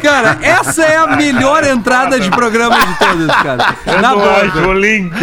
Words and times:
Cara, 0.00 0.38
essa 0.42 0.84
é 0.84 0.96
a 0.96 1.16
melhor 1.16 1.64
entrada 1.64 2.20
de 2.20 2.30
programa 2.30 2.78
de 2.78 2.98
todas, 2.98 3.26
cara. 3.26 3.74
Na 4.00 4.14
boa. 4.14 4.68
o 4.68 4.72
link. 4.74 5.14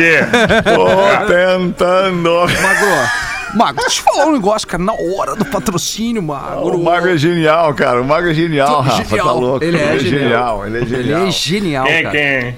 Tô 0.64 1.26
tentando. 1.28 2.32
Magro, 2.62 3.10
Magro, 3.56 3.82
deixa 3.82 4.02
eu 4.02 4.04
falar 4.04 4.26
um 4.28 4.34
negócio, 4.34 4.68
cara. 4.68 4.84
Na 4.84 4.94
hora 4.94 5.36
do 5.36 5.46
patrocínio, 5.46 6.22
Magro. 6.22 6.76
O 6.78 6.84
Mago 6.84 7.08
é 7.08 7.18
genial, 7.18 7.74
cara. 7.74 8.02
O 8.02 8.06
Mago 8.06 8.28
é 8.28 8.34
genial, 8.34 8.82
Rafa. 8.82 9.04
Genial. 9.06 9.28
Tá 9.28 9.32
louco. 9.34 9.64
Ele 9.64 9.78
é 9.82 10.00
genial. 10.00 10.66
Ele 10.66 10.78
é 10.78 10.82
Ele 10.82 10.90
genial. 11.04 11.28
é 11.28 11.32
genial, 11.32 11.86
Quem, 11.86 12.04
cara. 12.04 12.18
quem? 12.18 12.58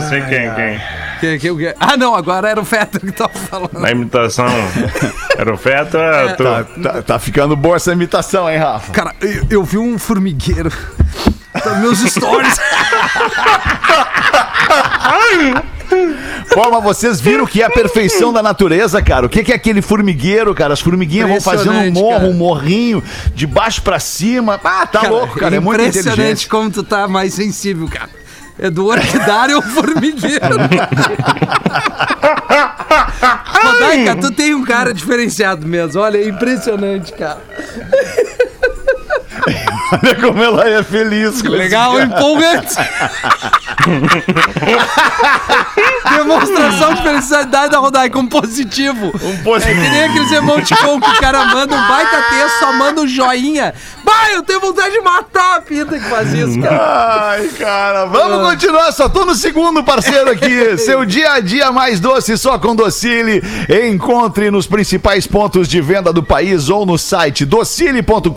Você 0.00 0.20
quem, 0.22 0.54
quem? 0.54 0.80
Que- 1.20 1.38
que- 1.38 1.54
que- 1.56 1.74
Ah, 1.80 1.96
não, 1.96 2.14
agora 2.14 2.48
era 2.48 2.60
o 2.60 2.64
Fetter 2.64 3.00
que 3.00 3.10
tava 3.12 3.32
falando. 3.34 3.78
Na 3.80 3.90
imitação, 3.90 4.46
era 5.36 5.52
o 5.52 5.56
Feta, 5.58 5.98
É. 5.98 6.28
tu. 6.34 6.44
Tá, 6.44 6.64
tá- 6.64 7.02
tá 7.02 7.18
ficando 7.18 7.56
boa 7.56 7.76
essa 7.76 7.92
imitação, 7.92 8.48
hein, 8.48 8.58
Rafa? 8.58 8.92
Cara, 8.92 9.14
eu, 9.20 9.44
eu 9.50 9.64
vi 9.64 9.78
um 9.78 9.98
formigueiro. 9.98 10.70
Tá 11.52 11.74
Meus 11.80 11.98
stories. 11.98 12.56
Mas 16.58 16.82
vocês 16.82 17.20
viram 17.20 17.46
que 17.46 17.62
é 17.62 17.66
a 17.66 17.70
perfeição 17.70 18.32
da 18.32 18.42
natureza, 18.42 19.00
cara? 19.00 19.26
O 19.26 19.28
que 19.28 19.44
que 19.44 19.52
é 19.52 19.54
aquele 19.54 19.80
formigueiro, 19.80 20.54
cara? 20.54 20.74
As 20.74 20.80
formiguinhas 20.80 21.28
vão 21.28 21.40
fazendo 21.40 21.72
um 21.72 21.92
morro, 21.92 22.10
cara. 22.10 22.24
um 22.26 22.32
morrinho, 22.32 23.02
de 23.34 23.46
baixo 23.46 23.80
pra 23.82 24.00
cima. 24.00 24.60
Ah, 24.64 24.86
tá 24.86 25.02
louco, 25.02 25.38
cara. 25.38 25.56
É 25.56 25.60
muito 25.60 25.80
impressionante 25.80 26.48
como 26.48 26.70
tu 26.70 26.82
tá 26.82 27.06
mais 27.06 27.34
sensível, 27.34 27.88
cara. 27.88 28.10
É 28.58 28.68
do 28.68 28.86
orquidário 28.86 29.54
ao 29.56 29.62
formigueiro. 29.62 30.58
Rodaica, 33.62 34.16
tu 34.16 34.32
tem 34.32 34.52
um 34.54 34.64
cara 34.64 34.92
diferenciado 34.92 35.66
mesmo. 35.66 36.00
Olha, 36.00 36.18
é 36.18 36.28
impressionante, 36.28 37.12
cara. 37.12 37.40
Olha 39.92 40.14
como 40.16 40.42
ela 40.42 40.68
é 40.68 40.82
feliz 40.82 41.40
com 41.40 41.48
Legal, 41.48 41.92
cara. 41.92 42.04
empolgante. 42.04 42.74
Demonstração 46.16 46.94
de 46.94 47.02
felicidade 47.02 47.70
da 47.70 47.78
Rodaica, 47.78 48.18
um 48.18 48.26
positivo. 48.26 49.12
Um 49.22 49.32
É 49.34 49.42
positivo. 49.42 49.80
que 49.82 49.88
nem 49.88 50.04
aqueles 50.04 50.32
emoticon 50.32 51.00
que 51.00 51.10
o 51.10 51.20
cara 51.20 51.44
manda 51.46 51.74
um 51.74 51.88
baita 51.88 52.22
texto, 52.30 52.58
só 52.58 52.72
manda 52.72 53.00
um 53.02 53.06
joinha. 53.06 53.74
Vai, 54.04 54.34
eu 54.34 54.42
tenho 54.42 54.60
vontade 54.60 54.92
de 54.92 55.00
matar 55.00 55.56
a 55.56 55.60
pinta 55.60 55.98
que 55.98 56.04
faz 56.08 56.32
isso, 56.32 56.60
cara. 56.60 57.28
Ai, 57.30 57.48
cara, 57.58 58.06
vamos 58.06 58.48
continuar. 58.50 58.90
Só 58.92 59.08
tô 59.08 59.24
no 59.24 59.34
segundo 59.34 59.82
parceiro 59.84 60.30
aqui. 60.30 60.76
Seu 60.78 61.04
dia 61.04 61.32
a 61.32 61.40
dia 61.40 61.70
mais 61.70 62.00
doce 62.00 62.36
só 62.36 62.58
com 62.58 62.74
Docile. 62.74 63.42
Encontre 63.88 64.50
nos 64.50 64.66
principais 64.66 65.26
pontos 65.26 65.68
de 65.68 65.80
venda 65.80 66.12
do 66.12 66.22
país 66.22 66.68
ou 66.68 66.84
no 66.86 66.98
site 66.98 67.44
docile.com.br. 67.44 68.28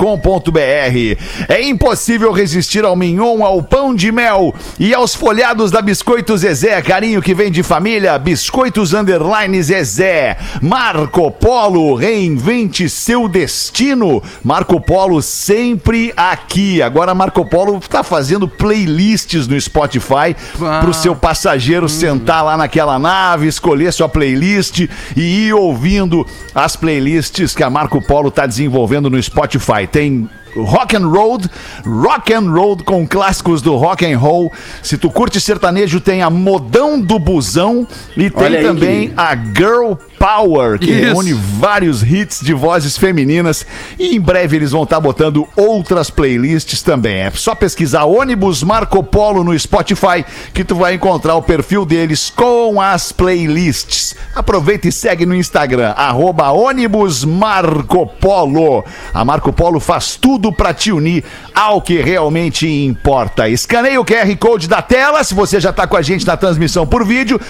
É 1.48 1.62
impossível 1.64 2.32
resistir 2.32 2.84
ao 2.86 2.96
mignon, 2.96 3.44
ao 3.44 3.64
pão 3.64 3.96
de 3.96 4.12
mel 4.12 4.54
e 4.80 4.94
aos 4.94 5.16
folhados 5.16 5.31
da 5.72 5.82
Biscoito 5.82 6.36
Zezé. 6.38 6.82
Carinho 6.82 7.22
que 7.22 7.34
vem 7.34 7.50
de 7.50 7.64
família. 7.64 8.18
Biscoitos 8.20 8.92
Underline 8.94 9.64
Zezé. 9.64 10.38
Marco 10.62 11.32
Polo, 11.32 11.96
reinvente 11.96 12.90
seu 12.90 13.30
destino. 13.30 14.22
Marco 14.44 14.82
Polo 14.82 15.22
sempre 15.22 16.14
aqui. 16.18 16.82
Agora 16.82 17.16
Marco 17.16 17.46
Polo 17.50 17.80
tá 17.80 18.04
fazendo 18.04 18.46
playlists 18.46 19.48
no 19.48 19.60
Spotify 19.60 20.36
Ah. 20.62 20.82
pro 20.82 20.94
seu 20.94 21.16
passageiro 21.16 21.88
sentar 21.88 22.44
lá 22.44 22.58
naquela 22.58 23.00
nave, 23.00 23.48
escolher 23.48 23.94
sua 23.94 24.10
playlist 24.10 24.88
e 25.16 25.48
ir 25.48 25.54
ouvindo 25.54 26.28
as 26.54 26.76
playlists 26.76 27.56
que 27.56 27.64
a 27.64 27.70
Marco 27.70 28.02
Polo 28.06 28.30
tá 28.30 28.46
desenvolvendo 28.46 29.10
no 29.10 29.22
Spotify. 29.24 29.88
Tem 29.90 30.30
Rock 30.56 30.96
and 30.96 31.08
Roll, 31.08 31.40
Rock 31.86 32.34
and 32.34 32.52
Roll 32.52 32.78
com 32.84 33.08
clássicos 33.08 33.62
do 33.62 33.76
rock 33.76 34.06
and 34.06 34.18
roll. 34.18 34.52
Se 34.82 34.98
tu 34.98 35.10
curte 35.10 35.40
sertanejo, 35.40 36.00
tem 36.00 36.22
a 36.22 36.30
Modão 36.30 37.00
do 37.00 37.18
Busão 37.20 37.88
e 38.16 38.30
tem 38.30 38.58
aí, 38.58 38.64
também 38.64 39.02
querido. 39.10 39.22
a 39.22 39.36
Girl 39.36 39.94
Power, 40.22 40.78
que 40.78 40.92
Isso. 40.92 41.02
reúne 41.02 41.34
vários 41.34 42.04
hits 42.04 42.42
de 42.42 42.54
vozes 42.54 42.96
femininas 42.96 43.66
e 43.98 44.16
em 44.16 44.22
breve 44.22 44.56
eles 44.56 44.70
vão 44.70 44.84
estar 44.84 45.00
botando 45.00 45.48
outras 45.56 46.12
playlists 46.12 46.84
também. 46.84 47.22
É 47.22 47.32
só 47.32 47.56
pesquisar 47.56 48.04
ônibus 48.04 48.62
Marco 48.62 49.04
Polo 49.04 49.44
no 49.44 49.58
Spotify 49.58 50.24
que 50.54 50.64
tu 50.64 50.76
vai 50.76 50.94
encontrar 50.94 51.34
o 51.34 51.42
perfil 51.42 51.88
deles 51.88 52.32
com 52.36 52.80
as 52.80 53.12
playlists. 53.12 54.16
Aproveita 54.36 54.88
e 54.88 54.92
segue 54.92 55.26
no 55.26 55.36
Instagram, 55.36 55.90
arroba 55.98 56.52
ônibus 56.52 57.26
Marco 57.26 58.06
Polo. 58.06 58.86
A 59.12 59.26
Marco 59.26 59.52
Polo 59.52 59.80
faz 59.80 60.18
tudo 60.18 60.54
para 60.54 60.72
te 60.72 60.92
unir 60.92 61.24
ao 61.56 61.82
que 61.82 62.00
realmente 62.00 62.68
importa. 62.68 63.50
Escaneie 63.50 63.98
o 63.98 64.06
QR 64.06 64.38
Code 64.38 64.68
da 64.68 64.84
tela, 64.84 65.24
se 65.24 65.34
você 65.34 65.60
já 65.60 65.72
está 65.72 65.88
com 65.88 65.98
a 65.98 66.02
gente 66.04 66.28
na 66.28 66.38
transmissão 66.38 66.86
por 66.86 67.04
vídeo. 67.04 67.42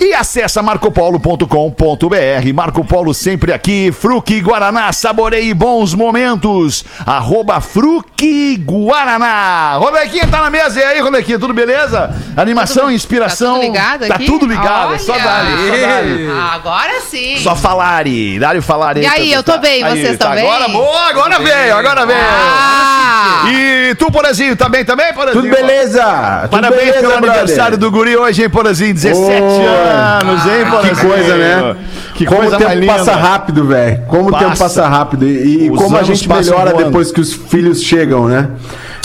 E 0.00 0.12
acessa 0.12 0.60
marcopolo.com.br. 0.62 2.52
Marco 2.54 2.84
Polo 2.84 3.14
sempre 3.14 3.52
aqui. 3.52 3.92
Fruque 3.92 4.40
Guaraná, 4.40 4.92
saboreie 4.92 5.54
bons 5.54 5.94
momentos. 5.94 6.84
Arroba 7.06 7.60
Fruque 7.60 8.56
Guaraná. 8.56 9.76
Rodequinha 9.78 10.26
tá 10.26 10.40
na 10.42 10.50
mesa. 10.50 10.80
E 10.80 10.82
aí, 10.84 11.00
Rodequinha, 11.00 11.38
tudo 11.38 11.54
beleza? 11.54 12.12
Animação, 12.36 12.90
inspiração. 12.90 13.54
Tá 13.54 13.60
tudo 13.60 13.66
ligado 13.72 14.06
Tá 14.08 14.14
aqui? 14.16 14.26
tudo 14.26 14.46
ligado. 14.46 14.88
Olha! 14.90 14.98
Só 14.98 15.12
dali, 15.16 15.68
só 15.70 15.86
dali. 15.86 16.28
Ah, 16.30 16.52
agora 16.54 17.00
sim. 17.00 17.36
Só 17.38 17.54
falare. 17.56 18.38
Dário 18.38 18.62
falare. 18.62 19.00
E 19.00 19.06
aí, 19.06 19.32
eu 19.32 19.42
tô 19.42 19.58
bem, 19.58 19.84
vocês 19.84 20.18
tão 20.18 20.30
bem? 20.32 20.44
Agora, 20.46 20.68
boa, 20.68 21.08
agora 21.08 21.38
veio, 21.38 21.76
agora 21.76 22.04
veio. 22.04 22.18
Ah! 22.20 23.44
E 23.50 23.94
tu, 23.94 24.10
Porazinho, 24.10 24.56
tá 24.56 24.68
bem 24.68 24.84
também, 24.84 25.12
Porazinho? 25.14 25.42
Tudo 25.44 25.54
beleza? 25.54 26.02
Tudo 26.42 26.50
Parabéns 26.50 26.80
beleza, 26.82 27.00
pelo 27.00 27.12
brother? 27.12 27.30
aniversário 27.30 27.78
do 27.78 27.90
guri 27.90 28.16
hoje, 28.16 28.42
hein, 28.42 28.50
Porazinho? 28.50 28.92
17 28.94 29.16
Ô, 29.16 29.26
anos, 29.26 29.83
hein, 29.84 30.64
Que 30.64 30.70
Porazinho? 30.70 31.08
coisa, 31.08 31.36
né? 31.36 31.76
Que 32.14 32.24
como 32.26 32.40
coisa 32.40 32.56
o 32.56 32.58
tempo 32.58 32.86
passa 32.86 33.16
rápido, 33.16 33.64
velho. 33.64 34.02
Como 34.06 34.28
o 34.28 34.32
tempo 34.32 34.44
Passa. 34.50 34.64
passa 34.64 34.88
rápido. 34.88 35.26
E, 35.26 35.66
e 35.66 35.70
como 35.70 35.96
a 35.96 36.02
gente 36.02 36.28
melhora 36.28 36.70
voando. 36.70 36.84
depois 36.86 37.10
que 37.10 37.20
os 37.20 37.32
filhos 37.32 37.82
chegam, 37.82 38.28
né? 38.28 38.48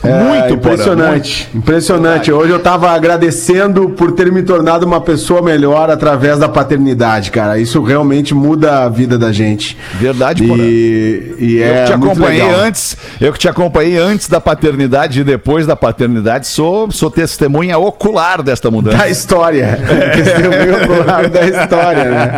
É, 0.01 0.24
Muito, 0.24 0.54
impressionante, 0.54 1.50
impressionante. 1.54 2.31
Hoje 2.31 2.51
eu 2.54 2.60
tava 2.60 2.90
agradecendo 2.92 3.90
por 3.90 4.13
ter 4.13 4.31
me 4.31 4.42
tornado 4.42 4.86
uma 4.86 5.01
pessoa 5.01 5.42
melhor 5.42 5.90
através 5.90 6.40
da 6.40 6.48
paternidade, 6.48 7.31
cara. 7.31 7.60
Isso 7.60 7.81
realmente 7.84 8.34
muda 8.34 8.86
a 8.86 8.90
vida 8.90 9.18
da 9.18 9.31
gente. 9.34 9.78
Verdade, 9.96 10.42
Porã. 10.44 10.63
E, 10.63 11.36
e 11.38 11.57
Eu 11.57 11.74
é 11.74 11.84
que 11.84 11.92
te 11.92 11.98
muito 11.98 12.12
acompanhei 12.13 12.44
legal. 12.44 12.62
antes, 12.62 12.98
eu 13.19 13.34
que 13.34 13.40
te 13.40 13.50
acompanhei 13.50 13.98
antes 13.98 14.30
da 14.30 14.40
paternidade 14.40 15.19
e 15.19 15.24
depois 15.24 15.68
da 15.68 15.75
paternidade, 15.75 16.48
sou, 16.48 16.90
sou 16.92 17.12
testemunha 17.12 17.78
ocular 17.78 18.42
desta 18.42 18.72
mudança. 18.72 18.98
Da 18.98 19.10
história. 19.10 19.80
Testemunho 20.16 20.84
ocular 20.84 21.30
da 21.30 21.42
história, 21.45 22.06
né? 22.06 22.31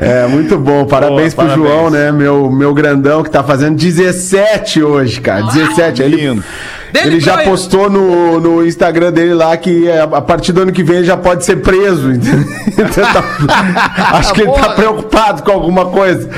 É, 0.00 0.26
muito 0.26 0.58
bom. 0.58 0.84
Parabéns 0.86 1.34
Pô, 1.34 1.42
pro 1.42 1.50
parabéns. 1.50 1.70
João, 1.70 1.90
né? 1.90 2.10
Meu, 2.10 2.50
meu 2.50 2.74
grandão 2.74 3.22
que 3.22 3.30
tá 3.30 3.44
fazendo 3.44 3.76
17 3.76 4.82
hoje, 4.82 5.20
cara. 5.20 5.42
17. 5.46 6.02
Ele, 6.02 6.16
lindo. 6.16 6.44
Ele 6.94 7.04
Dele 7.10 7.20
já 7.20 7.36
Brian. 7.36 7.48
postou 7.50 7.88
no, 7.90 8.40
no 8.40 8.66
Instagram 8.66 9.12
dele 9.12 9.34
lá 9.34 9.56
que 9.56 9.86
é, 9.88 10.00
a 10.00 10.20
partir 10.20 10.52
do 10.52 10.62
ano 10.62 10.72
que 10.72 10.82
vem 10.82 10.96
ele 10.98 11.06
já 11.06 11.16
pode 11.16 11.44
ser 11.44 11.56
preso. 11.56 12.10
Então 12.80 13.04
tá- 13.12 14.16
acho 14.16 14.32
que 14.32 14.40
ele 14.42 14.52
tá 14.52 14.70
preocupado 14.70 15.42
com 15.42 15.50
alguma 15.50 15.86
coisa. 15.86 16.28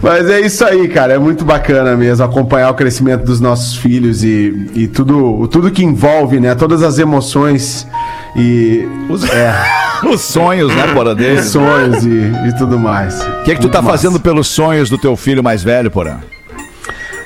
Mas 0.00 0.28
é 0.30 0.40
isso 0.40 0.64
aí, 0.64 0.86
cara. 0.88 1.14
É 1.14 1.18
muito 1.18 1.44
bacana 1.44 1.96
mesmo 1.96 2.24
acompanhar 2.24 2.70
o 2.70 2.74
crescimento 2.74 3.24
dos 3.24 3.40
nossos 3.40 3.76
filhos 3.76 4.22
e, 4.22 4.70
e 4.74 4.86
tudo, 4.86 5.48
tudo 5.48 5.70
que 5.72 5.82
envolve, 5.84 6.38
né? 6.38 6.54
Todas 6.54 6.82
as 6.82 6.98
emoções 6.98 7.86
e 8.36 8.86
Os, 9.08 9.24
é, 9.28 9.52
os 10.08 10.20
sonhos, 10.20 10.72
né, 10.74 10.92
Porã, 10.94 11.14
dele? 11.14 11.42
sonhos 11.42 12.04
e, 12.04 12.32
e 12.48 12.56
tudo 12.56 12.78
mais. 12.78 13.20
O 13.20 13.42
que, 13.44 13.54
que 13.56 13.60
tu 13.60 13.68
tá 13.68 13.82
fazendo 13.82 14.20
pelos 14.20 14.46
sonhos 14.46 14.88
do 14.88 14.96
teu 14.98 15.16
filho 15.16 15.42
mais 15.42 15.62
velho, 15.62 15.90
Porã? 15.90 16.18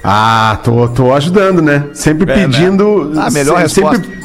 Ah, 0.04 0.58
tô, 0.64 0.88
tô 0.88 1.12
ajudando, 1.14 1.62
né? 1.62 1.84
Sempre 1.94 2.30
É, 2.30 2.36
né? 2.36 2.42
pedindo. 2.46 3.12
Ah, 3.16 3.30
melhor 3.30 3.56
se- 3.68 3.80
resposta. 3.80 4.02
Sempre, 4.02 4.18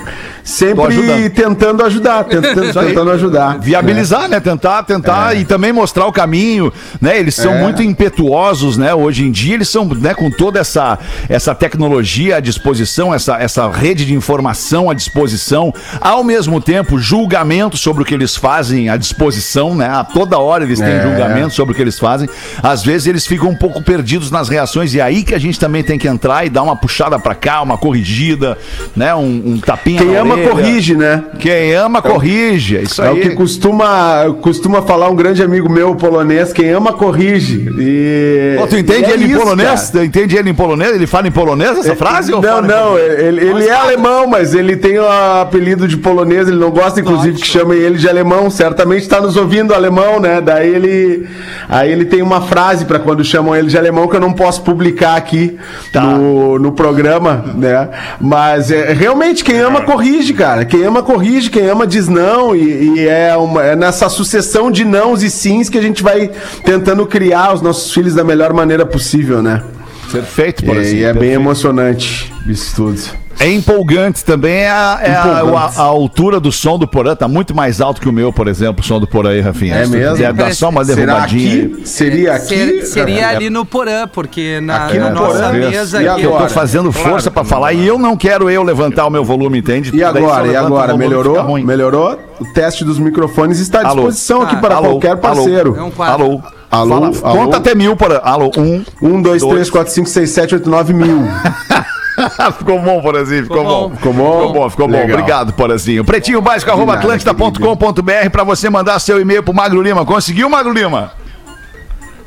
sempre 0.48 1.30
tentando 1.30 1.84
ajudar, 1.84 2.24
tentando, 2.26 2.74
tentando 2.74 3.12
ajudar. 3.12 3.60
Viabilizar, 3.60 4.30
né? 4.30 4.40
Tentar, 4.40 4.84
tentar 4.84 5.36
e 5.36 5.44
também 5.44 5.74
mostrar 5.74 6.06
o 6.08 6.12
caminho, 6.12 6.72
né? 7.02 7.20
Eles 7.20 7.36
são 7.36 7.54
É. 7.54 7.62
muito 7.62 7.84
impetuosos, 7.84 8.78
né? 8.78 8.94
Hoje 8.94 9.26
em 9.26 9.32
dia 9.32 9.56
eles 9.56 9.68
são, 9.70 9.86
né, 9.86 10.14
com 10.14 10.32
toda 10.32 10.60
essa, 10.60 10.98
essa 11.28 11.54
tecnologia 11.54 12.38
à 12.38 12.40
disposição, 12.40 13.14
essa, 13.14 13.36
essa 13.38 13.70
rede 13.70 14.06
de 14.06 14.14
informação 14.14 14.90
à 14.90 14.94
disposição, 14.94 15.74
ao 16.00 16.24
mesmo 16.24 16.62
tempo 16.62 16.98
julgamento 16.98 17.76
sobre 17.78 18.04
o 18.04 18.06
que 18.06 18.14
eles 18.14 18.36
fazem 18.36 18.90
à 18.90 18.96
disposição, 18.96 19.76
né? 19.76 19.88
A 19.90 20.04
toda 20.04 20.38
hora 20.40 20.64
eles 20.64 20.80
têm 20.80 20.88
É. 20.88 21.02
julgamento 21.04 21.54
sobre 21.54 21.74
o 21.74 21.76
que 21.76 21.82
eles 21.82 22.00
fazem. 22.00 22.30
Às 22.64 22.84
vezes 22.84 23.08
eles 23.08 23.28
ficam 23.28 23.50
um 23.50 23.56
pouco 23.56 23.82
perdidos 23.84 24.32
nas 24.32 24.48
reações 24.48 24.94
e 24.94 25.00
é 25.00 25.04
aí 25.04 25.24
que 25.24 25.36
a 25.36 25.40
gente 25.40 25.60
também 25.60 25.84
tem 25.84 25.98
que 26.00 26.08
entrar 26.08 26.46
e 26.46 26.50
dar 26.50 26.64
uma 26.64 26.76
puxada 26.76 27.20
pra 27.20 27.36
cá, 27.36 27.62
uma 27.62 27.78
corrigida, 27.78 28.58
né? 28.96 29.14
Um, 29.14 29.42
um 29.54 29.60
tapinha 29.60 30.02
Quem 30.02 30.12
na 30.14 30.20
ama. 30.22 30.37
Corrige, 30.44 30.96
né? 30.96 31.24
Quem 31.40 31.74
ama, 31.74 32.02
corrige. 32.02 32.78
É 32.78 32.82
isso 32.82 33.02
É 33.02 33.08
aí. 33.10 33.18
o 33.18 33.22
que 33.22 33.30
costuma, 33.32 34.26
costuma 34.42 34.82
falar 34.82 35.10
um 35.10 35.16
grande 35.16 35.42
amigo 35.44 35.70
meu 35.70 35.96
polonês, 35.96 36.52
quem 36.54 36.70
ama 36.70 36.94
corrige. 36.94 37.68
E, 37.80 38.56
Pô, 38.58 38.68
tu 38.68 38.78
entende 38.78 39.02
e 39.10 39.12
é 39.12 39.14
ele 39.14 39.26
em 39.26 39.30
isso, 39.32 39.40
polonês? 39.40 39.68
cara. 39.68 39.92
Tu 39.92 40.04
entende 40.04 40.38
ele 40.38 40.50
em 40.50 40.54
polonês? 40.54 40.96
Ele 40.96 41.08
fala 41.08 41.28
em 41.28 41.32
polonês 41.32 41.78
essa 41.78 41.96
frase? 41.96 42.34
ou 42.34 42.42
Não, 42.42 42.64
em 42.64 42.68
não, 42.68 42.98
ele, 42.98 43.42
ele 43.48 43.68
é 43.68 43.74
alemão, 43.74 44.28
mas 44.28 44.54
ele 44.54 44.76
tem 44.76 44.98
o 45.00 45.08
apelido 45.08 45.88
de 45.88 45.98
polonês, 45.98 46.48
ele 46.48 46.58
não 46.58 46.72
gosta, 46.72 47.00
inclusive, 47.00 47.40
que 47.40 47.48
chamem 47.48 47.78
ele 47.80 47.98
de 47.98 48.08
alemão. 48.08 48.50
Certamente 48.50 49.02
está 49.04 49.20
nos 49.22 49.36
ouvindo 49.38 49.74
alemão, 49.74 50.20
né? 50.20 50.42
Daí 50.42 50.74
ele. 50.74 51.28
Aí 51.70 51.92
ele 51.92 52.06
tem 52.06 52.22
uma 52.22 52.42
frase 52.42 52.86
para 52.86 53.00
quando 53.00 53.24
chamam 53.24 53.56
ele 53.56 53.68
de 53.68 53.78
alemão 53.78 54.08
que 54.08 54.16
eu 54.16 54.20
não 54.20 54.34
posso 54.34 54.62
publicar 54.62 55.16
aqui 55.16 55.58
Tá. 55.92 56.02
no, 56.02 56.60
no 56.60 56.72
programa, 56.72 57.44
né? 57.56 57.90
Mas 58.20 58.72
é, 58.72 58.94
realmente 58.94 59.44
quem 59.44 59.58
ama 59.60 59.82
corrige, 59.82 60.27
cara. 60.34 60.66
Quem 60.66 60.84
ama 60.86 61.02
corrige, 61.04 61.50
quem 61.50 61.68
ama 61.70 61.86
diz 61.88 62.08
não. 62.08 62.56
E, 62.56 63.00
e 63.00 63.08
é, 63.08 63.36
uma, 63.38 63.64
é 63.64 63.76
nessa 63.76 64.10
sucessão 64.10 64.70
de 64.72 64.84
nãos 64.86 65.24
e 65.24 65.30
sims 65.30 65.70
que 65.70 65.78
a 65.78 65.82
gente 65.82 66.02
vai 66.04 66.30
tentando 66.64 67.06
criar 67.06 67.54
os 67.54 67.62
nossos 67.62 67.94
filhos 67.94 68.14
da 68.16 68.24
melhor 68.24 68.54
maneira 68.54 68.86
possível, 68.86 69.42
né? 69.42 69.64
Perfeito, 70.12 70.64
por 70.64 70.76
E, 70.78 70.80
assim. 70.80 70.96
e 70.98 71.04
é 71.04 71.08
bem 71.14 71.14
perfeito. 71.14 71.36
emocionante 71.42 72.34
isso 72.48 72.76
tudo. 72.76 73.02
É 73.40 73.52
empolgante 73.52 74.26
também 74.26 74.62
é 74.64 74.70
a, 74.70 75.00
é 75.02 75.16
a- 75.16 75.40
Empolgante. 75.42 75.78
a- 75.80 75.82
a 75.82 75.86
altura 75.86 76.40
do 76.40 76.52
som 76.52 76.78
do 76.80 76.88
Porã. 76.88 77.16
Tá 77.16 77.28
muito 77.28 77.54
mais 77.56 77.80
alto 77.80 78.02
que 78.02 78.10
o 78.10 78.12
meu, 78.12 78.34
por 78.34 78.48
exemplo, 78.48 78.82
o 78.82 78.84
som 78.86 79.00
do 79.00 79.06
Porã 79.08 79.30
aí, 79.30 79.42
Rafinha. 79.42 79.76
É 79.76 79.86
mesmo? 79.86 80.16
quiser 80.16 80.34
dar 80.34 80.54
só 80.56 80.70
uma 80.70 80.84
derrubadinha. 80.84 81.52
aí. 81.52 81.62
aqui? 81.74 81.88
Seria 81.88 82.34
aqui? 82.34 82.48
Ser- 82.48 82.86
seria 82.88 83.22
É. 83.22 83.36
ali 83.36 83.50
no 83.52 83.64
Porã, 83.64 84.08
porque 84.08 84.60
na, 84.62 84.86
Aqui 84.88 84.98
na 84.98 85.10
no 85.10 85.16
nossa 85.22 85.44
Porã? 85.44 85.52
mesa 85.54 86.02
E 86.02 86.08
aqui. 86.08 86.24
Eu 86.24 86.32
tô 86.32 86.50
fazendo 86.50 86.92
força 86.92 87.30
pra 87.30 87.44
falar 87.44 87.74
e 87.74 87.86
eu 87.86 88.00
não 88.00 88.18
quero 88.18 88.50
eu 88.50 88.64
levantar 88.64 89.06
o 89.06 89.10
meu 89.12 89.24
volume, 89.24 89.60
entende? 89.60 89.92
E 89.96 90.04
agora? 90.04 90.48
E 90.48 90.56
agora? 90.56 90.98
Melhorou? 90.98 91.40
ruim. 91.44 91.64
Melhorou? 91.64 92.20
O 92.40 92.46
teste 92.54 92.84
dos 92.84 92.98
microfones 92.98 93.60
está 93.60 93.80
à 93.80 93.88
Alô? 93.88 93.96
disposição 93.96 94.42
aqui 94.42 94.56
Ah, 94.56 94.60
para 94.60 94.76
alô, 94.76 94.90
qualquer 94.92 95.10
alô. 95.12 95.18
parceiro. 95.20 95.76
É 95.78 95.82
um 95.84 95.92
quadro. 95.92 96.14
Alô? 96.26 96.42
Alô? 96.70 97.14
Fala, 97.14 97.34
Alô? 97.34 97.46
Conta 97.46 97.58
até 97.58 97.76
mil, 97.76 97.96
Porã. 97.96 98.20
Alô? 98.24 98.52
Um. 98.58 98.84
1, 99.02 99.22
2, 99.22 99.42
Dois. 99.42 99.54
3, 99.54 99.70
4, 99.70 99.94
5, 99.94 100.10
6, 100.10 100.30
7, 100.32 100.56
8, 100.56 100.70
9 100.70 100.94
mil. 100.94 101.20
ficou 102.58 102.80
bom, 102.82 103.02
Porazinho, 103.02 103.44
ficou, 103.44 103.58
Ficou 103.58 103.72
bom. 103.72 103.90
bom. 103.90 103.96
Ficou 103.96 104.14
bom? 104.14 104.32
Ficou 104.32 104.54
bom, 104.54 104.70
ficou 104.70 104.88
bom. 104.88 104.94
Legal. 104.98 105.18
Obrigado, 105.18 105.54
Porazinho. 105.54 106.04
Pretinho 106.04 106.42
básico, 106.42 106.72
arroba 106.72 106.96
nada, 106.96 107.00
atlântida.com.br 107.02 108.30
pra 108.32 108.44
você 108.44 108.70
mandar 108.70 109.00
seu 109.00 109.22
e-mail 109.22 109.44
pro 109.44 109.54
Magro 109.54 109.82
Lima. 109.82 110.06
Conseguiu, 110.06 110.50
Magro 110.50 110.74
Lima? 110.74 111.12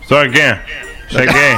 Só 0.07 0.23
aqui. 0.25 0.57
Cheguei. 1.09 1.57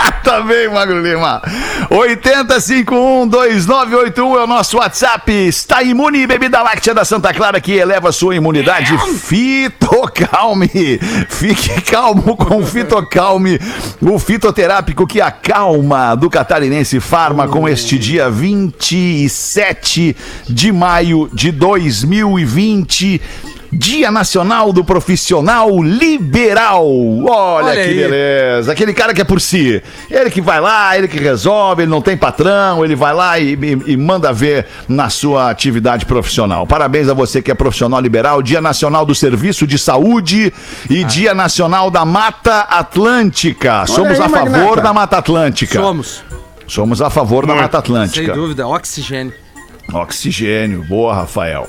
Também, 0.22 0.68
Magro 0.68 1.02
Lima. 1.02 1.42
80512981 1.90 4.18
é 4.18 4.42
o 4.42 4.46
nosso 4.46 4.76
WhatsApp. 4.78 5.30
Está 5.32 5.82
imune, 5.82 6.26
bebida 6.26 6.62
láctea 6.62 6.94
da 6.94 7.04
Santa 7.04 7.34
Clara 7.34 7.60
que 7.60 7.72
eleva 7.72 8.12
sua 8.12 8.36
imunidade. 8.36 8.96
Fitocalme. 9.18 10.70
Fique 11.28 11.82
calmo 11.82 12.34
com 12.36 12.64
Fitocalme, 12.64 13.60
o 14.00 14.18
fitoterápico 14.18 15.06
que 15.06 15.20
acalma 15.20 16.14
do 16.14 16.30
Catarinense 16.30 16.98
Farma 17.00 17.46
com 17.48 17.68
este 17.68 17.98
dia 17.98 18.30
27 18.30 20.16
de 20.48 20.72
maio 20.72 21.28
de 21.32 21.50
2020. 21.50 23.20
Dia 23.72 24.10
Nacional 24.10 24.72
do 24.72 24.82
Profissional 24.84 25.70
Liberal. 25.82 26.84
Olha, 26.88 27.66
Olha 27.66 27.72
que 27.74 27.80
aí. 27.90 27.94
beleza. 27.96 28.72
Aquele 28.72 28.92
cara 28.92 29.14
que 29.14 29.20
é 29.20 29.24
por 29.24 29.40
si. 29.40 29.82
Ele 30.10 30.28
que 30.30 30.40
vai 30.40 30.60
lá, 30.60 30.96
ele 30.98 31.06
que 31.06 31.18
resolve, 31.18 31.82
ele 31.82 31.90
não 31.90 32.02
tem 32.02 32.16
patrão, 32.16 32.84
ele 32.84 32.96
vai 32.96 33.14
lá 33.14 33.38
e, 33.38 33.52
e- 33.54 33.92
e 33.92 33.96
manda 33.96 34.32
ver 34.32 34.66
na 34.88 35.08
sua 35.08 35.50
atividade 35.50 36.04
profissional. 36.04 36.66
Parabéns 36.66 37.08
a 37.08 37.14
você 37.14 37.40
que 37.40 37.50
é 37.50 37.54
profissional 37.54 38.00
liberal. 38.00 38.42
Dia 38.42 38.60
Nacional 38.60 39.06
do 39.06 39.14
Serviço 39.14 39.66
de 39.66 39.78
Saúde 39.78 40.52
Ah. 40.56 40.86
e 40.92 41.04
Dia 41.04 41.32
Nacional 41.34 41.90
da 41.90 42.04
Mata 42.04 42.60
Atlântica. 42.62 43.86
Somos 43.86 44.18
aí, 44.20 44.26
a 44.26 44.28
favor 44.28 44.50
Magnata. 44.50 44.80
da 44.80 44.92
Mata 44.92 45.18
Atlântica. 45.18 45.80
Somos, 45.80 46.22
Somos 46.66 47.00
a 47.02 47.08
favor 47.10 47.46
da 47.46 47.54
Mata 47.54 47.70
sem 47.72 47.78
Atlântica. 47.78 48.32
dúvida, 48.32 48.66
oxigênio. 48.66 49.32
Oxigênio, 49.92 50.84
boa, 50.84 51.14
Rafael. 51.14 51.68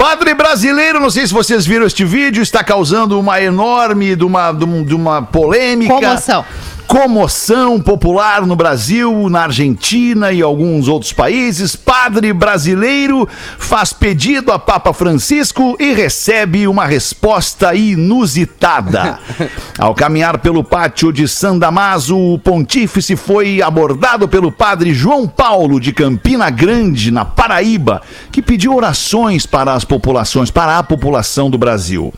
Padre 0.00 0.32
brasileiro, 0.32 0.98
não 0.98 1.10
sei 1.10 1.26
se 1.26 1.32
vocês 1.34 1.66
viram 1.66 1.84
este 1.84 2.06
vídeo, 2.06 2.42
está 2.42 2.64
causando 2.64 3.20
uma 3.20 3.38
enorme 3.42 4.16
de 4.16 4.24
uma, 4.24 4.50
de 4.50 4.64
um- 4.64 4.82
uma 4.94 5.20
polêmica. 5.20 5.92
Comoção. 5.92 6.42
Comoção 6.90 7.80
popular 7.80 8.44
no 8.44 8.56
Brasil, 8.56 9.28
na 9.28 9.42
Argentina 9.42 10.32
e 10.32 10.42
alguns 10.42 10.88
outros 10.88 11.12
países. 11.12 11.76
Padre 11.76 12.32
brasileiro 12.32 13.28
faz 13.58 13.92
pedido 13.92 14.50
a 14.50 14.58
Papa 14.58 14.92
Francisco 14.92 15.76
e 15.78 15.92
recebe 15.92 16.66
uma 16.66 16.84
resposta 16.84 17.76
inusitada. 17.76 19.20
Ao 19.78 19.94
caminhar 19.94 20.38
pelo 20.38 20.64
pátio 20.64 21.12
de 21.12 21.28
San 21.28 21.58
Damaso, 21.58 22.18
o 22.18 22.40
pontífice 22.40 23.14
foi 23.14 23.62
abordado 23.62 24.26
pelo 24.26 24.50
padre 24.50 24.92
João 24.92 25.28
Paulo 25.28 25.78
de 25.78 25.92
Campina 25.92 26.50
Grande, 26.50 27.12
na 27.12 27.24
Paraíba, 27.24 28.02
que 28.32 28.42
pediu 28.42 28.74
orações 28.74 29.46
para 29.46 29.74
as 29.74 29.84
populações, 29.84 30.50
para 30.50 30.76
a 30.76 30.82
população 30.82 31.48
do 31.48 31.56
Brasil. 31.56 32.12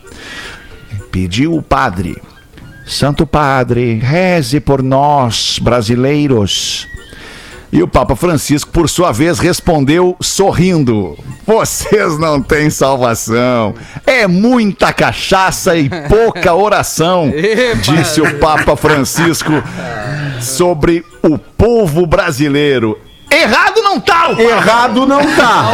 Pediu 1.11 1.55
o 1.55 1.62
padre. 1.62 2.17
Santo 2.93 3.27
Padre, 3.27 3.95
reze 3.95 4.61
por 4.61 4.83
nós, 4.83 5.59
brasileiros. 5.59 6.87
E 7.73 7.83
o 7.83 7.89
Papa 7.89 8.15
Francisco, 8.15 8.71
por 8.71 8.87
sua 8.87 9.13
vez, 9.13 9.39
respondeu 9.39 10.15
sorrindo: 10.21 11.17
Vocês 11.47 12.19
não 12.19 12.43
têm 12.43 12.69
salvação. 12.69 13.75
É 14.07 14.27
muita 14.27 14.93
cachaça 14.93 15.75
e 15.75 15.89
pouca 16.07 16.53
oração, 16.55 17.33
disse 17.83 18.21
o 18.21 18.39
Papa 18.39 18.77
Francisco 18.77 19.53
sobre 20.39 21.03
o 21.23 21.39
povo 21.39 22.07
brasileiro. 22.07 22.99
Errado 23.35 23.83
não 23.83 23.99
tá, 24.01 24.29
o 24.31 24.37
Papa. 24.37 24.43
Errado 24.43 25.07
não 25.07 25.21
tá. 25.35 25.65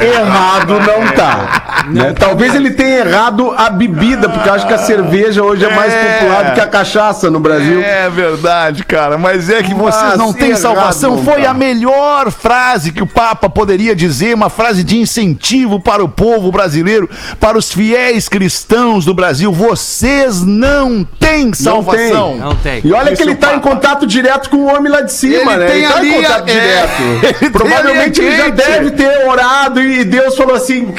Errado 0.00 0.74
não 0.80 1.12
tá. 1.14 1.84
Né? 1.88 2.12
Talvez 2.18 2.54
ele 2.54 2.70
tenha 2.72 2.98
errado 3.00 3.52
a 3.56 3.68
bebida, 3.70 4.28
porque 4.28 4.48
eu 4.48 4.54
acho 4.54 4.66
que 4.66 4.72
a 4.74 4.78
cerveja 4.78 5.42
hoje 5.42 5.64
é 5.64 5.74
mais 5.74 5.92
É. 5.92 6.18
popular 6.18 6.44
do 6.44 6.52
que 6.54 6.60
a 6.60 6.66
cachaça 6.66 7.30
no 7.30 7.40
Brasil. 7.40 7.80
É 7.82 8.08
verdade, 8.08 8.84
cara. 8.84 9.18
Mas 9.18 9.48
é 9.50 9.62
que 9.62 9.74
Mas 9.74 9.94
vocês 9.94 10.16
não 10.18 10.32
têm 10.32 10.54
salvação. 10.54 11.16
não 11.16 11.24
Foi 11.24 11.42
tá. 11.42 11.50
a 11.50 11.54
melhor 11.54 12.30
frase 12.30 12.92
que 12.92 13.02
o 13.02 13.06
Papa 13.06 13.48
poderia 13.48 13.94
dizer, 13.96 14.34
uma 14.34 14.50
frase 14.50 14.82
de 14.84 14.98
incentivo 14.98 15.80
para 15.80 16.02
o 16.04 16.08
povo 16.08 16.50
brasileiro, 16.52 17.08
para 17.40 17.58
os 17.58 17.72
fiéis 17.72 18.28
cristãos 18.28 19.04
do 19.04 19.14
Brasil. 19.14 19.52
Vocês 19.52 20.42
não 20.42 21.04
têm 21.18 21.52
salvação. 21.52 22.36
Não 22.36 22.54
tem. 22.56 22.80
E 22.84 22.92
olha 22.92 23.08
Esse 23.12 23.16
que 23.16 23.22
ele 23.22 23.32
é 23.32 23.34
o 23.34 23.38
tá 23.38 23.54
em 23.54 23.60
contato 23.60 24.06
direto 24.06 24.48
com 24.50 24.56
o 24.58 24.66
homem 24.74 24.90
lá 24.90 25.00
de 25.00 25.12
cima, 25.12 25.52
Ele 25.54 25.64
né? 25.64 25.66
tem 25.66 25.78
ele 25.82 25.88
tá 25.92 25.96
ali 25.98 26.08
em 26.08 26.12
a- 26.12 26.16
contato 26.28 26.48
é, 26.48 26.52
direto. 26.52 26.71
Provavelmente 27.52 28.20
ele 28.20 28.36
já 28.36 28.48
deve 28.48 28.90
ter 28.92 29.26
orado 29.26 29.80
e 29.82 30.04
Deus 30.04 30.36
falou 30.36 30.56
assim: 30.56 30.92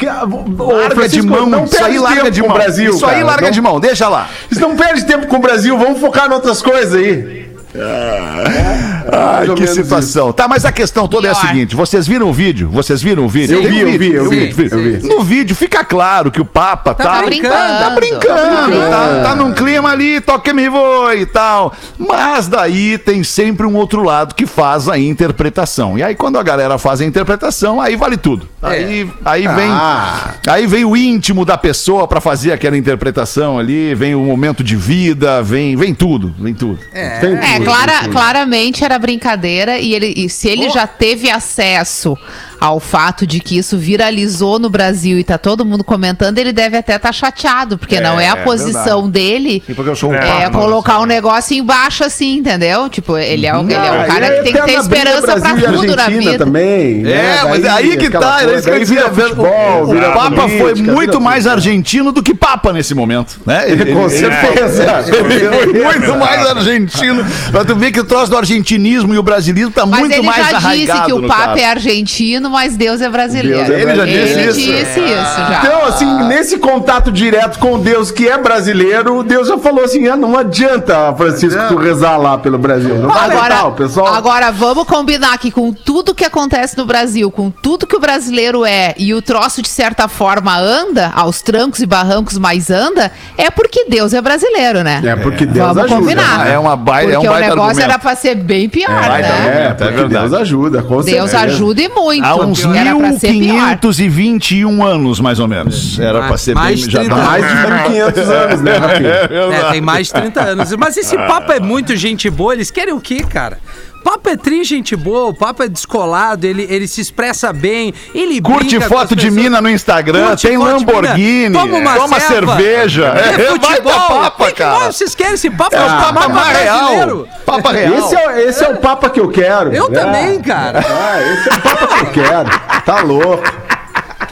ô, 0.58 0.72
Larga 0.72 1.08
de 1.08 1.22
mão, 1.22 1.46
não 1.46 1.64
isso 1.64 1.76
aí 1.76 1.82
perde 1.82 1.98
larga 1.98 2.20
tempo 2.22 2.30
de 2.32 2.40
com 2.40 2.48
mão. 2.48 2.56
o 2.56 2.58
Brasil. 2.60 2.90
isso 2.94 3.06
aí 3.06 3.22
larga 3.22 3.50
de 3.50 3.60
mão, 3.60 3.80
deixa 3.80 4.08
lá. 4.08 4.28
Isso 4.50 4.60
não 4.60 4.76
perde 4.76 5.04
tempo 5.04 5.26
com 5.26 5.36
o 5.36 5.40
Brasil, 5.40 5.76
vamos 5.78 6.00
focar 6.00 6.28
em 6.28 6.34
outras 6.34 6.62
coisas 6.62 6.94
aí. 6.94 7.43
Ai, 7.76 9.36
Mais 9.36 9.48
ou 9.48 9.54
que 9.54 9.62
menos 9.62 9.76
situação. 9.76 10.32
Tá, 10.32 10.46
mas 10.48 10.64
a 10.64 10.72
questão 10.72 11.06
toda 11.08 11.28
é 11.28 11.30
a 11.30 11.34
seguinte: 11.34 11.74
vocês 11.74 12.06
viram 12.06 12.28
o 12.28 12.32
vídeo? 12.32 12.68
Vocês 12.70 13.02
viram 13.02 13.24
o 13.24 13.28
vídeo? 13.28 13.56
Eu 13.56 13.62
Tem 13.62 13.70
vi, 13.70 13.80
eu 13.80 13.98
vi, 13.98 14.12
eu 14.14 14.28
tem 14.28 14.52
vi, 14.52 14.98
vi. 14.98 15.08
No 15.08 15.22
vídeo 15.22 15.54
fica 15.54 15.84
claro 15.84 16.30
que 16.30 16.40
o 16.40 16.44
Papa 16.44 16.94
tá. 16.94 17.04
Tá 17.04 17.14
Tá 17.14 17.22
brincando. 17.24 17.54
brincando. 17.54 17.78
Tá 17.84 17.90
brincando, 17.90 18.90
tá, 18.90 19.22
tá 19.22 19.34
num 19.36 19.52
clima 19.52 19.90
ali, 19.90 20.20
toque 20.20 20.52
me 20.52 20.68
voe 20.68 21.20
e 21.20 21.26
tal. 21.26 21.72
Mas 21.98 22.48
daí 22.48 22.98
tem 22.98 23.22
sempre 23.22 23.66
um 23.66 23.74
outro 23.76 24.02
lado 24.02 24.34
que 24.34 24.46
faz 24.46 24.88
a 24.88 24.98
interpretação. 24.98 25.98
E 25.98 26.02
aí, 26.02 26.14
quando 26.14 26.38
a 26.38 26.42
galera 26.42 26.78
faz 26.78 27.00
a 27.00 27.04
interpretação, 27.04 27.80
aí 27.80 27.96
vale 27.96 28.16
tudo. 28.16 28.48
Aí, 28.62 29.08
aí 29.24 29.46
vem. 29.48 29.68
Ah. 29.70 30.34
Aí 30.46 30.66
vem 30.66 30.84
o 30.84 30.96
íntimo 30.96 31.44
da 31.44 31.56
pessoa 31.58 32.06
pra 32.08 32.20
fazer 32.20 32.52
aquela 32.52 32.76
interpretação 32.76 33.58
ali, 33.58 33.94
vem 33.94 34.14
o 34.14 34.20
momento 34.20 34.62
de 34.64 34.76
vida, 34.76 35.42
vem, 35.42 35.76
vem 35.76 35.94
tudo, 35.94 36.34
vem 36.38 36.54
tudo. 36.54 36.78
Tem 36.92 37.02
É, 37.02 37.18
tudo, 37.20 37.63
clara- 37.64 38.08
claramente 38.08 38.84
era 38.84 38.98
brincadeira 38.98 39.78
e, 39.78 39.94
ele, 39.94 40.12
e 40.16 40.28
se 40.28 40.48
ele 40.48 40.68
já 40.70 40.86
teve 40.86 41.30
acesso 41.30 42.16
ao 42.64 42.80
fato 42.80 43.26
de 43.26 43.40
que 43.40 43.58
isso 43.58 43.76
viralizou 43.76 44.58
no 44.58 44.70
Brasil 44.70 45.18
e 45.18 45.24
tá 45.24 45.36
todo 45.36 45.66
mundo 45.66 45.84
comentando, 45.84 46.38
ele 46.38 46.50
deve 46.50 46.78
até 46.78 46.96
estar 46.96 47.12
chateado, 47.12 47.76
porque 47.76 48.00
não 48.00 48.18
é 48.18 48.28
a 48.30 48.32
É, 48.32 48.36
posição 48.36 49.08
dele 49.10 49.62
E 49.68 49.74
porque 49.74 49.90
eu 49.90 49.96
sou 49.96 50.10
um 50.10 50.14
é, 50.14 50.44
papa, 50.44 50.58
colocar 50.58 50.98
um 51.00 51.04
negócio 51.04 51.54
embaixo 51.54 52.04
assim, 52.04 52.38
entendeu? 52.38 52.88
Tipo, 52.88 53.18
ele 53.18 53.46
é, 53.46 53.54
o- 53.54 53.60
ele 53.64 53.74
é 53.74 53.76
Ah, 53.76 53.92
um 54.02 54.06
cara 54.06 54.26
e 54.26 54.30
que 54.38 54.42
tem 54.44 54.52
que 54.54 54.62
ter 54.62 54.78
esperança 54.78 55.32
e 55.38 55.62
tudo 55.62 55.94
na 55.96 56.08
vida. 56.08 56.38
também. 56.38 56.94
né? 57.02 57.12
É, 57.12 57.44
mas 57.48 57.62
Daí, 57.62 57.90
aí 57.90 57.96
que 57.98 58.08
tá, 58.08 58.18
era 58.40 58.44
coisa, 58.44 58.54
isso 58.54 58.62
que 58.62 58.68
eu 58.68 58.72
daí 58.74 58.80
dizia. 58.80 59.08
vira 59.10 59.28
futebol, 59.28 59.82
o 59.82 59.86
vira 59.86 60.10
Papa 60.12 60.30
política, 60.30 60.58
foi 60.58 60.74
vira 60.74 60.92
muito 60.94 61.20
mais 61.20 61.46
argentino 61.46 62.12
do 62.12 62.22
que 62.22 62.34
Papa 62.34 62.72
nesse 62.72 62.94
momento, 62.94 63.40
né? 63.44 63.70
Ele, 63.70 63.92
Com 63.92 64.08
ele- 64.08 64.10
certeza. 64.10 65.04
ele 65.06 65.82
foi 65.82 65.98
muito 65.98 66.16
mais 66.18 66.46
argentino. 66.46 67.24
Pra 67.50 67.62
tu 67.64 67.76
ver 67.76 67.92
que 67.92 68.00
o 68.00 68.04
troço 68.04 68.30
do 68.30 68.38
argentinismo 68.38 69.14
e 69.14 69.18
o 69.18 69.22
brasilismo 69.22 69.70
tá 69.70 69.84
Mas 69.84 70.00
muito 70.00 70.12
ele 70.14 70.22
mais 70.22 70.38
já 70.38 70.44
disse 70.52 70.56
arraigado 70.66 71.06
que 71.06 71.12
o 71.12 71.22
Papa 71.26 71.44
cara. 71.46 71.60
é 71.60 71.64
argentino, 71.66 72.50
mas 72.54 72.76
Deus 72.76 73.00
é 73.00 73.08
brasileiro. 73.08 73.64
Deus 73.66 73.70
é 73.70 73.82
Ele 73.82 73.94
já 73.96 74.04
disse 74.04 74.18
Ele 74.18 74.42
isso? 74.50 74.58
disse 74.60 75.00
isso 75.00 75.36
já. 75.38 75.60
Então, 75.64 75.84
assim, 75.86 76.24
nesse 76.24 76.58
contato 76.58 77.12
direto 77.12 77.58
com 77.58 77.78
Deus 77.78 78.10
que 78.10 78.26
é 78.28 78.38
brasileiro, 78.38 79.22
Deus 79.22 79.48
já 79.48 79.58
falou 79.58 79.84
assim: 79.84 80.08
ah, 80.08 80.16
não 80.16 80.38
adianta, 80.38 81.12
Francisco, 81.16 81.60
tu 81.68 81.76
rezar 81.76 82.16
lá 82.16 82.38
pelo 82.38 82.56
Brasil. 82.58 82.94
Não 82.96 83.10
vai 83.10 83.24
Agora, 83.30 83.54
legal, 83.54 83.72
pessoal. 83.72 84.14
agora, 84.14 84.50
vamos 84.50 84.84
combinar 84.86 85.36
que 85.38 85.50
com 85.50 85.72
tudo 85.72 86.14
que 86.14 86.24
acontece 86.24 86.76
no 86.78 86.86
Brasil, 86.86 87.30
com 87.30 87.50
tudo 87.50 87.86
que 87.86 87.96
o 87.96 88.00
brasileiro 88.00 88.64
é 88.64 88.94
e 88.96 89.12
o 89.12 89.20
troço 89.20 89.60
de 89.60 89.68
certa 89.68 90.08
forma 90.08 90.56
anda, 90.56 91.12
aos 91.14 91.42
trancos 91.42 91.80
e 91.80 91.86
barrancos, 91.86 92.38
mas 92.38 92.70
anda, 92.70 93.10
é 93.36 93.50
porque 93.50 93.84
Deus 93.88 94.14
é 94.14 94.20
brasileiro, 94.22 94.82
né? 94.82 95.02
É 95.04 95.16
porque 95.16 95.44
Deus 95.44 95.66
Vamos 95.68 95.84
ajuda. 95.84 95.96
combinar. 96.00 96.46
É 96.48 96.58
uma 96.58 96.76
baita- 96.76 97.12
é 97.12 97.18
um 97.18 97.22
Porque 97.22 97.28
baita 97.28 97.46
o 97.46 97.50
negócio 97.50 97.68
argumento. 97.70 97.90
era 97.90 97.98
pra 97.98 98.14
ser 98.16 98.34
bem 98.36 98.68
pior, 98.68 98.88
baita 98.90 99.18
né? 99.18 99.28
argumento. 99.32 99.56
É, 99.58 99.64
É 99.64 99.74
porque 99.74 99.92
verdade. 99.94 100.28
Deus 100.28 100.40
ajuda, 100.40 100.82
com 100.82 101.00
Deus 101.02 101.30
certeza. 101.30 101.40
ajuda 101.40 101.82
e 101.82 101.88
muito. 101.88 102.24
Há 102.24 102.34
uns 102.46 102.64
Era 102.64 102.94
pra 102.94 103.12
ser 103.12 103.32
pior. 103.32 103.68
1521 103.68 104.84
anos, 104.84 105.20
mais 105.20 105.38
ou 105.38 105.48
menos. 105.48 105.98
Era 105.98 106.26
pra 106.26 106.36
ser 106.36 106.54
Mais 106.54 106.80
bem... 106.80 106.90
Já 106.90 107.00
30 107.00 107.14
tá 107.14 107.22
Mais 107.24 107.44
de 107.44 108.20
1.500 108.22 108.28
anos, 108.30 108.60
né, 108.60 108.76
Rafinha? 108.78 109.10
É, 109.10 109.70
tem 109.72 109.80
mais 109.80 110.06
de 110.06 110.12
30 110.12 110.40
anos. 110.40 110.76
Mas 110.76 110.96
esse 110.96 111.16
papo 111.16 111.52
é 111.52 111.60
muito 111.60 111.96
gente 111.96 112.28
boa, 112.30 112.54
eles 112.54 112.70
querem 112.70 112.94
o 112.94 113.00
quê, 113.00 113.22
cara? 113.22 113.58
Papo 114.04 114.28
é 114.28 114.36
tri 114.36 114.62
gente 114.64 114.94
boa, 114.94 115.30
o 115.30 115.34
papo 115.34 115.62
é 115.62 115.68
descolado, 115.68 116.46
ele, 116.46 116.66
ele 116.68 116.86
se 116.86 117.00
expressa 117.00 117.52
bem, 117.54 117.92
ele 118.14 118.40
Curte 118.40 118.66
brinca 118.68 118.86
com 118.88 118.94
as 118.94 119.00
foto 119.00 119.16
de 119.16 119.30
mina 119.30 119.60
no 119.62 119.70
Instagram, 119.70 120.28
Curte 120.28 120.46
tem 120.46 120.58
Lamborghini, 120.58 121.54
toma 121.54 121.78
uma 121.78 121.94
toma 121.96 122.20
cerveja. 122.20 123.12
vê 123.12 123.42
É, 123.44 123.48
futebol. 123.48 123.92
baita 123.92 124.14
papa, 124.14 124.44
Que 124.46 124.52
que 124.52 124.58
cara. 124.58 124.92
Vocês 124.92 125.14
querem 125.14 125.32
esse 125.34 125.50
papo? 125.50 125.74
É 125.74 125.80
o 125.80 125.84
Ah, 125.88 125.96
papa 125.96 126.12
mapa 126.12 126.28
mais 126.28 126.58
real. 126.58 126.78
brasileiro. 126.80 127.28
Papa 127.46 127.72
real. 127.72 127.94
Esse 127.94 128.14
é, 128.16 128.42
esse 128.48 128.64
é 128.64 128.68
o 128.68 128.76
Papa 128.76 129.08
que 129.08 129.20
eu 129.20 129.28
quero. 129.28 129.72
Eu 129.74 129.86
É. 129.86 129.90
também, 129.90 130.40
cara. 130.40 130.80
Ah, 130.86 131.20
esse 131.22 131.48
é 131.48 131.52
o 131.54 131.60
Papa 131.60 131.86
que 131.86 132.00
eu 132.00 132.10
quero. 132.24 132.50
Tá 132.84 133.00
louco. 133.02 133.42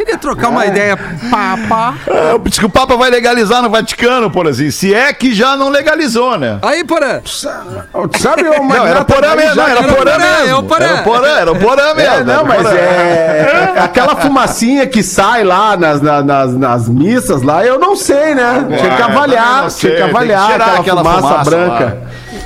Queria 0.05 0.19
trocar 0.19 0.49
uma 0.49 0.67
ideia. 0.67 0.99
Papa. 1.31 1.95
É, 2.09 2.39
Diz 2.45 2.59
que 2.59 2.67
o 2.67 2.69
Papa 2.69 2.97
vai 2.97 3.09
legalizar 3.09 3.63
no 3.63 3.71
Vaticano, 3.71 4.31
por 4.31 4.49
assim. 4.49 4.71
Se 4.71 4.93
é 4.93 5.13
que 5.13 5.33
já 5.33 5.57
não 5.57 5.69
legalizou, 5.69 6.37
né? 6.37 6.59
Aí, 6.63 6.83
Porã. 6.85 7.21
Sabe 7.25 8.49
o 8.49 8.65
Não, 8.65 8.87
era 8.87 9.05
Porã 9.05 9.37
mesmo, 9.37 9.55
não, 9.57 9.69
era 9.69 9.81
era 9.81 9.93
Porã 9.95 10.11
é 10.13 10.19
mesmo. 10.19 10.47
Era 10.49 10.57
o 10.59 11.03
Porã, 11.05 11.29
era 11.29 11.53
o 11.53 11.57
Porã 11.59 11.95
mesmo. 11.95 12.15
É, 12.15 12.25
não, 12.25 12.45
mas 12.45 12.67
é, 12.67 13.75
é 13.77 13.81
aquela 13.81 14.17
fumacinha 14.17 14.87
que 14.87 15.03
sai 15.03 15.45
lá 15.45 15.77
nas, 15.77 16.01
na- 16.03 16.23
nas, 16.23 16.55
nas 16.57 16.89
missas 16.89 17.43
lá, 17.43 17.65
eu 17.65 17.79
não 17.79 17.95
sei, 17.95 18.35
né? 18.35 18.65
tinha 18.69 18.79
que 18.91 18.97
também 18.97 19.17
avaliar, 19.17 19.69
tinha 19.69 19.71
que 19.71 19.87
tem 19.89 19.97
que 19.97 20.03
avaliar 20.03 20.51
aquela, 20.53 20.79
aquela 20.81 21.05
fumaça, 21.05 21.21
fumaça 21.29 21.51
branca. 21.51 21.99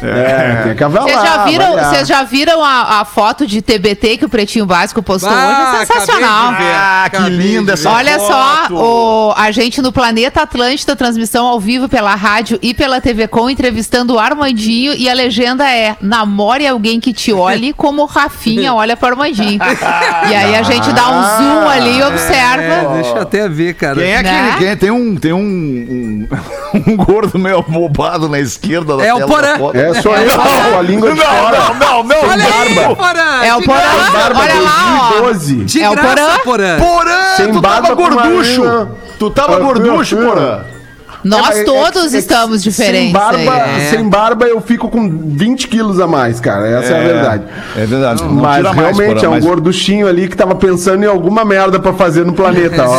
É, 0.02 0.62
tinha 0.62 0.74
que 0.74 0.84
avaliar. 0.84 1.08
Vocês 1.18 1.22
já 1.30 1.44
viram, 1.44 1.72
vocês 1.72 2.08
já 2.08 2.22
viram 2.22 2.64
a, 2.64 3.00
a 3.00 3.04
foto 3.04 3.46
de 3.46 3.62
TBT 3.62 4.18
que 4.18 4.24
o 4.24 4.28
Pretinho 4.28 4.66
Básico 4.66 5.02
postou 5.02 5.30
Ah, 5.32 5.72
hoje? 5.78 5.82
É 5.82 5.86
sensacional. 5.86 6.52
Ah, 6.58 7.08
que 7.10 7.18
linda 7.30 7.72
essa. 7.74 7.90
Olha 7.90 8.18
foto. 8.18 8.28
só, 8.28 8.74
o, 8.74 9.34
a 9.36 9.50
gente 9.50 9.80
no 9.80 9.92
Planeta 9.92 10.42
Atlântida, 10.42 10.94
transmissão 10.96 11.46
ao 11.46 11.58
vivo 11.60 11.88
pela 11.88 12.14
rádio 12.14 12.58
e 12.62 12.74
pela 12.74 13.00
TV 13.00 13.26
Com, 13.28 13.48
entrevistando 13.50 14.14
o 14.14 14.18
Armandinho 14.18 14.92
e 14.94 15.08
a 15.08 15.14
legenda 15.14 15.68
é 15.70 15.96
Namore 16.00 16.66
alguém 16.66 17.00
que 17.00 17.12
te 17.12 17.32
olhe 17.32 17.72
como 17.74 18.02
o 18.02 18.06
Rafinha 18.06 18.74
olha 18.74 18.96
pro 18.96 19.08
Armandinho. 19.08 19.58
e 20.30 20.34
aí 20.34 20.54
a 20.56 20.62
gente 20.62 20.92
dá 20.92 21.08
um 21.10 21.22
zoom 21.38 21.68
ali 21.68 21.98
e 21.98 22.02
observa. 22.02 22.62
É, 22.62 22.88
deixa 22.94 23.10
eu 23.16 23.22
até 23.22 23.48
ver, 23.48 23.74
cara. 23.74 23.96
Quem 23.96 24.10
é 24.12 24.22
Né? 24.22 24.40
aquele? 24.40 24.58
Quem 24.58 24.68
é? 24.68 24.76
Tem 24.76 24.90
um, 24.90 25.16
tem 25.16 25.32
um, 25.32 25.38
um, 25.40 26.28
um 26.92 26.96
gordo 26.96 27.38
meio 27.38 27.62
bobado 27.62 28.28
na 28.28 28.38
esquerda 28.38 28.96
da 28.96 29.04
É 29.04 29.12
o 29.14 29.18
tela 29.18 29.28
Porã. 29.30 29.52
da 29.52 29.58
foto. 29.58 29.76
É, 29.76 29.85
sou 29.94 30.16
eu, 30.16 30.30
com 30.72 30.78
a 30.78 30.82
língua 30.82 31.12
de 31.12 31.20
fora. 31.20 31.58
Não, 31.58 31.74
não, 31.74 32.02
não, 32.04 32.28
Olha 32.28 32.44
aí, 32.44 32.74
barba. 32.74 32.96
Porã. 32.96 33.44
É 33.44 33.54
o 33.54 33.62
Porã. 33.62 33.78
graça. 33.80 34.10
Barba 34.12 34.40
Olha 34.40 34.60
lá, 34.60 34.98
ó. 35.00 35.08
2012. 35.20 35.54
De 35.64 35.82
É 35.82 35.90
o 35.90 35.94
graça, 35.94 36.14
Porã? 36.16 36.38
Porã. 36.44 36.78
Porã, 36.78 37.22
Sem 37.36 37.52
tu 37.52 37.60
tava 37.62 37.80
barba 37.80 37.88
com 37.96 38.02
gorducho. 38.02 38.88
Tu 39.18 39.30
tava 39.30 39.58
gorducho. 39.58 40.16
Porã. 40.16 40.60
Nós 41.26 41.56
É, 41.56 41.60
é, 41.60 41.64
todos 41.64 42.06
é 42.06 42.10
que 42.10 42.16
estamos 42.16 42.62
Sem 42.62 42.70
diferentes. 42.70 43.12
barba, 43.12 43.54
aí. 43.54 43.90
sem 43.90 44.08
barba 44.08 44.46
eu 44.46 44.60
fico 44.60 44.88
com 44.88 45.08
20 45.08 45.68
quilos 45.68 45.98
a 46.00 46.06
mais, 46.06 46.38
cara. 46.40 46.66
Essa 46.68 46.92
é, 46.94 47.00
a 47.00 47.06
verdade. 47.06 47.42
É 47.76 47.86
verdade. 47.86 48.22
Não 48.22 48.32
mas 48.34 48.56
tira 48.56 48.72
mais, 48.72 48.76
realmente 48.96 49.14
Porã, 49.20 49.26
é 49.26 49.28
um 49.28 49.32
mas- 49.32 49.44
gorduchinho 49.44 50.06
ali 50.08 50.28
que 50.28 50.36
tava 50.36 50.54
pensando 50.54 51.02
em 51.02 51.06
alguma 51.06 51.44
merda 51.44 51.78
pra 51.80 51.92
fazer 51.92 52.24
no 52.24 52.32
planeta. 52.32 52.84
ó. 52.86 52.96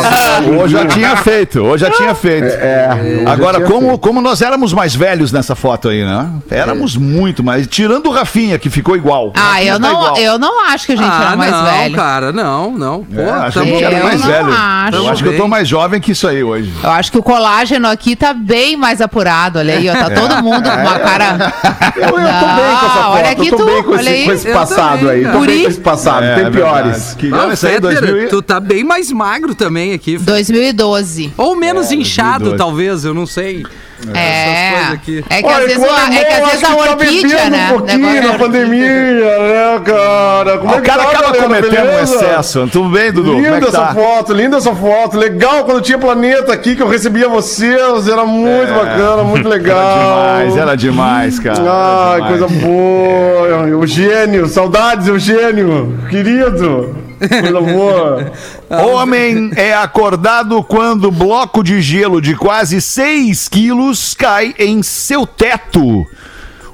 Hoje 0.62 0.72
já 0.74 0.86
tinha 0.86 1.16
feito, 1.16 1.60
hoje 1.60 1.84
já 1.84 1.90
tinha 1.90 2.14
feito. 2.14 2.46
É, 2.46 3.22
Agora, 3.26 3.60
como, 3.62 3.88
feito. 3.88 3.98
como 3.98 4.20
nós 4.20 4.40
éramos 4.42 4.72
mais 4.72 4.94
velhos 4.94 5.32
nessa 5.32 5.54
foto 5.54 5.88
aí, 5.88 6.04
né? 6.04 6.28
Éramos 6.50 6.96
muito 6.96 7.42
mais. 7.42 7.66
Tirando 7.66 8.06
o 8.06 8.12
Rafinha, 8.12 8.58
que 8.58 8.70
ficou 8.70 8.96
igual. 8.96 9.32
Ah, 9.36 9.52
Rafinha 9.54 9.72
eu 9.72 9.80
tá 9.80 9.88
não, 9.88 9.90
igual. 10.02 10.16
eu 10.18 10.38
não 10.38 10.64
acho 10.66 10.86
que 10.86 10.92
a 10.92 10.96
gente 10.96 11.08
Ah, 11.10 11.24
era 11.28 11.36
mais 11.36 11.50
não, 11.52 11.64
velho. 11.64 11.94
cara, 11.96 12.32
não, 12.32 12.70
não. 12.72 13.04
Pô, 13.04 13.20
É, 13.20 13.30
acho 13.30 13.52
que 13.52 13.58
a 13.58 13.70
gente 13.72 13.84
era 13.84 14.02
mais 14.04 14.20
não 14.20 14.26
velho. 14.28 14.48
acho. 14.52 14.96
Eu 14.96 15.08
acho 15.08 15.22
que 15.22 15.28
eu 15.28 15.36
tô 15.36 15.48
mais 15.48 15.68
jovem 15.68 16.00
que 16.00 16.12
isso 16.12 16.26
aí 16.28 16.42
hoje. 16.42 16.72
Eu 16.82 16.90
acho 16.90 17.10
que 17.12 17.18
o 17.18 17.22
colágeno 17.22 17.88
aqui 17.88 18.14
tá 18.18 18.34
bem 18.34 18.76
mais 18.76 19.00
apurado. 19.00 19.58
Olha 19.58 19.74
aí, 19.78 19.88
ó. 19.88 19.92
Tá 19.92 20.10
todo 20.10 20.42
mundo 20.42 20.62
com 20.68 20.76
uma 20.80 20.98
cara. 20.98 21.52
Eu, 21.96 22.02
eu 22.02 22.10
tô 22.10 22.16
bem 22.16 22.76
com 22.78 22.86
essa 22.86 23.02
foto. 23.02 23.10
olha 23.12 23.30
aqui 23.30 23.46
eu 23.48 23.56
tô 23.56 23.56
tu, 23.56 23.66
bem 23.66 23.82
com 23.82 23.90
olha 23.92 24.00
esse, 24.00 24.08
aí. 24.10 24.24
com 24.24 24.32
esse 24.32 24.52
passado 24.52 24.98
também, 25.00 25.26
aí. 25.26 25.32
Tô 25.32 25.40
bem 25.40 25.62
com 25.62 25.68
esse 25.68 25.80
passado. 25.80 26.24
É, 26.24 26.34
Tem 26.36 26.44
é 26.46 26.50
piores. 26.50 27.14
Que 27.18 27.28
Não, 27.28 27.50
é 27.50 27.52
esse 27.54 27.66
aí? 27.66 27.74
Fetter, 27.74 28.00
2000 28.00 28.22
e- 28.24 28.28
tu 28.28 28.42
tá 28.42 28.60
bem 28.60 28.84
mais 28.84 29.10
magro 29.12 29.54
também 29.54 29.92
aqui. 29.92 30.18
2012. 30.18 31.32
Ou 31.36 31.56
menos 31.56 31.90
inchado, 31.92 32.50
2012. 32.50 32.56
talvez, 32.58 33.04
eu 33.04 33.14
não 33.14 33.26
sei. 33.26 33.64
É. 34.14 34.92
aqui. 34.92 35.24
É 35.28 35.42
que 35.42 35.48
às 35.48 35.58
vezes, 35.64 35.78
o- 35.78 35.86
é 35.86 36.24
que 36.24 36.32
às 36.34 36.50
vezes 36.50 36.64
a 36.64 36.68
tá 36.68 36.76
orquídea, 36.76 37.50
né? 37.50 37.66
um 37.72 37.78
pouquinho 37.78 38.22
na 38.22 38.38
pandemia, 38.38 39.38
né, 39.38 39.80
cara? 39.84 40.58
Como 40.58 40.72
é 40.72 40.76
O 40.76 40.80
que 40.82 40.88
cara 40.88 41.02
tá, 41.02 41.08
acaba 41.10 41.32
galera? 41.32 41.42
cometendo 41.42 41.88
um 41.90 42.00
excesso. 42.02 42.68
Tudo 42.70 42.88
bem, 42.90 43.10
Dudu? 43.12 43.32
Como 43.32 43.44
é 43.46 43.50
Linda 43.50 43.60
que 43.60 43.68
essa 43.68 43.80
tá? 43.80 43.94
foto, 43.94 44.32
linda 44.32 44.56
essa 44.58 44.74
foto. 44.74 45.16
Legal 45.16 45.64
quando 45.64 45.80
tinha 45.80 45.98
planeta 45.98 46.52
aqui 46.52 46.76
que 46.76 46.82
eu 46.82 46.88
recebia 46.88 47.28
vocês. 47.28 48.06
Era 48.08 48.24
muito 48.24 48.72
bacana, 48.72 49.22
muito 49.24 49.48
legal. 49.48 49.78
Era 49.78 50.38
demais, 50.44 50.56
era 50.56 50.76
demais, 50.76 51.38
cara. 51.40 51.58
Ai, 51.60 52.20
Era 52.20 52.28
demais. 52.28 52.38
coisa 52.38 52.66
boa. 52.66 53.68
Eugênio, 53.68 54.46
saudades, 54.48 55.08
Eugênio. 55.08 55.98
Querido. 56.08 57.07
Homem 58.70 59.50
é 59.56 59.74
acordado 59.74 60.62
quando 60.62 61.10
bloco 61.10 61.62
de 61.62 61.80
gelo 61.80 62.20
de 62.20 62.34
quase 62.34 62.80
6 62.80 63.48
quilos 63.48 64.14
cai 64.14 64.54
em 64.58 64.82
seu 64.82 65.26
teto. 65.26 66.06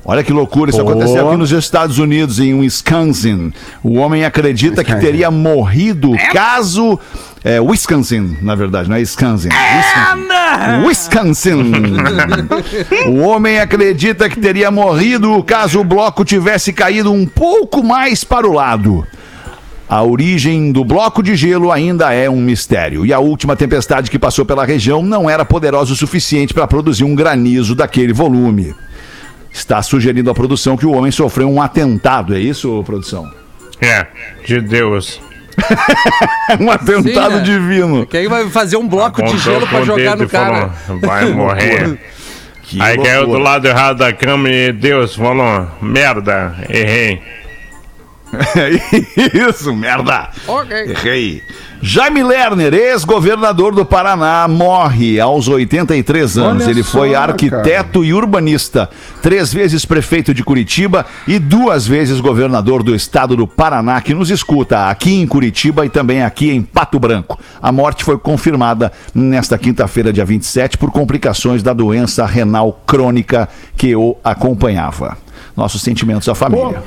Olha 0.06 0.22
que 0.22 0.32
loucura, 0.34 0.70
isso 0.70 0.82
Boa. 0.82 0.92
aconteceu 0.92 1.26
aqui 1.26 1.36
nos 1.38 1.50
Estados 1.50 1.98
Unidos, 1.98 2.38
em 2.38 2.52
Wisconsin. 2.52 3.50
O 3.82 3.94
homem 3.94 4.22
acredita 4.22 4.84
que 4.84 4.94
teria 4.96 5.30
morrido 5.30 6.12
caso. 6.30 7.00
É, 7.42 7.58
Wisconsin, 7.58 8.36
na 8.42 8.54
verdade, 8.54 8.88
não 8.88 8.96
é 8.96 9.00
Wisconsin. 9.00 9.48
Wisconsin. 10.86 10.86
Wisconsin. 10.86 11.72
o 13.08 13.20
homem 13.20 13.58
acredita 13.58 14.28
que 14.28 14.38
teria 14.38 14.70
morrido 14.70 15.42
caso 15.42 15.80
o 15.80 15.84
bloco 15.84 16.22
tivesse 16.22 16.70
caído 16.72 17.10
um 17.10 17.24
pouco 17.24 17.82
mais 17.82 18.24
para 18.24 18.46
o 18.46 18.52
lado. 18.52 19.06
A 19.88 20.02
origem 20.02 20.72
do 20.72 20.84
bloco 20.84 21.22
de 21.22 21.36
gelo 21.36 21.70
ainda 21.70 22.12
é 22.12 22.28
um 22.28 22.40
mistério. 22.40 23.04
E 23.04 23.12
a 23.12 23.18
última 23.18 23.54
tempestade 23.54 24.10
que 24.10 24.18
passou 24.18 24.44
pela 24.44 24.64
região 24.64 25.02
não 25.02 25.28
era 25.28 25.44
poderosa 25.44 25.92
o 25.92 25.96
suficiente 25.96 26.54
para 26.54 26.66
produzir 26.66 27.04
um 27.04 27.14
granizo 27.14 27.74
daquele 27.74 28.12
volume. 28.12 28.74
Está 29.52 29.82
sugerindo 29.82 30.30
a 30.30 30.34
produção 30.34 30.76
que 30.76 30.86
o 30.86 30.92
homem 30.92 31.12
sofreu 31.12 31.48
um 31.50 31.60
atentado, 31.60 32.34
é 32.34 32.40
isso, 32.40 32.82
produção? 32.84 33.30
É, 33.80 34.06
de 34.44 34.60
Deus. 34.60 35.20
Um 36.60 36.70
atentado 36.70 37.36
né? 37.36 37.42
divino. 37.42 38.06
Quem 38.06 38.28
vai 38.28 38.48
fazer 38.50 38.76
um 38.76 38.86
bloco 38.88 39.22
de 39.22 39.28
Apontou 39.28 39.40
gelo 39.40 39.66
pra 39.66 39.78
com 39.78 39.82
o 39.82 39.86
jogar 39.86 40.16
no 40.16 40.24
e 40.24 40.28
falou, 40.28 40.52
cara? 40.52 40.70
Vai 41.00 41.24
morrer. 41.32 41.98
Que 42.62 42.80
Aí 42.80 42.98
caiu 42.98 43.26
do 43.26 43.38
lado 43.38 43.66
errado 43.66 43.98
da 43.98 44.12
cama 44.12 44.48
e 44.50 44.72
Deus 44.72 45.14
falou, 45.14 45.68
merda, 45.80 46.54
errei. 46.68 47.22
Isso, 49.50 49.74
merda. 49.74 50.30
Ok. 50.46 50.76
Errei. 50.76 51.42
Jaime 51.86 52.22
Lerner, 52.22 52.72
ex-governador 52.72 53.74
do 53.74 53.84
Paraná, 53.84 54.48
morre 54.48 55.20
aos 55.20 55.48
83 55.48 56.38
anos. 56.38 56.62
Olha 56.62 56.70
Ele 56.70 56.82
foi 56.82 57.10
só, 57.10 57.18
arquiteto 57.18 58.02
e 58.02 58.14
urbanista, 58.14 58.88
três 59.20 59.52
vezes 59.52 59.84
prefeito 59.84 60.32
de 60.32 60.42
Curitiba 60.42 61.04
e 61.28 61.38
duas 61.38 61.86
vezes 61.86 62.20
governador 62.20 62.82
do 62.82 62.94
estado 62.94 63.36
do 63.36 63.46
Paraná, 63.46 64.00
que 64.00 64.14
nos 64.14 64.30
escuta 64.30 64.88
aqui 64.88 65.20
em 65.20 65.26
Curitiba 65.26 65.84
e 65.84 65.90
também 65.90 66.22
aqui 66.22 66.50
em 66.50 66.62
Pato 66.62 66.98
Branco. 66.98 67.38
A 67.60 67.70
morte 67.70 68.02
foi 68.02 68.16
confirmada 68.16 68.90
nesta 69.14 69.58
quinta-feira, 69.58 70.10
dia 70.10 70.24
27, 70.24 70.78
por 70.78 70.90
complicações 70.90 71.62
da 71.62 71.74
doença 71.74 72.24
renal 72.24 72.80
crônica 72.86 73.46
que 73.76 73.94
o 73.94 74.16
acompanhava. 74.24 75.18
Nossos 75.54 75.82
sentimentos 75.82 76.28
à 76.30 76.34
família. 76.34 76.82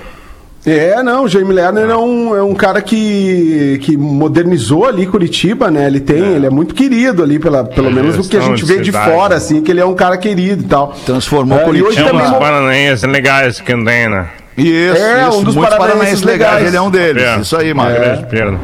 É, 0.69 1.01
não, 1.01 1.23
o 1.23 1.29
Jaime 1.29 1.53
Lerner 1.53 1.89
é 1.89 1.95
um, 1.95 2.35
é 2.35 2.43
um 2.43 2.53
cara 2.53 2.81
que, 2.81 3.79
que 3.83 3.95
modernizou 3.95 4.85
ali 4.85 5.07
Curitiba, 5.07 5.71
né? 5.71 5.87
Ele 5.87 6.01
tem, 6.01 6.17
ele 6.35 6.45
é 6.45 6.49
muito 6.49 6.75
querido 6.75 7.23
ali, 7.23 7.39
pela, 7.39 7.63
pelo 7.63 7.87
É, 7.87 7.93
menos 7.93 8.17
o 8.17 8.29
que 8.29 8.35
a 8.35 8.41
gente 8.41 8.65
de 8.65 8.65
vê 8.65 8.79
de 8.79 8.87
cidade. 8.87 9.09
fora, 9.09 9.35
assim, 9.35 9.61
que 9.61 9.71
ele 9.71 9.79
é 9.79 9.85
um 9.85 9.95
cara 9.95 10.17
querido 10.17 10.63
e 10.63 10.67
tal. 10.67 10.93
Transformou 11.05 11.57
É, 11.57 11.61
e 11.61 11.65
Curitiba. 11.65 11.87
hoje 11.89 11.97
Tem 12.03 12.07
também 12.11 12.27
mo- 12.29 12.37
paranaenses 12.39 13.03
legais 13.09 13.61
que 13.61 13.73
tem, 13.73 14.09
né? 14.09 14.27
Isso, 14.57 15.01
É, 15.01 15.29
isso. 15.29 15.39
um 15.39 15.43
dos 15.43 15.55
paranaenses 15.55 16.21
legais. 16.23 16.51
legais. 16.55 16.67
Ele 16.67 16.75
é 16.77 16.81
um 16.81 16.89
deles. 16.91 17.23
É. 17.23 17.39
Isso 17.39 17.55
aí, 17.55 17.73
mano. 17.73 17.95
Grande 17.95 18.25
perda. 18.25 18.57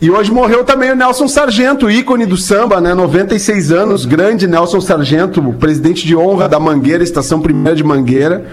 E 0.00 0.12
hoje 0.12 0.30
morreu 0.30 0.62
também 0.62 0.92
o 0.92 0.94
Nelson 0.94 1.26
Sargento, 1.26 1.90
ícone 1.90 2.24
do 2.24 2.36
samba, 2.36 2.80
né? 2.80 2.94
96 2.94 3.72
anos, 3.72 4.06
grande 4.06 4.46
Nelson 4.46 4.80
Sargento, 4.80 5.42
presidente 5.54 6.06
de 6.06 6.14
honra 6.14 6.48
da 6.48 6.60
Mangueira, 6.60 7.02
Estação 7.02 7.40
Primeira 7.40 7.74
de 7.74 7.82
Mangueira. 7.82 8.46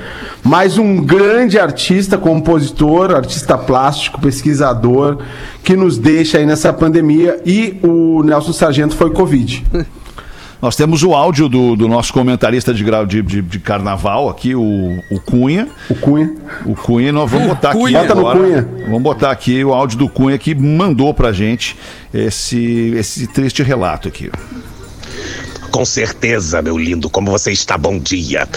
Mais 0.44 0.80
um 0.80 0.98
grande 0.98 1.60
artista, 1.60 2.18
compositor, 2.18 3.12
artista 3.12 3.56
plástico, 3.60 4.20
pesquisador, 4.20 5.20
que 5.64 5.76
nos 5.76 6.00
deixa 6.00 6.40
aí 6.40 6.48
nessa 6.48 6.74
pandemia. 6.74 7.40
E 7.46 7.80
o 7.84 8.24
Nelson 8.24 8.52
Sargento 8.52 8.96
foi 8.96 9.12
Covid. 9.12 9.64
Nós 10.66 10.76
temos 10.76 11.04
o 11.04 11.14
áudio 11.14 11.48
do, 11.48 11.76
do 11.76 11.88
nosso 11.88 12.12
comentarista 12.12 12.74
de, 12.74 12.84
grau 12.84 13.06
de, 13.06 13.22
de, 13.22 13.40
de 13.40 13.60
carnaval 13.60 14.30
aqui, 14.30 14.56
o, 14.56 15.00
o 15.12 15.20
Cunha. 15.20 15.68
O 15.88 15.94
Cunha. 15.94 16.34
O 16.66 16.74
Cunha, 16.74 17.12
nós 17.12 17.30
vamos 17.30 17.50
botar 17.50 17.70
aqui 17.70 17.78
Cunha. 17.78 18.02
Agora. 18.02 18.40
Cunha. 18.40 18.68
Vamos 18.86 19.04
botar 19.04 19.30
aqui 19.30 19.64
o 19.64 19.72
áudio 19.72 19.96
do 20.00 20.10
Cunha 20.10 20.40
que 20.40 20.56
mandou 20.56 21.14
pra 21.14 21.32
gente 21.32 21.78
esse, 22.12 22.96
esse 22.98 23.28
triste 23.28 23.62
relato 23.62 24.08
aqui. 24.08 24.32
Com 25.76 25.84
certeza, 25.84 26.62
meu 26.62 26.78
lindo, 26.78 27.10
como 27.10 27.30
você 27.30 27.52
está? 27.52 27.78
Bom 27.78 28.00
dia. 28.00 28.48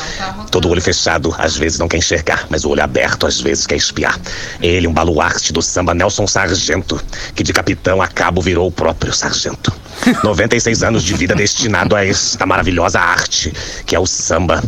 Todo 0.53 0.69
olho 0.69 0.81
fechado, 0.81 1.35
às 1.37 1.57
vezes 1.57 1.77
não 1.77 1.89
quer 1.89 1.97
enxergar, 1.97 2.47
mas 2.49 2.65
o 2.65 2.71
olho 2.71 2.81
aberto, 2.81 3.27
às 3.27 3.41
vezes 3.41 3.67
quer 3.67 3.75
espiar. 3.75 4.17
Ele, 4.63 4.87
um 4.87 4.93
baluarte 4.93 5.53
do 5.53 5.61
samba 5.61 5.93
Nelson 5.95 6.29
Sargento, 6.29 7.05
que 7.35 7.43
de 7.43 7.53
capitão 7.53 8.01
a 8.01 8.07
cabo 8.07 8.41
virou 8.41 8.69
o 8.69 8.71
próprio 8.71 9.13
sargento. 9.13 9.73
96 10.23 10.83
anos 10.85 11.03
de 11.03 11.15
vida 11.15 11.35
destinado 11.35 11.97
a 11.97 12.05
esta 12.05 12.47
maravilhosa 12.47 13.01
arte, 13.01 13.53
que 13.85 13.97
é 13.97 13.99
o 13.99 14.07
samba. 14.07 14.63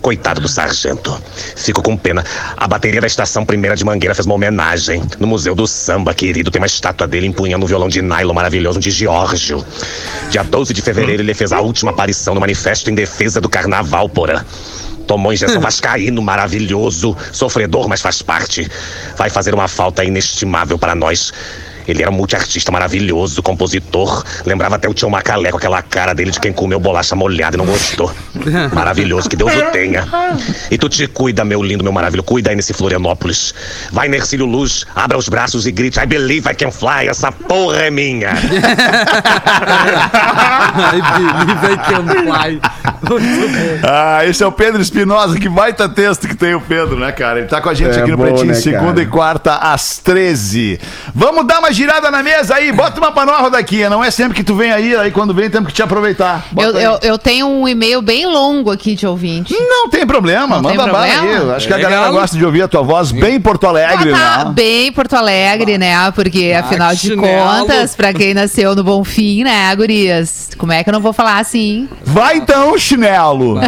Coitado 0.00 0.40
do 0.40 0.48
sargento. 0.48 1.20
Fico 1.56 1.82
com 1.82 1.96
pena. 1.96 2.24
A 2.56 2.68
bateria 2.68 3.00
da 3.00 3.06
Estação 3.06 3.44
Primeira 3.44 3.74
de 3.74 3.84
Mangueira 3.84 4.14
fez 4.14 4.26
uma 4.26 4.34
homenagem. 4.34 5.02
No 5.18 5.26
Museu 5.26 5.54
do 5.54 5.66
Samba, 5.66 6.14
querido, 6.14 6.50
tem 6.50 6.60
uma 6.60 6.66
estátua 6.66 7.06
dele 7.06 7.26
empunhando 7.26 7.64
um 7.64 7.68
violão 7.68 7.88
de 7.88 8.00
nylon 8.00 8.32
maravilhoso 8.32 8.78
de 8.78 8.90
Giorgio. 8.90 9.64
Dia 10.30 10.44
12 10.44 10.72
de 10.72 10.82
fevereiro, 10.82 11.22
ele 11.22 11.34
fez 11.34 11.52
a 11.52 11.60
última 11.60 11.92
aparição 11.96 12.34
no 12.34 12.40
Manifesto 12.40 12.90
em 12.90 12.94
Defesa 12.94 13.40
do 13.40 13.48
Carnaval, 13.48 14.08
porã. 14.08 14.44
Tomou 15.06 15.32
injeção 15.32 15.60
vascaíno, 15.60 16.20
maravilhoso, 16.20 17.16
sofredor, 17.32 17.88
mas 17.88 18.02
faz 18.02 18.20
parte. 18.20 18.68
Vai 19.16 19.30
fazer 19.30 19.54
uma 19.54 19.66
falta 19.66 20.04
inestimável 20.04 20.78
para 20.78 20.94
nós. 20.94 21.32
Ele 21.86 22.02
era 22.02 22.10
um 22.10 22.14
multiartista 22.14 22.72
maravilhoso, 22.72 23.42
compositor. 23.42 24.24
Lembrava 24.44 24.76
até 24.76 24.88
o 24.88 24.94
tio 24.94 25.08
Macalé 25.10 25.50
com 25.50 25.58
aquela 25.58 25.82
cara 25.82 26.14
dele 26.14 26.30
de 26.30 26.40
quem 26.40 26.52
comeu 26.52 26.80
bolacha 26.80 27.14
molhada 27.14 27.56
e 27.56 27.58
não 27.58 27.66
gostou. 27.66 28.12
Maravilhoso, 28.72 29.28
que 29.28 29.36
Deus 29.36 29.52
o 29.54 29.62
tenha. 29.70 30.06
E 30.70 30.76
tu 30.78 30.88
te 30.88 31.06
cuida, 31.06 31.44
meu 31.44 31.62
lindo, 31.62 31.82
meu 31.82 31.92
maravilhoso. 31.92 32.26
Cuida 32.26 32.50
aí 32.50 32.56
nesse 32.56 32.72
Florianópolis. 32.72 33.54
Vai, 33.92 34.08
Nercílio 34.08 34.46
Luz, 34.46 34.84
abra 34.94 35.16
os 35.16 35.28
braços 35.28 35.66
e 35.66 35.72
grite: 35.72 35.98
I 36.00 36.06
believe 36.06 36.48
I 36.50 36.54
can 36.54 36.70
fly. 36.70 37.08
Essa 37.08 37.30
porra 37.32 37.78
é 37.82 37.90
minha. 37.90 38.30
I 40.86 41.00
believe 41.18 41.72
I 41.72 41.76
can 41.78 42.06
fly. 42.06 42.60
Ah, 43.82 44.24
esse 44.24 44.42
é 44.42 44.46
o 44.46 44.52
Pedro 44.52 44.80
Espinosa, 44.80 45.38
que 45.38 45.48
baita 45.48 45.88
texto 45.88 46.26
que 46.28 46.34
tem 46.34 46.54
o 46.54 46.60
Pedro, 46.60 46.98
né, 46.98 47.12
cara? 47.12 47.38
Ele 47.38 47.48
tá 47.48 47.60
com 47.60 47.68
a 47.68 47.74
gente 47.74 47.96
É 47.96 48.00
aqui 48.00 48.10
no 48.10 48.16
bom, 48.16 48.24
Pretinho, 48.24 48.46
né, 48.46 48.54
segunda 48.54 48.86
cara? 48.86 49.02
e 49.02 49.06
quarta, 49.06 49.54
às 49.56 49.98
13. 49.98 50.80
Vamos 51.14 51.46
dar 51.46 51.58
uma 51.60 51.72
girada 51.76 52.10
na 52.10 52.22
mesa 52.22 52.54
aí, 52.56 52.72
bota 52.72 52.98
uma 53.00 53.12
pra 53.12 53.26
nós, 53.26 53.40
Rodaquinha. 53.40 53.90
Não 53.90 54.02
é 54.02 54.10
sempre 54.10 54.34
que 54.34 54.42
tu 54.42 54.54
vem 54.54 54.72
aí, 54.72 54.96
aí 54.96 55.10
quando 55.10 55.34
vem 55.34 55.50
temos 55.50 55.68
que 55.68 55.74
te 55.74 55.82
aproveitar. 55.82 56.44
Eu, 56.56 56.70
eu, 56.76 56.98
eu 57.02 57.18
tenho 57.18 57.46
um 57.46 57.68
e-mail 57.68 58.00
bem 58.00 58.24
longo 58.26 58.70
aqui 58.70 58.94
de 58.94 59.06
ouvinte. 59.06 59.54
Não 59.58 59.88
tem 59.88 60.06
problema, 60.06 60.56
Não 60.56 60.62
manda 60.62 60.68
tem 60.84 60.92
bala 60.92 61.04
aí. 61.04 61.12
problema? 61.18 61.54
Acho 61.56 61.66
que 61.66 61.72
a 61.72 61.76
Legal. 61.76 61.90
galera 61.92 62.12
gosta 62.12 62.36
de 62.36 62.44
ouvir 62.44 62.62
a 62.62 62.68
tua 62.68 62.82
voz 62.82 63.12
bem 63.12 63.38
Porto 63.40 63.66
Alegre, 63.66 64.12
Tá 64.12 64.44
né? 64.46 64.52
bem 64.54 64.90
Porto 64.92 65.14
Alegre, 65.14 65.76
né? 65.76 66.10
Porque, 66.12 66.54
afinal 66.58 66.94
de 66.94 67.00
chinelo. 67.00 67.22
contas, 67.60 67.94
pra 67.94 68.12
quem 68.14 68.32
nasceu 68.32 68.74
no 68.74 68.82
Bonfim, 68.82 69.44
né, 69.44 69.74
gurias? 69.76 70.48
Como 70.56 70.72
é 70.72 70.82
que 70.82 70.88
eu 70.88 70.92
não 70.94 71.00
vou 71.00 71.12
falar 71.12 71.38
assim? 71.38 71.88
Vai 72.04 72.36
então, 72.38 72.78
chinelo. 72.78 73.60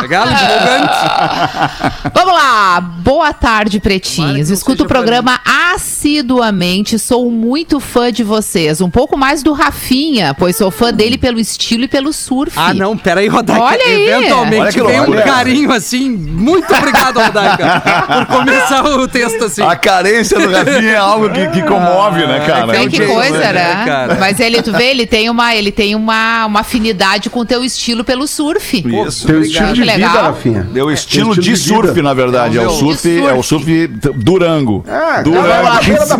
Legal. 0.00 0.26
Vamos 2.14 2.32
lá! 2.34 2.80
Boa 2.80 3.32
tarde, 3.32 3.80
pretinhos. 3.80 4.50
Escuto 4.50 4.84
o 4.84 4.86
programa 4.86 5.40
assiduamente. 5.74 6.98
Sou 6.98 7.28
muito 7.30 7.47
fã 7.80 8.12
de 8.12 8.22
vocês. 8.22 8.80
Um 8.80 8.90
pouco 8.90 9.16
mais 9.16 9.42
do 9.42 9.52
Rafinha, 9.52 10.34
pois 10.34 10.56
sou 10.56 10.70
fã 10.70 10.92
dele 10.92 11.16
pelo 11.18 11.38
estilo 11.40 11.84
e 11.84 11.88
pelo 11.88 12.12
surf. 12.12 12.52
Ah, 12.56 12.74
não, 12.74 12.96
peraí, 12.96 13.28
Rodaica. 13.28 13.62
Olha 13.62 13.84
aí. 13.84 14.08
Olha 14.08 14.16
Eventualmente 14.18 14.72
que 14.78 14.82
vem 14.84 15.00
um 15.00 15.12
carinho 15.22 15.72
assim. 15.72 16.10
Muito 16.10 16.72
obrigado, 16.74 17.18
Rodaica, 17.20 17.82
por 18.06 18.26
começar 18.38 18.84
o 18.84 19.08
texto 19.08 19.44
assim. 19.44 19.62
A 19.62 19.76
carência 19.76 20.38
do 20.38 20.50
Rafinha 20.50 20.90
é 20.92 20.96
algo 20.96 21.30
que, 21.30 21.46
que 21.48 21.62
comove, 21.62 22.26
né, 22.26 22.44
cara? 22.46 22.66
Vê 22.66 22.78
É 22.84 22.88
que 22.88 23.06
coisa, 23.06 23.38
né, 23.38 23.52
né? 23.52 23.84
cara? 23.86 24.16
Mas 24.20 24.40
ele, 24.40 24.62
tu 24.62 24.72
vê, 24.72 24.90
ele 24.90 25.06
tem 25.06 25.30
uma, 25.30 25.54
ele 25.54 25.70
tem 25.72 25.94
uma, 25.94 26.46
uma 26.46 26.60
afinidade 26.60 27.30
com 27.30 27.40
o 27.40 27.44
teu 27.44 27.64
estilo 27.64 28.04
pelo 28.04 28.26
surf. 28.26 28.76
Isso. 29.06 29.26
Tem 29.26 29.36
o 29.36 29.38
Obrigado. 29.38 29.44
estilo 29.46 29.72
de 29.74 29.80
Que 29.82 29.90
vida, 29.96 30.08
legal. 30.08 30.24
Rafinha. 30.32 30.60
Estilo, 30.68 30.92
Estilo 30.92 31.34
de, 31.34 31.40
de 31.52 31.56
surf, 31.56 32.02
na 32.02 32.14
verdade. 32.14 32.58
É, 32.58 32.62
É 32.62 32.66
o 32.66 32.70
surf, 32.70 33.02
de 33.02 33.20
é 33.26 33.32
o 33.32 33.42
surf. 33.42 33.64
surf 33.64 33.86
Durango. 34.16 34.84
É, 34.86 35.22
Durango. 35.22 35.48
galera 35.48 35.62
na 35.70 35.80
beira 35.80 36.06
da 36.06 36.16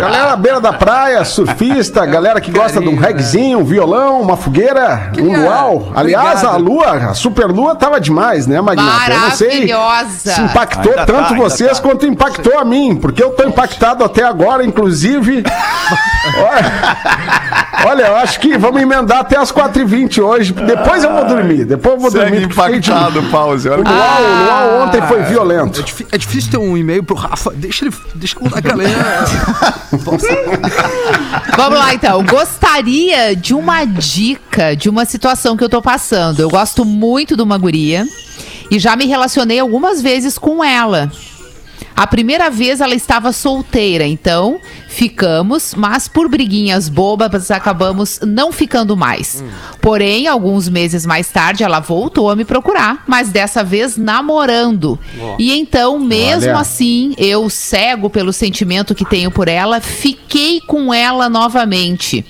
Galera 0.00 0.30
na 0.30 0.36
beira 0.36 0.60
da 0.60 0.72
praia, 0.72 1.24
surfista, 1.24 2.04
galera 2.06 2.40
que 2.40 2.50
gosta 2.50 2.80
de 2.80 2.88
um 2.88 2.96
regzinho, 2.96 3.58
um 3.58 3.64
violão, 3.64 4.20
uma 4.20 4.36
fogueira, 4.36 5.12
um 5.18 5.42
luau. 5.42 5.92
Aliás, 5.94 6.44
a 6.44 6.56
lua, 6.56 7.10
a 7.10 7.14
super 7.14 7.46
lua 7.46 7.74
tava 7.74 8.00
demais, 8.00 8.46
né, 8.46 8.60
Magnata? 8.60 9.12
Eu 9.12 9.20
não 9.20 9.30
sei 9.32 9.48
Maravilhosa. 9.48 10.32
se 10.34 10.40
impactou 10.40 10.92
Ainda 10.92 11.06
tanto 11.06 11.28
tá, 11.30 11.34
vocês 11.34 11.78
tá. 11.78 11.82
quanto 11.82 12.06
impactou 12.06 12.58
a 12.58 12.64
mim, 12.64 12.96
porque 12.96 13.22
eu 13.22 13.30
tô 13.30 13.44
impactado 13.44 14.04
até 14.04 14.22
agora, 14.22 14.64
inclusive. 14.64 15.42
Olha, 17.84 18.02
eu 18.06 18.16
acho 18.16 18.38
que 18.40 18.56
vamos 18.56 18.80
emendar 18.80 19.18
até 19.20 19.36
as 19.36 19.50
4h20 19.52 20.18
hoje. 20.22 20.52
Depois 20.52 21.02
eu 21.04 21.12
vou 21.12 21.24
dormir. 21.24 21.64
Depois 21.64 21.94
eu 21.94 22.00
vou 22.00 22.10
Segue 22.10 22.30
dormir. 22.30 22.44
impactado, 22.46 23.20
de- 23.20 23.28
pause. 23.28 23.68
Olha 23.68 23.80
O 23.80 23.84
Luau, 23.84 24.22
o 24.22 24.44
Luau 24.44 24.86
ontem 24.86 25.02
foi 25.02 25.22
violento. 25.24 25.80
É, 25.80 26.14
é 26.14 26.18
difícil 26.18 26.50
ter 26.50 26.58
um 26.58 26.76
e-mail 26.76 27.02
pro 27.02 27.16
Rafa. 27.16 27.50
Deixa 27.54 27.84
ele. 27.84 27.94
Deixa 28.14 28.36
eu 28.38 28.42
mudar 28.44 28.58
a 28.58 28.60
galera. 28.60 29.24
Vamos 31.56 31.78
lá, 31.78 31.94
então. 31.94 32.22
Gostaria 32.24 33.34
de 33.36 33.54
uma 33.54 33.84
dica 33.84 34.74
de 34.76 34.88
uma 34.88 35.04
situação 35.04 35.56
que 35.56 35.64
eu 35.64 35.68
tô 35.68 35.82
passando. 35.82 36.40
Eu 36.40 36.48
gosto 36.50 36.84
muito 36.84 37.36
de 37.36 37.42
uma 37.42 37.58
guria 37.58 38.06
e 38.70 38.78
já 38.78 38.96
me 38.96 39.06
relacionei 39.06 39.58
algumas 39.60 40.00
vezes 40.00 40.38
com 40.38 40.62
ela. 40.64 41.10
A 41.94 42.06
primeira 42.06 42.50
vez 42.50 42.80
ela 42.80 42.94
estava 42.94 43.32
solteira, 43.32 44.06
então 44.06 44.60
ficamos, 44.88 45.74
mas 45.74 46.08
por 46.08 46.28
briguinhas 46.28 46.88
bobas 46.88 47.50
acabamos 47.50 48.20
não 48.26 48.52
ficando 48.52 48.96
mais. 48.96 49.42
Porém, 49.80 50.26
alguns 50.26 50.68
meses 50.68 51.06
mais 51.06 51.28
tarde 51.28 51.62
ela 51.62 51.80
voltou 51.80 52.30
a 52.30 52.36
me 52.36 52.44
procurar, 52.44 53.04
mas 53.06 53.30
dessa 53.30 53.62
vez 53.62 53.96
namorando. 53.96 54.98
E 55.38 55.52
então, 55.52 55.98
mesmo 55.98 56.50
Olha. 56.50 56.58
assim, 56.58 57.14
eu 57.18 57.48
cego 57.48 58.10
pelo 58.10 58.32
sentimento 58.32 58.94
que 58.94 59.04
tenho 59.04 59.30
por 59.30 59.48
ela, 59.48 59.80
fiquei 59.80 60.60
com 60.60 60.92
ela 60.92 61.28
novamente. 61.28 62.24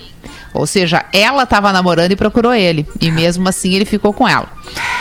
Ou 0.55 0.67
seja, 0.67 1.05
ela 1.13 1.45
estava 1.45 1.73
namorando 1.73 2.13
e 2.13 2.17
procurou 2.17 2.53
ele. 2.53 2.87
E 3.01 3.11
mesmo 3.11 3.49
assim 3.49 3.75
ele 3.75 3.85
ficou 3.85 4.13
com 4.13 4.29
ela. 4.29 4.49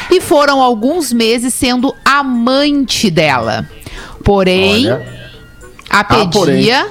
E 0.09 0.21
foram 0.21 0.61
alguns 0.61 1.11
meses 1.11 1.53
sendo 1.53 1.93
amante 2.05 3.09
dela. 3.09 3.67
Porém, 4.23 4.87
Olha. 4.91 5.05
a 5.89 6.03
porém. 6.03 6.29
pedia 6.57 6.87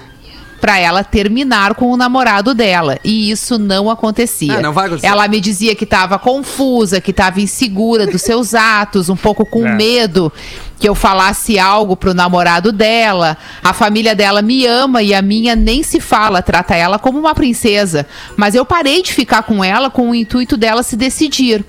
pra 0.61 0.79
ela 0.79 1.03
terminar 1.03 1.75
com 1.75 1.90
o 1.90 1.97
namorado 1.97 2.53
dela. 2.53 2.99
E 3.03 3.31
isso 3.31 3.59
não 3.59 3.88
acontecia. 3.88 4.59
Ah, 4.59 4.61
não 4.61 4.75
vai 4.75 4.87
acontecer. 4.88 5.07
Ela 5.07 5.27
me 5.27 5.40
dizia 5.40 5.75
que 5.75 5.85
estava 5.85 6.19
confusa, 6.19 7.01
que 7.01 7.12
estava 7.12 7.40
insegura 7.40 8.07
dos 8.07 8.21
seus 8.21 8.55
atos, 8.55 9.09
um 9.09 9.16
pouco 9.16 9.47
com 9.47 9.66
É. 9.71 9.75
medo 9.75 10.31
que 10.79 10.87
eu 10.88 10.95
falasse 10.95 11.59
algo 11.59 11.97
pro 11.97 12.12
namorado 12.12 12.73
dela. 12.73 13.38
A 13.64 13.73
família 13.73 14.14
dela 14.14 14.43
me 14.43 14.66
ama 14.66 15.03
e 15.03 15.14
a 15.14 15.23
minha 15.23 15.57
nem 15.57 15.83
se 15.83 15.99
fala, 15.99 16.43
trata 16.43 16.75
ela 16.75 16.99
como 16.99 17.19
uma 17.19 17.35
princesa. 17.35 18.07
Mas 18.37 18.55
eu 18.55 18.64
parei 18.66 19.03
de 19.03 19.12
ficar 19.14 19.43
com 19.43 19.64
ela 19.64 19.88
com 19.90 20.11
o 20.11 20.14
intuito 20.14 20.57
dela 20.59 20.83
se 20.83 20.95
decidir. 20.97 21.64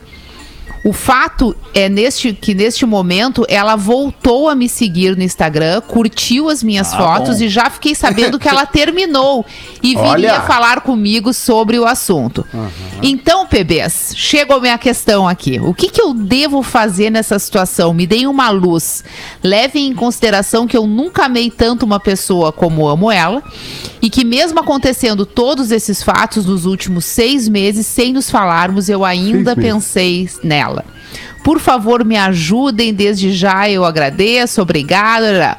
O 0.83 0.93
fato 0.93 1.55
é 1.73 1.87
neste, 1.87 2.33
que 2.33 2.55
neste 2.55 2.85
momento 2.85 3.45
ela 3.47 3.75
voltou 3.75 4.49
a 4.49 4.55
me 4.55 4.67
seguir 4.67 5.15
no 5.15 5.21
Instagram, 5.21 5.81
curtiu 5.81 6.49
as 6.49 6.63
minhas 6.63 6.93
fotos 6.93 7.39
e 7.39 7.47
já 7.47 7.69
fiquei 7.69 7.93
sabendo 7.93 8.39
que 8.39 8.47
ela 8.47 8.65
terminou 8.67 9.45
e 9.83 9.89
viria 9.89 10.09
Olha. 10.09 10.41
falar 10.41 10.81
comigo 10.81 11.33
sobre 11.33 11.77
o 11.77 11.85
assunto. 11.85 12.45
Então, 13.01 13.45
PBs, 13.45 14.13
chega 14.15 14.55
a 14.55 14.59
minha 14.59 14.77
questão 14.77 15.27
aqui. 15.27 15.59
O 15.59 15.73
que, 15.73 15.89
que 15.89 16.01
eu 16.01 16.13
devo 16.13 16.63
fazer 16.63 17.11
nessa 17.11 17.37
situação? 17.37 17.93
Me 17.93 18.07
deem 18.07 18.25
uma 18.25 18.49
luz. 18.49 19.03
Levem 19.43 19.87
em 19.87 19.93
consideração 19.93 20.65
que 20.65 20.77
eu 20.77 20.87
nunca 20.87 21.25
amei 21.25 21.51
tanto 21.51 21.85
uma 21.85 21.99
pessoa 21.99 22.51
como 22.51 22.87
amo 22.87 23.11
ela 23.11 23.43
e 24.01 24.09
que 24.09 24.25
mesmo 24.25 24.59
acontecendo 24.59 25.25
todos 25.25 25.71
esses 25.71 26.01
fatos 26.01 26.45
nos 26.45 26.65
últimos 26.65 27.05
seis 27.05 27.47
meses, 27.47 27.85
sem 27.85 28.11
nos 28.11 28.29
falarmos, 28.29 28.89
eu 28.89 29.05
ainda 29.05 29.55
pensei 29.55 30.29
nela. 30.43 30.70
Por 31.43 31.59
favor, 31.59 32.05
me 32.05 32.17
ajudem 32.17 32.93
desde 32.93 33.31
já, 33.33 33.69
eu 33.69 33.83
agradeço, 33.83 34.61
obrigada. 34.61 35.57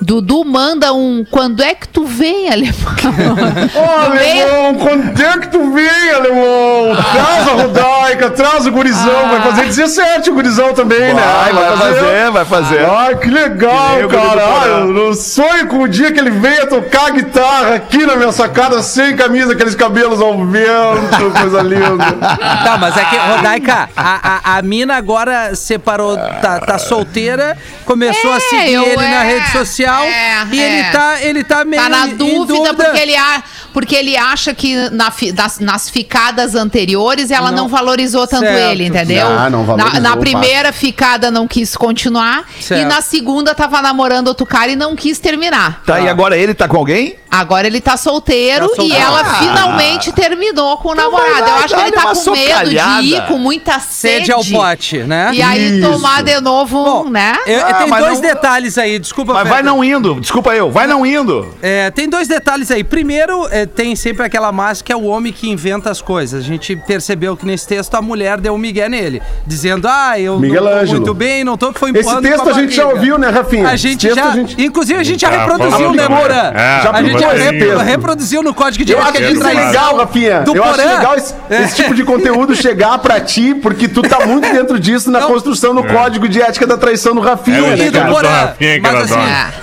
Dudu 0.00 0.44
manda 0.44 0.92
um 0.92 1.24
quando 1.30 1.62
é 1.62 1.74
que 1.74 1.88
tu 1.88 2.04
vem, 2.04 2.48
alemão? 2.48 2.72
Ô, 3.74 4.10
meio- 4.10 4.48
alemão, 4.48 4.74
quando 4.76 5.20
é 5.20 5.38
que 5.38 5.48
tu 5.48 5.72
vem, 5.72 6.10
alemão? 6.14 6.96
Traz 7.12 7.48
a 7.48 7.52
Rodaica, 7.52 8.30
traz 8.30 8.66
o 8.66 8.70
gurizão. 8.72 9.28
Vai 9.28 9.42
fazer 9.42 9.64
17 9.64 10.30
o 10.30 10.34
gurizão 10.34 10.72
também, 10.72 11.12
né? 11.12 11.22
Vai, 11.22 11.52
vai 11.52 11.76
fazer, 11.76 12.30
vai 12.30 12.44
fazer. 12.44 12.86
Ai, 12.88 13.16
que 13.16 13.28
legal, 13.28 13.96
Que 13.98 14.16
cara. 14.16 14.42
Ai, 14.62 14.70
eu, 14.82 15.14
sonho 15.14 15.66
com 15.66 15.78
o 15.80 15.88
dia 15.88 16.12
que 16.12 16.20
ele 16.20 16.30
venha 16.30 16.66
tocar 16.66 17.10
guitarra 17.10 17.74
aqui 17.74 18.06
na 18.06 18.14
minha 18.16 18.30
sacada, 18.32 18.80
sem 18.82 19.16
camisa, 19.16 19.52
aqueles 19.52 19.74
cabelos 19.74 20.20
ao 20.20 20.38
vento, 20.46 21.30
coisa 21.40 21.60
linda. 21.62 21.88
Tá, 22.68 22.76
mas 22.78 22.96
é 22.96 23.04
que, 23.04 23.16
Rodaica, 23.16 23.88
a, 23.96 24.52
a, 24.54 24.58
a 24.58 24.62
mina 24.62 24.96
agora 24.96 25.54
separou, 25.54 26.16
tá, 26.16 26.60
tá 26.60 26.78
solteira, 26.78 27.56
começou 27.84 28.32
a 28.32 28.36
É, 28.36 28.40
seguir 28.40 28.72
eu- 28.74 28.82
ele 28.84 28.96
na 28.96 29.24
é, 29.24 29.34
rede 29.34 29.50
social 29.52 29.87
é, 29.94 30.46
e 30.52 30.60
ele 30.60 30.80
é. 30.80 30.90
tá, 30.90 31.22
ele 31.22 31.44
tá 31.44 31.64
meio 31.64 31.82
Tá 31.82 31.88
na 31.88 32.08
em 32.08 32.16
dúvida, 32.16 32.74
porque 32.74 32.98
ele, 32.98 33.16
a- 33.16 33.42
porque 33.72 33.94
ele 33.94 34.16
acha 34.16 34.54
que 34.54 34.88
na 34.90 35.10
fi- 35.10 35.32
das- 35.32 35.58
nas 35.60 35.88
ficadas 35.90 36.54
anteriores 36.54 37.30
ela 37.30 37.50
não, 37.50 37.58
Não. 37.64 37.68
valorizou 37.68 38.26
tanto 38.26 38.44
Certo. 38.44 38.70
ele, 38.70 38.86
entendeu? 38.86 39.26
Ah, 39.28 39.48
não 39.50 39.64
valorizou, 39.64 40.00
na, 40.00 40.10
na 40.10 40.16
primeira 40.16 40.72
ficada 40.72 41.30
não 41.30 41.46
quis 41.46 41.76
continuar 41.76 42.44
Certo. 42.60 42.80
e 42.80 42.84
na 42.84 43.00
segunda 43.00 43.54
tava 43.54 43.80
namorando 43.82 44.28
outro 44.28 44.46
cara 44.46 44.70
e 44.70 44.76
não 44.76 44.94
quis 44.96 45.18
terminar. 45.18 45.82
Tá, 45.84 46.00
e 46.00 46.08
agora 46.08 46.36
ele 46.36 46.54
tá 46.54 46.66
com 46.68 46.76
alguém? 46.76 47.16
Agora 47.30 47.66
ele 47.66 47.80
tá 47.80 47.96
solteiro, 47.96 48.68
Tá 48.70 48.76
solteiro. 48.76 48.94
e 48.94 49.04
ela 49.04 49.20
Ah. 49.20 49.34
finalmente 49.34 50.12
terminou 50.12 50.78
com 50.78 50.88
o 50.88 50.92
Então 50.92 51.10
namorado. 51.10 51.40
lá, 51.42 51.48
Eu 51.48 51.54
acho 51.56 51.74
que 51.74 51.80
ele 51.80 51.92
tá 51.92 52.02
com 52.14 52.30
medo 52.30 52.70
de 52.70 53.06
ir 53.14 53.26
com 53.26 53.38
muita 53.38 53.78
sede. 53.80 54.18
Sede 54.26 54.32
ao 54.32 54.44
pote, 54.44 54.98
né? 54.98 55.30
E 55.34 55.42
aí 55.42 55.78
Isso. 55.78 55.90
tomar 55.90 56.22
de 56.22 56.40
novo, 56.40 56.82
Bom, 56.82 57.10
né? 57.10 57.36
eu- 57.46 57.66
Ah, 57.66 57.74
tem 57.74 57.90
dois 57.90 58.14
não- 58.14 58.20
detalhes 58.22 58.78
aí, 58.78 58.98
desculpa. 58.98 59.34
Mas 59.34 59.42
vai 59.44 59.58
Fetter. 59.58 59.64
Não 59.78 59.84
indo. 59.84 60.14
Desculpa 60.20 60.54
eu, 60.54 60.70
vai 60.70 60.86
não 60.86 61.04
indo. 61.06 61.46
É, 61.62 61.90
tem 61.90 62.08
dois 62.08 62.26
detalhes 62.28 62.70
aí. 62.70 62.82
Primeiro, 62.82 63.46
é, 63.50 63.64
tem 63.66 63.94
sempre 63.94 64.24
aquela 64.26 64.50
máxima 64.50 64.86
que 64.86 64.92
é 64.92 64.96
o 64.96 65.04
homem 65.04 65.32
que 65.32 65.48
inventa 65.48 65.90
as 65.90 66.00
coisas. 66.02 66.42
A 66.42 66.46
gente 66.46 66.74
percebeu 66.76 67.36
que 67.36 67.46
nesse 67.46 67.66
texto 67.66 67.94
a 67.94 68.02
mulher 68.02 68.38
deu 68.40 68.54
um 68.54 68.58
migué 68.58 68.88
nele, 68.88 69.22
dizendo, 69.46 69.86
ah, 69.88 70.18
eu 70.18 70.38
Miguel 70.38 70.64
não 70.64 70.72
Ângelo. 70.72 70.90
muito 71.00 71.14
bem, 71.14 71.44
não 71.44 71.56
tô, 71.56 71.72
foi 71.72 71.90
Esse 71.90 72.20
texto 72.20 72.42
com 72.42 72.50
a 72.50 72.52
gente 72.52 72.74
já 72.74 72.86
ouviu, 72.88 73.18
né, 73.18 73.28
Rafinha? 73.28 73.68
A 73.68 73.76
gente 73.76 74.08
já, 74.12 74.28
a 74.28 74.30
gente- 74.32 74.60
inclusive 74.62 74.98
a 74.98 75.04
gente 75.04 75.20
já 75.20 75.30
Já 75.30 75.40
reproduziu, 75.40 75.92
né. 75.92 76.08
Moura? 76.08 76.52
É, 76.54 76.82
Já 76.82 76.90
a 76.92 77.02
gente 77.02 77.20
já 77.20 77.82
reproduziu 77.82 78.42
no 78.42 78.54
código 78.54 78.84
de 78.84 78.92
Eu 78.92 78.98
ética 79.00 79.18
acho 79.24 79.34
de 79.34 79.40
traição 79.40 79.66
legal, 79.66 79.96
Rafinha. 79.96 80.40
do 80.40 80.56
Eu 80.56 80.64
acho 80.64 80.76
legal 80.78 81.14
esse, 81.16 81.34
esse 81.50 81.76
tipo 81.76 81.94
de 81.94 82.02
conteúdo 82.04 82.54
chegar 82.56 82.98
pra 82.98 83.20
ti, 83.20 83.54
porque 83.54 83.86
tu 83.88 84.02
tá 84.02 84.26
muito 84.26 84.50
dentro 84.50 84.78
disso 84.78 85.10
na 85.10 85.20
Não. 85.20 85.28
construção 85.28 85.74
do 85.74 85.84
código 85.84 86.28
de 86.28 86.40
ética 86.40 86.66
da 86.66 86.76
traição 86.76 87.14
do 87.14 87.20
Rafinha, 87.20 87.58
É 87.58 87.76
né, 87.76 87.86
E 87.86 87.90
cara? 87.92 88.10
Porã. 88.10 88.28
Rafinha 88.28 88.80
Mas 88.80 88.94
assim. 89.12 89.14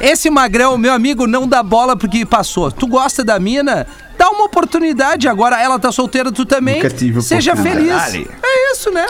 Esse 0.07 0.29
magrão, 0.29 0.77
meu 0.77 0.93
amigo, 0.93 1.27
não 1.27 1.47
dá 1.47 1.61
bola 1.63 1.95
porque 1.95 2.25
passou. 2.25 2.71
Tu 2.71 2.87
gosta 2.87 3.23
da 3.23 3.39
mina? 3.39 3.85
Dá 4.17 4.29
uma 4.29 4.45
oportunidade. 4.45 5.27
Agora 5.27 5.61
ela 5.61 5.77
tá 5.77 5.91
solteira, 5.91 6.31
tu 6.31 6.45
também. 6.45 6.75
Nunca 6.75 6.89
tive 6.89 7.21
Seja 7.21 7.55
feliz. 7.55 7.91
É 8.41 8.71
isso, 8.71 8.89
né? 8.91 9.05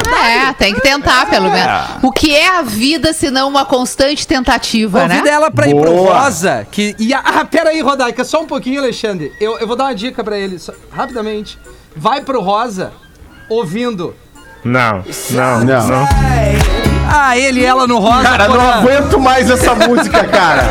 É, 0.49 0.53
tem 0.53 0.73
que 0.73 0.81
tentar, 0.81 1.27
pelo 1.29 1.49
menos. 1.51 1.71
O 2.01 2.11
que 2.11 2.35
é 2.35 2.47
a 2.57 2.61
vida 2.61 3.13
se 3.13 3.29
não 3.29 3.47
uma 3.47 3.65
constante 3.65 4.25
tentativa, 4.27 5.07
né? 5.07 5.15
Convida 5.17 5.29
ela 5.29 5.51
pra 5.51 5.67
ir 5.67 5.75
pro 5.75 5.91
Boa. 5.91 6.23
Rosa. 6.23 6.67
Que, 6.71 6.95
e 6.97 7.13
a, 7.13 7.19
ah, 7.23 7.45
pera 7.45 7.69
aí, 7.69 7.81
Rodaica, 7.81 8.23
só 8.23 8.41
um 8.41 8.47
pouquinho, 8.47 8.79
Alexandre. 8.81 9.31
Eu, 9.39 9.59
eu 9.59 9.67
vou 9.67 9.75
dar 9.75 9.85
uma 9.85 9.95
dica 9.95 10.23
pra 10.23 10.37
ele, 10.37 10.57
só- 10.57 10.73
rapidamente. 10.91 11.59
Vai 11.95 12.21
pro 12.21 12.41
Rosa 12.41 12.91
ouvindo. 13.49 14.15
Não, 14.63 15.03
não, 15.29 15.63
Não. 15.63 15.87
não. 15.87 16.94
Ah, 17.07 17.37
ele 17.37 17.61
e 17.61 17.65
ela 17.65 17.87
no 17.87 17.99
Rosa. 17.99 18.23
Cara, 18.23 18.47
não 18.47 18.59
aguento 18.59 19.19
mais 19.19 19.49
essa 19.49 19.75
música, 19.75 20.23
cara. 20.25 20.63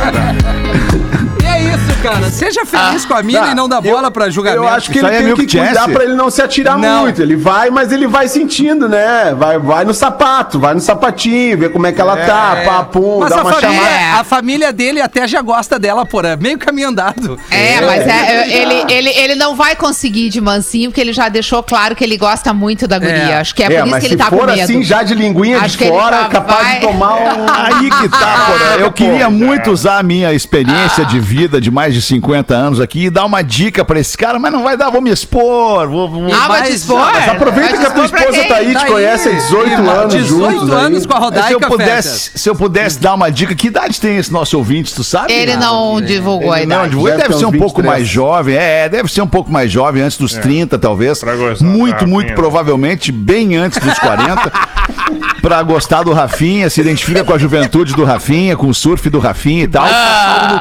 É 2.04 2.08
cara. 2.12 2.30
Seja 2.30 2.64
feliz 2.66 3.04
com 3.04 3.14
a 3.14 3.22
mina 3.22 3.40
Tá, 3.40 3.50
e 3.50 3.54
não 3.54 3.68
dá 3.68 3.80
bola 3.80 4.10
pra 4.10 4.28
julgamento. 4.30 4.62
Eu 4.62 4.68
acho 4.68 4.90
que 4.90 4.98
Isso 4.98 5.06
ele 5.06 5.14
é 5.14 5.18
tem 5.18 5.26
Milk 5.26 5.46
que 5.46 5.58
cuidar 5.58 5.74
Chance? 5.74 5.92
pra 5.92 6.04
ele 6.04 6.14
não 6.14 6.30
se 6.30 6.42
atirar 6.42 6.78
Não. 6.78 7.02
muito. 7.02 7.20
Ele 7.22 7.36
vai, 7.36 7.70
mas 7.70 7.90
ele 7.92 8.06
vai 8.06 8.28
sentindo, 8.28 8.88
né? 8.88 9.34
Vai, 9.36 9.58
vai 9.58 9.84
no 9.84 9.94
sapato, 9.94 10.58
vai 10.60 10.74
no 10.74 10.80
sapatinho, 10.80 11.56
ver 11.58 11.70
como 11.72 11.86
é 11.86 11.92
que 11.92 12.00
ela 12.00 12.16
tá, 12.16 12.62
papum, 12.64 13.20
Mas 13.20 13.30
dá 13.30 13.38
a 13.38 13.42
uma 13.42 13.52
família, 13.52 13.78
chamada. 13.80 14.20
a 14.20 14.24
família 14.24 14.72
dele 14.72 15.00
até 15.00 15.26
já 15.26 15.40
gosta 15.42 15.78
dela, 15.78 16.04
porra. 16.04 16.36
Meio 16.36 16.58
caminho 16.58 16.88
andado. 16.88 17.38
É, 17.50 17.80
mas 17.80 18.06
é, 18.06 18.10
é, 18.10 18.62
ele, 18.62 18.92
ele, 18.92 19.10
ele 19.10 19.34
não 19.34 19.54
vai 19.56 19.74
conseguir 19.76 20.28
de 20.28 20.40
mansinho, 20.40 20.90
porque 20.90 21.00
ele 21.00 21.12
já 21.12 21.28
deixou 21.28 21.62
claro 21.62 21.94
que 21.96 22.04
ele 22.04 22.16
gosta 22.16 22.52
muito 22.52 22.86
da 22.86 22.98
guria. 22.98 23.14
É. 23.14 23.36
Acho 23.38 23.54
que 23.54 23.62
é, 23.62 23.66
É, 23.66 23.68
por 23.68 23.74
isso 23.78 23.90
mas 23.90 24.02
que 24.02 24.08
se 24.08 24.14
ele 24.14 24.22
tá 24.22 24.30
for 24.30 24.40
com 24.40 24.46
medo. 24.46 24.60
assim, 24.60 24.82
já 24.82 25.02
de 25.02 25.14
linguinha 25.14 25.58
Acho 25.58 25.78
de 25.78 25.88
fora, 25.88 26.24
capaz 26.26 26.62
vai- 26.66 26.74
de 26.80 26.86
tomar 26.86 27.14
um... 27.14 27.46
Aí 27.48 27.90
que 27.90 28.08
tá, 28.08 28.46
porra. 28.46 28.76
Eu 28.80 28.92
queria 28.92 29.30
muito 29.30 29.70
usar 29.70 29.98
a 29.98 30.02
minha 30.02 30.32
experiência 30.32 31.04
de 31.04 31.18
vida 31.20 31.60
de 31.60 31.70
mais 31.70 31.93
de 31.94 32.02
50 32.02 32.54
anos 32.54 32.80
aqui 32.80 33.04
e 33.06 33.10
dar 33.10 33.24
uma 33.24 33.42
dica 33.42 33.84
pra 33.84 33.98
esse 34.00 34.16
cara, 34.18 34.38
mas 34.38 34.52
não 34.52 34.62
vai 34.62 34.76
dar, 34.76 34.90
vou 34.90 35.00
me 35.00 35.10
expor. 35.10 35.88
Vou, 35.88 36.08
vou- 36.10 36.24
Ah, 36.34 36.48
vai 36.48 36.60
Mas- 36.60 36.68
te 36.68 36.74
expor? 36.76 36.98
Mas 37.12 37.28
aproveita 37.28 37.78
que 37.78 37.86
a 37.86 37.90
tua 37.90 38.04
esposa 38.06 38.44
tá 38.48 38.56
aí, 38.56 38.72
Tá 38.74 38.80
te 38.80 38.84
aí. 38.86 38.90
conhece 38.92 39.28
há 39.28 39.32
18 39.32 39.68
Ih, 39.70 39.74
anos 39.88 40.14
18 40.14 40.50
juntos 40.58 40.70
anos 40.70 41.02
aí. 41.02 41.08
com 41.08 41.14
a 41.14 41.18
Rodaica, 41.20 41.48
se 41.48 41.54
eu 41.54 41.60
pudesse, 41.60 42.30
se 42.34 42.48
eu 42.50 42.54
pudesse 42.56 42.98
dar 42.98 43.14
uma 43.14 43.30
dica, 43.30 43.54
que 43.54 43.68
idade 43.68 44.00
tem 44.00 44.16
esse 44.16 44.32
nosso 44.32 44.56
ouvinte, 44.58 44.94
tu 44.94 45.04
sabe? 45.04 45.32
Ele 45.32 45.56
não 45.56 46.00
divulgou 46.00 46.52
a 46.52 46.58
Ele 46.58 46.66
não, 46.66 46.76
idade. 46.76 46.90
divulga. 46.90 47.10
Ele 47.10 47.16
Deve 47.18 47.28
deve 47.28 47.38
ser 47.38 47.46
um 47.46 47.48
uns 47.50 47.58
pouco 47.58 47.76
23. 47.82 47.86
mais 47.86 48.08
jovem, 48.08 48.56
é, 48.56 48.88
deve 48.88 49.12
ser 49.12 49.22
um 49.22 49.26
pouco 49.26 49.50
mais 49.52 49.70
jovem, 49.70 50.02
antes 50.02 50.18
dos 50.18 50.32
30, 50.34 50.78
talvez. 50.78 51.20
Pra 51.20 51.36
gostar 51.36 51.64
Muito, 51.64 52.06
muito 52.06 52.22
Rafinha. 52.28 52.34
provavelmente, 52.34 53.12
bem 53.12 53.56
antes 53.56 53.78
dos 53.78 53.98
40. 53.98 54.50
pra 55.40 55.62
gostar 55.62 56.02
do 56.02 56.12
Rafinha, 56.12 56.68
se 56.70 56.80
identifica 56.80 57.22
com 57.22 57.32
a 57.32 57.38
juventude 57.38 57.94
do 57.94 58.02
Rafinha, 58.04 58.56
com 58.56 58.66
o 58.66 58.74
surf 58.74 59.08
do 59.10 59.18
Rafinha 59.18 59.64
e 59.64 59.68
tal. 59.68 59.84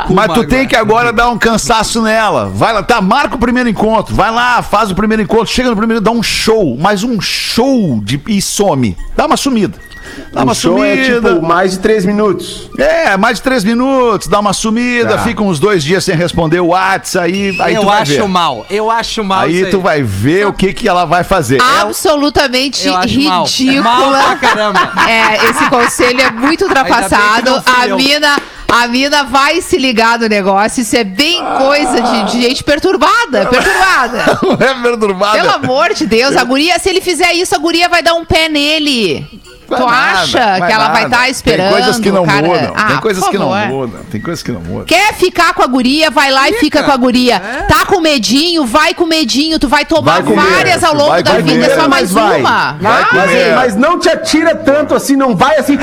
Mas 0.10 0.34
tu 0.34 0.44
tem 0.46 0.68
que 0.68 0.76
agora 0.76 1.12
dar 1.14 1.23
dar 1.24 1.30
um 1.30 1.38
cansaço 1.38 2.02
nela. 2.02 2.52
Vai 2.54 2.74
lá, 2.74 2.84
tá, 2.84 3.00
marca 3.02 3.36
o 3.36 3.40
primeiro 3.40 3.70
encontro. 3.70 4.14
Vai 4.14 4.30
lá, 4.32 4.62
faz 4.62 4.92
o 4.92 4.96
primeiro 4.96 5.24
encontro, 5.24 5.48
chega 5.48 5.70
no 5.70 5.76
primeiro, 5.76 6.02
dá 6.02 6.12
um 6.12 6.22
show, 6.22 6.78
mas 6.78 7.04
um 7.04 7.20
show 7.22 8.00
de 8.04 8.22
e 8.28 8.42
some. 8.42 8.98
Dá 9.16 9.26
uma 9.26 9.38
sumida. 9.38 9.80
Dá 10.34 10.44
uma 10.44 10.52
O 10.52 10.56
show 10.56 10.84
é 10.84 10.98
tipo 11.06 11.42
mais 11.42 11.72
de 11.72 11.80
três 11.80 12.06
minutos. 12.06 12.70
É, 12.78 13.16
mais 13.16 13.38
de 13.38 13.42
três 13.44 13.64
minutos, 13.64 14.28
dá 14.28 14.40
uma 14.42 14.52
sumida, 14.52 15.16
Tá. 15.16 15.20
fica 15.20 15.42
uns 15.42 15.60
dois 15.60 15.82
dias 15.84 16.04
sem 16.04 16.14
responder 16.16 16.60
o 16.60 16.68
WhatsApp, 16.68 17.26
aí, 17.26 17.56
aí 17.60 17.74
tu 17.76 17.82
eu 17.82 17.86
vai 17.86 18.02
acho 18.02 18.12
ver. 18.12 18.28
mal. 18.28 18.66
Eu 18.70 18.92
acho 18.92 19.24
mal 19.24 19.40
Aí 19.46 19.62
isso 19.62 19.72
tu 19.72 19.80
vai 19.80 20.04
ver 20.04 20.46
o 20.46 20.54
que, 20.54 20.74
que 20.74 20.88
ela 20.90 21.06
vai 21.06 21.24
fazer. 21.24 21.60
Absolutamente 21.82 22.86
Eu 22.86 22.98
acho 22.98 23.20
mal. 23.22 23.46
ridícula. 23.46 23.82
Mal 23.82 24.12
pra 24.12 24.36
caramba. 24.36 24.92
É, 25.08 25.50
esse 25.50 25.70
conselho 25.70 26.22
é 26.22 26.32
muito 26.32 26.66
ultrapassado. 26.66 27.64
A 27.66 27.88
eu. 27.88 27.96
mina. 27.96 28.36
A 28.68 28.88
mina 28.88 29.24
vai 29.24 29.62
se 29.62 29.78
ligar 29.78 30.18
no 30.20 30.28
negócio. 30.28 30.82
Isso 30.82 30.96
é 30.96 31.04
bem 31.04 31.44
coisa 31.58 32.02
de, 32.02 32.32
de 32.32 32.42
gente 32.42 32.64
perturbada. 32.64 33.46
Perturbada. 33.46 34.40
Não 34.44 34.54
é 34.54 34.82
perturbada. 34.82 35.38
Pelo 35.38 35.52
amor 35.52 35.94
de 35.94 36.06
Deus, 36.06 36.36
a 36.36 36.44
guria, 36.44 36.80
se 36.80 36.90
ele 36.90 37.02
fizer 37.02 37.34
isso, 37.34 37.54
a 37.56 37.58
guria 37.60 37.88
vai 37.88 38.02
dar 38.02 38.14
um 38.14 38.26
pé 38.26 38.50
nele. 38.50 39.26
Vai 39.68 39.80
tu 39.80 39.86
nada, 39.88 40.20
acha 40.20 40.66
que 40.66 40.72
ela 40.72 40.90
vai 40.90 41.04
nada. 41.04 41.16
estar 41.16 41.30
esperando? 41.30 41.70
Tem 41.74 41.82
coisas 41.84 42.00
que 42.00 42.12
não 42.12 42.26
cara? 42.26 42.48
mudam. 42.48 42.74
Ah, 42.76 42.88
tem 42.88 42.98
coisas 42.98 43.28
que 43.28 43.38
não 43.38 43.68
mudam. 43.68 44.04
Tem 44.12 44.22
coisas 44.22 44.44
que 44.44 44.52
não 44.52 44.62
mudam. 44.62 44.86
Quer 44.86 45.14
ficar 45.14 45.54
com 45.54 45.64
a 45.64 45.68
guria, 45.68 46.12
vai 46.12 46.32
lá 46.32 46.50
e 46.50 46.54
fica 46.54 46.84
com 46.84 46.92
a 46.92 46.98
guria. 46.98 47.40
Tá 47.68 47.86
com 47.86 48.02
medinho, 48.02 48.66
vai 48.66 48.94
com 48.94 49.06
medinho. 49.06 49.58
Tu 49.60 49.68
vai 49.68 49.86
tomar 49.86 50.22
Vai 50.22 50.24
comer, 50.24 50.52
várias 50.52 50.84
ao 50.84 50.94
longo 50.94 51.10
vai 51.10 51.24
da 51.24 51.32
comer, 51.32 51.44
vida, 51.44 51.66
é 51.66 51.76
só 51.80 51.88
mais 51.88 52.12
vai. 52.12 52.42
uma. 52.42 52.74
Vai 52.74 53.04
Vai. 53.04 53.14
Mas, 53.14 53.56
mas 53.56 53.76
não 53.76 54.00
te 54.00 54.10
atira 54.10 54.56
tanto 54.56 54.94
assim, 54.94 55.16
não 55.16 55.36
vai 55.36 55.58
assim. 55.58 55.78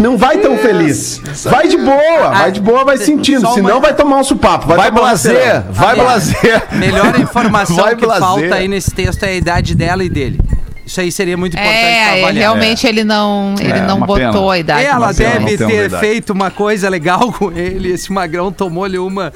Não 0.00 0.16
vai 0.16 0.38
tão 0.38 0.56
feliz. 0.58 1.20
Vai 1.44 1.68
de 1.68 1.76
boa, 1.76 2.30
vai 2.30 2.50
de 2.52 2.60
boa, 2.60 2.84
vai 2.84 2.96
sentindo. 2.96 3.46
Senão 3.52 3.80
vai 3.80 3.94
tomar 3.94 4.16
um 4.16 4.24
supapo. 4.24 4.66
Vai, 4.66 4.76
Vai 4.76 4.90
blazer, 4.90 5.62
vai 5.70 5.94
blazer. 5.94 6.62
Melhor 6.72 7.18
informação 7.20 7.76
Vai 7.84 7.94
que 7.94 8.04
blazer. 8.04 8.26
falta 8.26 8.54
aí 8.54 8.66
nesse 8.66 8.90
texto 8.90 9.22
é 9.24 9.28
a 9.28 9.34
idade 9.34 9.74
dela 9.74 10.02
e 10.02 10.08
dele. 10.08 10.40
Isso 10.86 11.00
aí 11.00 11.12
seria 11.12 11.36
muito 11.36 11.52
importante 11.54 11.78
pra 11.78 11.88
É, 11.88 12.18
avaliar. 12.22 12.32
realmente 12.34 12.86
ele 12.86 13.04
não, 13.04 13.54
ele 13.60 13.72
É, 13.78 13.82
não 13.82 14.00
botou 14.00 14.16
pena. 14.16 14.52
a 14.52 14.58
idade. 14.58 14.86
Ela 14.86 15.12
deve 15.12 15.56
ter 15.56 15.90
feito 16.00 16.32
uma 16.32 16.50
coisa 16.50 16.88
legal 16.88 17.30
com 17.32 17.52
ele. 17.52 17.92
Esse 17.92 18.10
magrão 18.10 18.50
tomou-lhe 18.50 18.98
uma. 18.98 19.32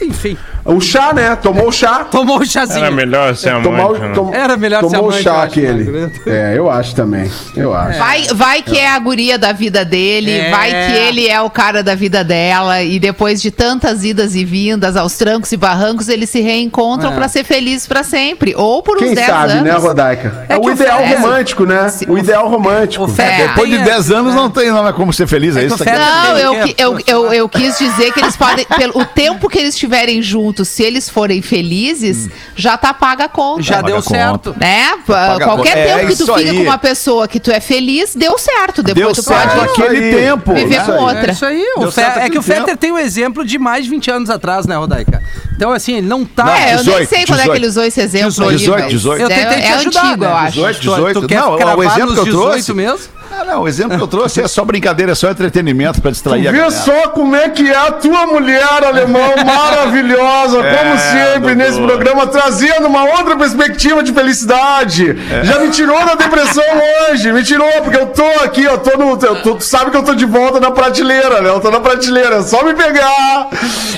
Enfim, 0.00 0.36
O 0.64 0.80
chá, 0.80 1.12
né? 1.12 1.34
Tomou 1.36 1.68
o 1.68 1.72
chá. 1.72 2.04
tomou 2.04 2.38
o 2.38 2.46
chazinho. 2.46 2.84
Era 2.84 2.90
melhor 2.94 3.34
ser 3.34 3.50
amante. 3.50 3.64
Tomou, 3.64 3.98
né? 3.98 4.12
tom- 4.14 4.30
Era 4.34 4.56
melhor 4.56 4.80
ser 4.84 4.96
tomou 4.96 5.08
o 5.10 5.12
chá 5.12 5.42
aquele. 5.42 5.84
Magro. 5.84 6.12
É, 6.26 6.54
eu 6.56 6.70
acho 6.70 6.94
também. 6.94 7.30
Eu 7.56 7.74
acho. 7.74 7.98
Vai, 7.98 8.24
vai 8.32 8.62
que 8.62 8.78
é 8.78 8.88
a 8.90 8.98
guria 8.98 9.36
da 9.38 9.52
vida 9.52 9.84
dele, 9.84 10.30
É. 10.30 10.50
vai 10.50 10.70
que 10.70 10.92
ele 10.98 11.26
é 11.28 11.40
o 11.40 11.50
cara 11.50 11.82
da 11.82 11.94
vida 11.94 12.22
dela, 12.22 12.80
e 12.82 13.00
depois 13.00 13.42
de 13.42 13.50
tantas 13.50 14.04
idas 14.04 14.34
e 14.36 14.44
vindas, 14.44 14.96
aos 14.96 15.16
trancos 15.16 15.50
e 15.52 15.56
barrancos, 15.56 16.08
eles 16.08 16.30
se 16.30 16.40
reencontram 16.40 17.12
É. 17.12 17.14
pra 17.14 17.26
ser 17.28 17.42
felizes 17.44 17.86
pra 17.86 18.02
sempre. 18.04 18.54
Ou 18.56 18.82
por 18.82 18.96
uns 18.98 19.02
Quem 19.04 19.14
10 19.14 19.26
sabe, 19.26 19.52
anos. 19.52 19.64
né, 19.64 19.72
Rodaica? 19.72 20.46
É 20.48 20.54
É, 20.54 20.58
o 20.58 20.70
ideal 20.70 21.02
romântico, 21.04 21.64
né? 21.66 21.86
O 22.08 22.16
ideal 22.18 22.48
romântico. 22.48 23.10
É. 23.18 23.48
Depois 23.48 23.68
de 23.68 23.76
tem- 23.76 23.84
10 23.84 24.10
anos 24.12 24.34
não 24.34 24.48
tem 24.48 24.70
não 24.70 24.86
é 24.86 24.92
como 24.92 25.12
ser 25.12 25.26
feliz, 25.26 25.56
é, 25.56 25.62
É 25.62 25.66
isso? 25.66 25.84
Não, 25.84 26.38
eu, 26.38 26.98
eu, 27.06 27.32
eu 27.34 27.48
quis 27.48 27.78
dizer 27.78 28.12
que 28.12 28.20
eles 28.20 28.36
podem. 28.36 28.64
Pelo, 28.76 28.98
o 29.00 29.04
tempo 29.04 29.48
que 29.48 29.58
eles 29.58 29.74
estiverem 29.74 30.22
juntos, 30.22 30.51
se 30.64 30.82
eles 30.82 31.08
forem 31.08 31.40
felizes, 31.40 32.28
já 32.54 32.76
tá 32.76 32.92
paga 32.92 33.24
a 33.24 33.28
conta. 33.28 33.62
Já 33.62 33.76
Paga 33.76 33.86
deu 33.92 34.02
certo. 34.02 34.54
Né? 34.58 34.90
Paga 35.06 35.44
Qualquer 35.44 35.70
conta. 35.72 35.78
É 35.78 35.96
tempo 35.98 36.06
que 36.08 36.16
tu 36.16 36.26
fica 36.34 36.50
aí. 36.50 36.56
com 36.56 36.62
uma 36.62 36.78
pessoa 36.78 37.26
que 37.28 37.40
tu 37.40 37.50
é 37.50 37.60
feliz, 37.60 38.14
deu 38.14 38.36
certo. 38.38 38.82
Depois 38.82 39.04
Deu 39.06 39.12
tu 39.14 39.22
certo 39.22 39.56
pode 39.56 39.70
aquele 39.82 40.12
tempo. 40.14 40.54
viver 40.54 40.84
com 40.84 40.92
outra. 40.92 41.30
É 41.30 41.32
isso 41.32 41.46
aí. 41.46 41.64
O 41.76 41.80
Deu 41.80 41.90
Fe- 41.92 42.00
certo 42.02 42.18
é 42.18 42.30
que 42.30 42.38
o 42.38 42.42
Fetter 42.42 42.76
tem 42.76 42.92
um 42.92 42.98
exemplo 42.98 43.44
de 43.44 43.58
mais 43.58 43.84
de 43.84 43.90
20 43.90 44.10
anos 44.10 44.30
atrás, 44.30 44.66
né, 44.66 44.76
Rodaica? 44.76 45.22
Então, 45.56 45.70
assim, 45.72 45.96
ele 45.98 46.06
não 46.06 46.24
tá. 46.24 46.58
É, 46.58 46.72
eu 46.72 46.76
nem 46.76 46.84
18, 46.84 47.08
sei 47.08 47.24
quando 47.26 47.40
é 47.40 47.42
que 47.44 47.48
18. 47.50 47.56
ele 47.56 47.66
usou 47.66 47.84
esse 47.84 48.00
exemplo. 48.00 48.28
18, 48.30 48.50
aí, 48.50 48.56
18, 48.58 48.80
mas 48.82 48.90
18. 48.92 49.20
Eu 49.22 49.28
tentei 49.28 49.44
é, 49.44 49.60
te 49.60 49.66
é 49.66 49.72
ajudar, 49.74 50.04
antigo, 50.06 50.24
né? 50.24 50.30
eu 50.30 50.36
acho. 50.36 50.52
18, 50.52 50.76
Tu- 50.76 50.80
18. 50.80 51.20
tu 51.20 51.26
quer 51.28 51.36
não, 51.40 51.76
o 51.76 51.82
exemplo 51.84 52.14
que 52.14 52.20
eu 52.20 52.24
18 52.24 52.50
trouxe. 52.50 52.74
mesmo? 52.74 52.98
Ah, 53.40 53.44
não, 53.44 53.62
o 53.62 53.68
exemplo 53.68 53.96
que 53.96 54.02
eu 54.02 54.08
trouxe 54.08 54.40
é 54.42 54.48
só 54.48 54.64
brincadeira, 54.64 55.12
é 55.12 55.14
só 55.14 55.30
entretenimento 55.30 56.00
pra 56.00 56.10
distrair 56.10 56.46
a 56.48 56.50
Vê 56.52 56.58
galera. 56.58 56.70
só 56.82 57.08
como 57.08 57.34
é 57.34 57.48
que 57.48 57.68
é 57.70 57.76
a 57.76 57.92
tua 57.92 58.26
mulher, 58.26 58.84
alemão, 58.84 59.32
maravilhosa, 59.44 60.58
como 60.58 60.98
sempre, 60.98 61.54
Dudu. 61.54 61.56
nesse 61.56 61.80
programa, 61.80 62.26
trazendo 62.26 62.86
uma 62.86 63.04
outra 63.04 63.36
perspectiva 63.36 64.02
de 64.02 64.12
felicidade. 64.12 65.16
Já 65.44 65.58
me 65.58 65.70
tirou 65.70 65.98
da 66.04 66.14
depressão 66.14 66.62
hoje, 67.10 67.32
me 67.32 67.42
tirou, 67.42 67.70
porque 67.82 67.96
eu 67.98 68.06
tô 68.06 68.24
aqui, 68.44 68.62
eu 68.64 68.78
tô 68.78 68.96
no. 68.98 69.12
Eu 69.12 69.42
tô, 69.42 69.54
tu 69.56 69.64
sabe 69.64 69.90
que 69.90 69.96
eu 69.96 70.02
tô 70.02 70.14
de 70.14 70.24
volta 70.26 70.60
na 70.60 70.70
prateleira, 70.70 71.40
né? 71.40 71.48
Eu 71.50 71.60
tô 71.60 71.70
na 71.70 71.80
prateleira, 71.80 72.36
é 72.36 72.42
só 72.42 72.62
me 72.64 72.74
pegar. 72.74 73.48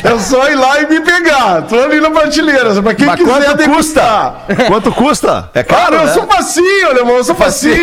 É 0.02 0.18
só 0.18 0.48
ir 0.50 0.54
lá 0.54 0.80
e 0.80 0.86
me 0.88 1.00
pegar. 1.00 1.62
Tô 1.62 1.78
ali 1.80 2.00
na 2.00 2.10
prateleira, 2.10 2.80
pra 2.82 2.94
quem 2.94 3.06
Mas 3.06 3.16
quiser 3.20 3.30
quanto 3.32 3.56
degustar. 3.56 4.34
custa? 4.46 4.64
Quanto 4.66 4.92
custa? 4.92 5.50
É 5.54 5.62
Cara, 5.62 5.82
caro, 5.84 5.94
eu 5.96 6.06
né? 6.06 6.12
sou 6.12 6.26
facinho, 6.26 6.90
alemão, 6.90 7.16
eu 7.16 7.24
sou 7.24 7.34
facinho. 7.34 7.74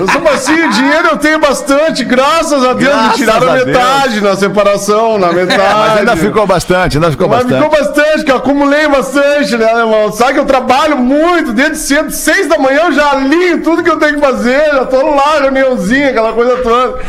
Eu 0.00 0.08
sou 0.08 0.20
facinho, 0.22 0.70
dinheiro 0.84 1.08
eu 1.08 1.16
tenho 1.16 1.38
bastante, 1.38 2.04
graças 2.04 2.64
a 2.64 2.74
Deus. 2.74 2.92
Graças 2.94 3.08
me 3.08 3.14
tiraram 3.14 3.48
a 3.48 3.52
metade 3.52 4.20
na 4.20 4.36
separação, 4.36 5.18
na 5.18 5.32
metade. 5.32 5.62
Mas 5.74 5.98
ainda 5.98 6.16
ficou 6.16 6.46
bastante, 6.46 6.96
ainda 6.96 7.10
ficou 7.10 7.28
Mas 7.28 7.44
bastante. 7.44 7.62
ficou 7.62 7.78
bastante, 7.78 8.24
que 8.24 8.30
eu 8.30 8.36
acumulei 8.36 8.88
bastante, 8.88 9.56
né, 9.56 9.78
irmão? 9.78 10.12
Sabe 10.12 10.34
que 10.34 10.40
eu 10.40 10.44
trabalho 10.44 10.96
muito, 10.96 11.52
desde 11.52 11.78
cedo, 11.78 12.10
seis 12.10 12.46
da 12.48 12.58
manhã 12.58 12.82
eu 12.86 12.92
já 12.92 13.12
alinho 13.12 13.62
tudo 13.62 13.82
que 13.82 13.90
eu 13.90 13.98
tenho 13.98 14.14
que 14.14 14.20
fazer, 14.20 14.70
já 14.72 14.84
tô 14.84 15.14
lá, 15.14 15.40
reuniãozinha, 15.40 16.10
aquela 16.10 16.32
coisa 16.32 16.56
toda. 16.58 17.00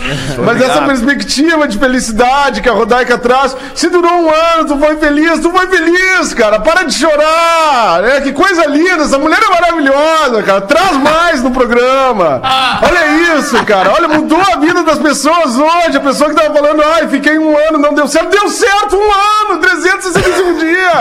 Mas 0.43 0.61
essa 0.61 0.81
perspectiva 0.81 1.67
de 1.67 1.77
felicidade 1.77 2.61
que 2.61 2.69
a 2.69 2.73
Rodaica 2.73 3.17
traz, 3.17 3.55
se 3.73 3.89
durou 3.89 4.11
um 4.11 4.29
ano, 4.29 4.67
tu 4.67 4.77
foi 4.77 4.97
feliz, 4.97 5.39
tu 5.39 5.51
foi 5.51 5.67
feliz, 5.67 6.33
cara, 6.33 6.59
para 6.59 6.83
de 6.83 6.93
chorar, 6.93 8.01
né? 8.01 8.21
Que 8.21 8.31
coisa 8.31 8.65
linda, 8.67 9.03
essa 9.03 9.17
mulher 9.17 9.39
é 9.41 9.49
maravilhosa, 9.49 10.43
cara, 10.43 10.61
traz 10.61 10.97
mais 10.97 11.43
no 11.43 11.51
programa. 11.51 12.41
Olha 12.81 13.37
isso, 13.37 13.57
cara, 13.65 13.91
olha, 13.93 14.07
mudou 14.07 14.39
a 14.39 14.57
vida 14.57 14.83
das 14.83 14.99
pessoas 14.99 15.57
hoje, 15.57 15.97
a 15.97 15.99
pessoa 15.99 16.29
que 16.29 16.35
tava 16.35 16.53
falando, 16.53 16.83
ai, 16.83 17.07
fiquei 17.07 17.35
um 17.37 17.57
ano, 17.57 17.79
não 17.79 17.93
deu 17.93 18.07
certo, 18.07 18.29
deu 18.29 18.47
certo 18.47 18.95
um 18.95 19.11
ano, 19.51 19.59
365 19.59 20.53
dias. 20.59 20.93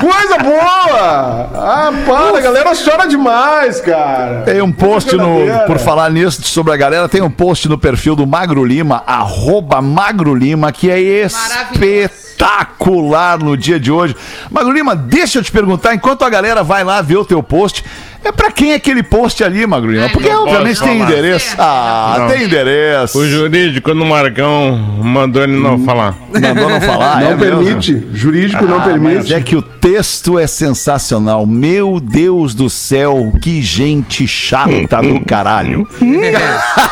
Coisa 0.00 0.38
boa. 0.38 1.50
Ah, 1.54 1.90
para, 2.06 2.38
a 2.38 2.40
galera 2.40 2.72
chora 2.76 3.08
demais, 3.08 3.80
cara. 3.80 4.42
Tem 4.44 4.60
um 4.60 4.70
post 4.70 5.16
no, 5.16 5.38
por 5.66 5.78
falar 5.78 6.10
nisso, 6.10 6.42
sobre 6.42 6.72
a 6.72 6.76
galera, 6.76 7.08
tem 7.08 7.22
um 7.22 7.30
post 7.30 7.66
no 7.68 7.78
perfil 7.78 8.14
do 8.14 8.26
Magro 8.26 8.62
Lima, 8.64 9.02
arroba 9.06 9.80
Magro 9.80 10.34
Lima, 10.34 10.70
que 10.70 10.90
é 10.90 11.00
espetacular 11.00 13.38
no 13.38 13.56
dia 13.56 13.80
de 13.80 13.90
hoje. 13.90 14.14
Magro 14.50 14.72
Lima, 14.72 14.94
deixa 14.94 15.38
eu 15.38 15.42
te 15.42 15.50
perguntar, 15.50 15.94
enquanto 15.94 16.22
a 16.24 16.30
galera 16.30 16.62
vai 16.62 16.84
lá 16.84 17.00
ver 17.00 17.16
o 17.16 17.24
teu 17.24 17.42
post, 17.42 17.82
é 18.24 18.32
pra 18.32 18.50
quem 18.50 18.72
é 18.72 18.74
aquele 18.76 19.02
post 19.02 19.42
ali, 19.44 19.66
Magro 19.66 19.90
Lima? 19.90 20.08
Porque 20.10 20.28
não 20.28 20.42
obviamente 20.44 20.80
tem 20.80 20.98
falar. 20.98 21.10
endereço. 21.10 21.54
Ah, 21.58 22.16
Não. 22.20 22.28
tem 22.28 22.44
endereço. 22.44 23.18
O 23.18 23.26
jurídico 23.28 23.94
no 23.94 24.04
Marcão 24.06 24.76
mandou 25.02 25.42
ele 25.42 25.56
não 25.60 25.78
falar. 25.84 26.14
Mandou 26.34 26.68
não 26.68 26.80
falar, 26.80 27.20
Não 27.20 27.30
é 27.30 27.36
mesmo? 27.36 27.64
permite, 27.64 28.06
jurídico 28.12 28.64
não 28.66 28.78
Ah, 28.78 28.84
permite. 28.84 29.14
Mas 29.16 29.30
é 29.30 29.40
que 29.40 29.54
o 29.56 29.62
texto 29.62 30.38
é 30.38 30.46
sensacional. 30.46 31.46
Meu 31.46 32.00
Deus 32.00 32.54
do 32.54 32.68
céu, 32.68 33.32
que 33.40 33.62
gente 33.62 34.26
chata 34.26 35.00
do 35.02 35.20
caralho. 35.24 35.86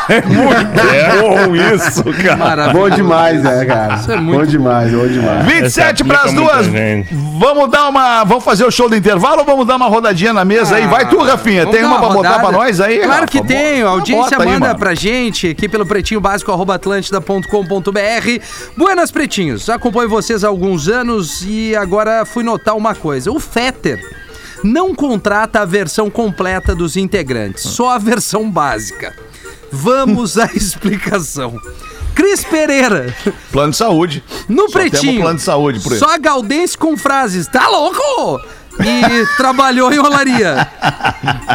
É 0.09 0.21
muito 0.21 1.21
bom 1.21 1.55
isso, 1.75 2.03
cara. 2.23 2.35
Maravilha. 2.37 2.73
Bom 2.73 2.89
demais, 2.89 3.41
né, 3.43 3.65
cara? 3.65 3.99
é 4.09 4.15
muito 4.17 4.39
Bom 4.39 4.45
demais, 4.45 4.91
bom 4.91 5.07
demais. 5.07 5.45
27 5.45 6.03
para 6.03 6.17
as 6.17 6.23
aplica 6.31 6.41
muita 6.41 6.63
duas. 6.63 7.09
Vamos 7.39 7.71
dar 7.71 7.87
uma. 7.89 8.23
Vamos 8.25 8.43
fazer 8.43 8.65
o 8.65 8.71
show 8.71 8.89
do 8.89 8.95
intervalo 8.95 9.39
ou 9.39 9.45
vamos 9.45 9.65
dar 9.65 9.75
uma 9.77 9.87
rodadinha 9.87 10.33
na 10.33 10.43
mesa 10.43 10.75
aí? 10.75 10.87
Vai 10.87 11.07
tu, 11.07 11.22
Rafinha. 11.23 11.61
Vamos 11.65 11.73
Tem 11.75 11.81
dar 11.83 11.89
uma 11.89 11.99
pra 11.99 12.09
botar 12.09 12.39
pra 12.39 12.51
nós 12.51 12.79
aí? 12.81 12.97
Claro 12.99 13.11
Rafa? 13.21 13.27
que 13.27 13.43
tem. 13.43 13.81
A 13.81 13.87
audiência 13.89 14.37
bota 14.37 14.43
aí, 14.43 14.49
manda 14.49 14.67
mano. 14.67 14.79
pra 14.79 14.93
gente 14.95 15.47
aqui 15.49 15.67
pelo 15.69 15.85
pretinho 15.85 16.19
básico 16.21 16.51
atlântida.com.br. 16.71 18.43
Buenas 18.77 19.11
pretinhos. 19.11 19.69
Acompanho 19.69 20.09
vocês 20.09 20.43
há 20.43 20.47
alguns 20.47 20.87
anos 20.87 21.43
e 21.45 21.75
agora 21.75 22.25
fui 22.25 22.43
notar 22.43 22.75
uma 22.75 22.93
coisa. 22.95 23.31
O 23.31 23.39
Fetter 23.39 23.99
não 24.63 24.93
contrata 24.95 25.59
a 25.61 25.65
versão 25.65 26.09
completa 26.09 26.73
dos 26.75 26.95
integrantes, 26.95 27.63
só 27.63 27.89
a 27.91 27.97
versão 27.97 28.49
básica. 28.49 29.13
Vamos 29.71 30.37
à 30.37 30.45
explicação. 30.55 31.59
Cris 32.15 32.43
Pereira, 32.43 33.11
Plano 33.51 33.71
de 33.71 33.77
saúde. 33.77 34.23
no 34.47 34.67
Só 34.69 34.73
pretinho. 34.77 35.21
plano 35.21 35.37
de 35.37 35.43
saúde 35.43 35.79
por 35.79 35.93
aí. 35.93 35.99
Só 35.99 36.15
Galdense 36.19 36.77
com 36.77 36.95
frases, 36.95 37.47
tá 37.47 37.67
louco? 37.67 38.39
E 38.79 39.25
trabalhou 39.37 39.91
em 39.93 39.99
olaria. 39.99 40.67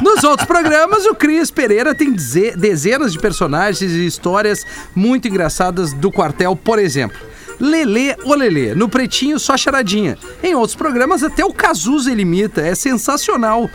Nos 0.03 0.23
outros 0.25 0.47
programas, 0.47 1.05
o 1.07 1.15
Cris 1.15 1.51
Pereira 1.51 1.95
tem 1.95 2.13
deze- 2.13 2.53
dezenas 2.57 3.13
de 3.13 3.19
personagens 3.19 3.91
e 3.93 4.07
histórias 4.07 4.65
muito 4.95 5.27
engraçadas 5.29 5.93
do 5.93 6.11
quartel, 6.13 6.55
por 6.55 6.79
exemplo. 6.79 7.19
Lelê 7.61 8.15
ou 8.25 8.37
Lelê, 8.37 8.73
no 8.75 8.89
Pretinho 8.89 9.39
só 9.39 9.57
charadinha. 9.57 10.17
Em 10.43 10.55
outros 10.55 10.77
programas, 10.77 11.25
até 11.25 11.45
o 11.45 11.53
Cazuza 11.53 12.13
ele 12.13 12.23
imita, 12.23 12.61
é 12.61 12.75
sensacional. 12.75 13.69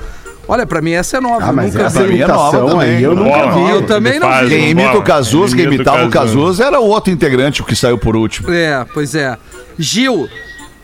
Olha, 0.48 0.66
pra 0.66 0.82
mim 0.82 0.92
essa 0.92 1.18
é 1.18 1.20
nova. 1.22 1.46
Ah, 1.50 1.54
mas 1.54 1.74
nunca 1.74 1.86
essa 1.88 2.04
mim 2.04 2.20
é 2.20 2.28
nova 2.28 2.58
imitação 2.58 2.68
também. 2.80 2.96
aí 2.98 3.04
eu 3.04 3.16
nunca 3.16 3.30
Bola. 3.48 3.52
vi. 3.66 3.72
Eu 3.72 3.86
também 3.86 4.20
não 4.20 4.30
vi. 4.42 4.50
Quem 4.50 4.70
imita 4.72 4.98
o 4.98 5.02
Cazuza, 5.04 5.54
Ele 5.56 5.64
quem 5.64 5.74
imita 5.74 5.92
o 5.92 5.94
imitava 5.96 6.08
o. 6.08 6.10
Cazuza 6.12 6.64
era 6.66 6.80
o 6.80 6.86
outro 6.88 7.12
integrante, 7.14 7.62
o 7.62 7.66
que 7.66 7.76
saiu 7.76 7.98
por 7.98 8.16
último. 8.16 8.52
É, 8.54 8.86
pois 8.94 9.16
é. 9.16 9.38
Gil. 9.78 10.30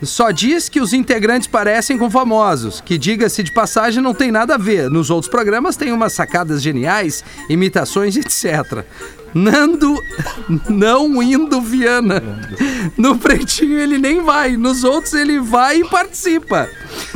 Só 0.02 0.30
diz 0.30 0.68
que 0.68 0.80
os 0.80 0.92
integrantes 0.92 1.46
parecem 1.46 1.98
com 1.98 2.10
famosos, 2.10 2.80
que 2.80 2.96
diga-se 2.96 3.42
de 3.42 3.52
passagem 3.52 4.02
não 4.02 4.14
tem 4.14 4.32
nada 4.32 4.54
a 4.54 4.58
ver. 4.58 4.88
Nos 4.88 5.10
outros 5.10 5.30
programas 5.30 5.76
tem 5.76 5.92
umas 5.92 6.12
sacadas 6.12 6.62
geniais, 6.62 7.22
imitações, 7.48 8.16
etc. 8.16 8.84
Nando 9.34 9.94
não 10.68 11.22
indo 11.22 11.60
Viana. 11.60 12.22
No 12.96 13.16
pretinho 13.16 13.78
ele 13.78 13.98
nem 13.98 14.22
vai, 14.22 14.56
nos 14.56 14.82
outros 14.82 15.12
ele 15.14 15.38
vai 15.38 15.80
e 15.80 15.88
participa. 15.88 16.68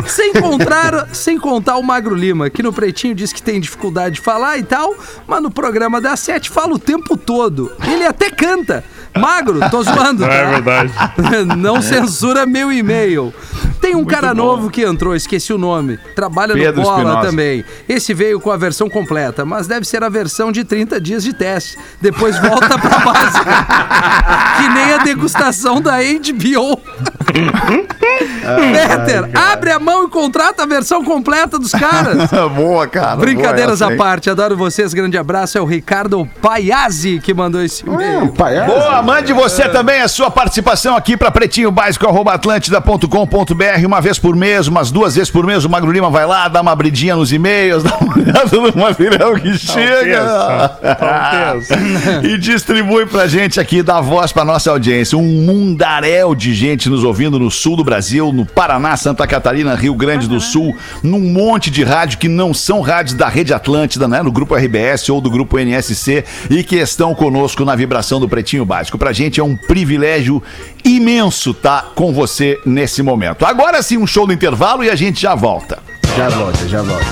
Sem 0.06 0.32
contar, 0.34 1.08
sem 1.12 1.38
contar 1.38 1.76
o 1.76 1.82
Magro 1.82 2.14
Lima, 2.14 2.50
que 2.50 2.62
no 2.62 2.72
pretinho 2.72 3.14
diz 3.14 3.32
que 3.32 3.42
tem 3.42 3.60
dificuldade 3.60 4.16
de 4.16 4.20
falar 4.20 4.58
e 4.58 4.62
tal, 4.62 4.94
mas 5.26 5.42
no 5.42 5.50
programa 5.50 6.00
da 6.00 6.16
sete 6.16 6.50
fala 6.50 6.74
o 6.74 6.78
tempo 6.78 7.16
todo. 7.16 7.72
Ele 7.84 8.04
até 8.04 8.30
canta. 8.30 8.84
Magro, 9.18 9.60
tô 9.70 9.82
zoando, 9.82 10.22
Não 10.22 10.28
tá? 10.28 10.34
é 10.34 10.46
verdade. 10.50 10.92
Não 11.56 11.80
censura 11.80 12.44
meu 12.46 12.72
e-mail. 12.72 13.32
Tem 13.80 13.94
um 13.94 14.04
cara 14.04 14.32
novo 14.34 14.70
que 14.70 14.82
entrou, 14.82 15.14
esqueci 15.14 15.52
o 15.52 15.58
nome. 15.58 15.98
Trabalha 16.16 16.54
Pedro 16.54 16.76
no 16.76 16.82
Bola 16.82 16.98
Espinosa. 17.02 17.28
também. 17.28 17.64
Esse 17.88 18.14
veio 18.14 18.40
com 18.40 18.50
a 18.50 18.56
versão 18.56 18.88
completa, 18.88 19.44
mas 19.44 19.66
deve 19.66 19.86
ser 19.86 20.02
a 20.02 20.08
versão 20.08 20.50
de 20.50 20.64
30 20.64 21.00
dias 21.00 21.22
de 21.22 21.32
teste. 21.34 21.78
Depois 22.00 22.38
volta 22.38 22.78
pra 22.78 22.98
base. 23.00 23.38
que 24.56 24.68
nem 24.70 24.94
a 24.94 24.98
degustação 24.98 25.80
da 25.80 25.96
HBO. 25.98 26.80
Peter, 28.18 29.30
abre 29.34 29.72
a 29.72 29.78
mão 29.78 30.04
e 30.04 30.08
contrata 30.08 30.62
a 30.62 30.66
versão 30.66 31.04
completa 31.04 31.58
dos 31.58 31.72
caras. 31.72 32.30
boa, 32.54 32.86
cara. 32.86 33.16
Brincadeiras 33.16 33.80
boa 33.80 33.90
à 33.90 33.94
essa, 33.94 34.02
parte, 34.02 34.30
adoro 34.30 34.56
vocês. 34.56 34.94
Grande 34.94 35.18
abraço. 35.18 35.58
É 35.58 35.60
o 35.60 35.64
Ricardo 35.64 36.28
Paiazzi 36.40 37.18
que 37.20 37.34
mandou 37.34 37.60
esse 37.62 37.84
e-mail. 37.86 38.32
Pai, 38.32 38.58
é? 38.58 38.66
Boa, 38.66 39.02
mande 39.02 39.32
você 39.32 39.68
também 39.68 40.00
a 40.00 40.08
sua 40.08 40.30
participação 40.30 40.96
aqui 40.96 41.16
para 41.16 41.30
pretinhobásico.atlântida.com.br 41.30 43.86
uma 43.86 44.00
vez 44.00 44.18
por 44.18 44.34
mês, 44.36 44.66
umas 44.66 44.90
duas 44.90 45.14
vezes 45.14 45.30
por 45.30 45.46
mês. 45.46 45.64
O 45.64 45.70
Magro 45.70 45.90
Lima 45.90 46.10
vai 46.10 46.26
lá, 46.26 46.48
dá 46.48 46.60
uma 46.60 46.72
abridinha 46.72 47.16
nos 47.16 47.32
e-mails, 47.32 47.82
dá 47.84 47.96
uma 47.98 48.14
olhada 48.14 48.56
no 48.56 48.76
material 48.76 49.34
que 49.34 49.56
chega 49.58 50.68
Talvez. 50.98 51.68
e 52.24 52.38
distribui 52.38 53.06
pra 53.06 53.26
gente 53.26 53.60
aqui, 53.60 53.82
dá 53.82 54.00
voz 54.00 54.32
pra 54.32 54.44
nossa 54.44 54.70
audiência. 54.70 55.16
Um 55.16 55.44
mundaréu 55.44 56.34
de 56.34 56.54
gente 56.54 56.88
nos 56.88 57.04
ouvindo 57.04 57.38
no 57.38 57.50
sul 57.50 57.76
do 57.76 57.84
Brasil, 57.84 58.03
no 58.12 58.44
Paraná, 58.44 58.96
Santa 58.96 59.26
Catarina, 59.26 59.74
Rio 59.74 59.94
Grande 59.94 60.28
do 60.28 60.40
Sul, 60.40 60.76
num 61.02 61.20
monte 61.20 61.70
de 61.70 61.82
rádio 61.82 62.18
que 62.18 62.28
não 62.28 62.52
são 62.52 62.80
rádios 62.80 63.14
da 63.14 63.28
Rede 63.28 63.54
Atlântida, 63.54 64.06
né? 64.06 64.22
No 64.22 64.32
grupo 64.32 64.54
RBS 64.54 65.08
ou 65.08 65.20
do 65.20 65.30
grupo 65.30 65.58
NSC 65.58 66.24
e 66.50 66.62
que 66.62 66.76
estão 66.76 67.14
conosco 67.14 67.64
na 67.64 67.74
vibração 67.74 68.20
do 68.20 68.28
Pretinho 68.28 68.64
Básico. 68.64 68.98
Pra 68.98 69.12
gente 69.12 69.40
é 69.40 69.44
um 69.44 69.56
privilégio 69.56 70.42
imenso 70.84 71.52
estar 71.52 71.92
com 71.94 72.12
você 72.12 72.60
nesse 72.66 73.02
momento. 73.02 73.46
Agora 73.46 73.82
sim, 73.82 73.96
um 73.96 74.06
show 74.06 74.26
do 74.26 74.32
intervalo 74.32 74.84
e 74.84 74.90
a 74.90 74.94
gente 74.94 75.20
já 75.20 75.34
volta. 75.34 75.78
Já 76.16 76.28
volta, 76.28 76.68
já 76.68 76.82
volta. 76.82 77.06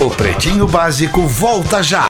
O 0.00 0.10
Pretinho 0.10 0.66
Básico 0.66 1.26
volta 1.26 1.82
já. 1.82 2.06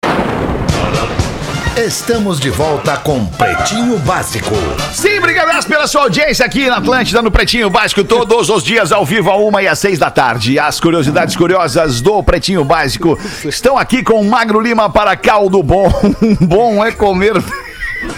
Estamos 1.78 2.40
de 2.40 2.50
volta 2.50 2.96
com 2.96 3.24
Pretinho 3.24 3.98
Básico. 4.00 4.52
Sim, 4.92 5.18
obrigado 5.18 5.64
pela 5.68 5.86
sua 5.86 6.02
audiência 6.02 6.44
aqui 6.44 6.66
na 6.66 6.78
Atlântida, 6.78 7.22
no 7.22 7.30
Pretinho 7.30 7.70
Básico, 7.70 8.02
todos 8.02 8.50
os 8.50 8.64
dias 8.64 8.90
ao 8.90 9.04
vivo, 9.04 9.30
a 9.30 9.36
uma 9.36 9.62
e 9.62 9.68
às 9.68 9.78
seis 9.78 9.96
da 9.96 10.10
tarde. 10.10 10.58
As 10.58 10.80
curiosidades 10.80 11.36
curiosas 11.36 12.00
do 12.00 12.20
Pretinho 12.20 12.64
Básico 12.64 13.16
estão 13.44 13.78
aqui 13.78 14.02
com 14.02 14.24
Magro 14.24 14.60
Lima 14.60 14.90
para 14.90 15.16
caldo 15.16 15.62
bom. 15.62 15.88
bom 16.42 16.84
é 16.84 16.90
comer. 16.90 17.34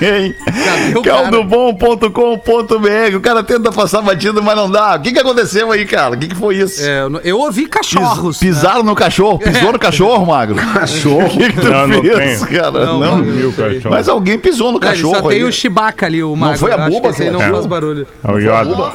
Hein? 0.02 0.34
o 0.96 1.02
cara? 1.02 1.22
Caldobom.com.br. 1.22 3.16
O 3.16 3.20
cara 3.20 3.42
tenta 3.42 3.70
passar 3.72 4.02
batido, 4.02 4.42
mas 4.42 4.56
não 4.56 4.70
dá. 4.70 4.96
O 4.96 5.00
que, 5.00 5.12
que 5.12 5.18
aconteceu 5.18 5.70
aí, 5.72 5.84
cara? 5.84 6.14
O 6.14 6.18
que, 6.18 6.28
que 6.28 6.34
foi 6.36 6.56
isso? 6.56 6.82
É, 6.82 7.02
eu- 7.24 7.38
ouvi 7.40 7.66
cachorros. 7.66 8.38
Pis- 8.38 8.50
Pisaram 8.50 8.82
no 8.82 8.94
cachorro? 8.94 9.38
Pisou 9.38 9.72
no 9.72 9.78
cachorro, 9.78 10.26
Magro? 10.26 10.56
Cachorro. 10.56 11.20
O 11.30 11.30
que, 11.30 11.52
que 11.52 11.60
tu 11.60 11.70
Não, 11.70 11.86
não 11.86 12.02
fez, 12.02 12.40
tem. 12.42 12.58
cara? 12.58 12.70
Não, 12.86 12.98
Não. 13.00 13.18
não. 13.18 13.24
Viu, 13.24 13.52
cachorro? 13.52 13.90
Mas 13.90 14.08
alguém 14.08 14.38
pisou 14.38 14.66
no 14.68 14.72
Não, 14.74 14.80
cachorro 14.80 15.16
só 15.16 15.28
tem 15.28 15.38
aí. 15.38 15.44
o 15.44 15.52
Chewbacca 15.52 16.06
ali, 16.06 16.22
o 16.22 16.34
Magro. 16.36 16.58
foi 16.58 16.72
a 16.72 16.78
buba 16.88 17.12
que 17.12 17.24
que 17.24 17.30
não 17.30 17.40
é. 17.42 17.50
faz 17.50 17.66
barulho. 17.66 18.06
É 18.22 18.30
o 18.30 18.38
Yoda. 18.38 18.92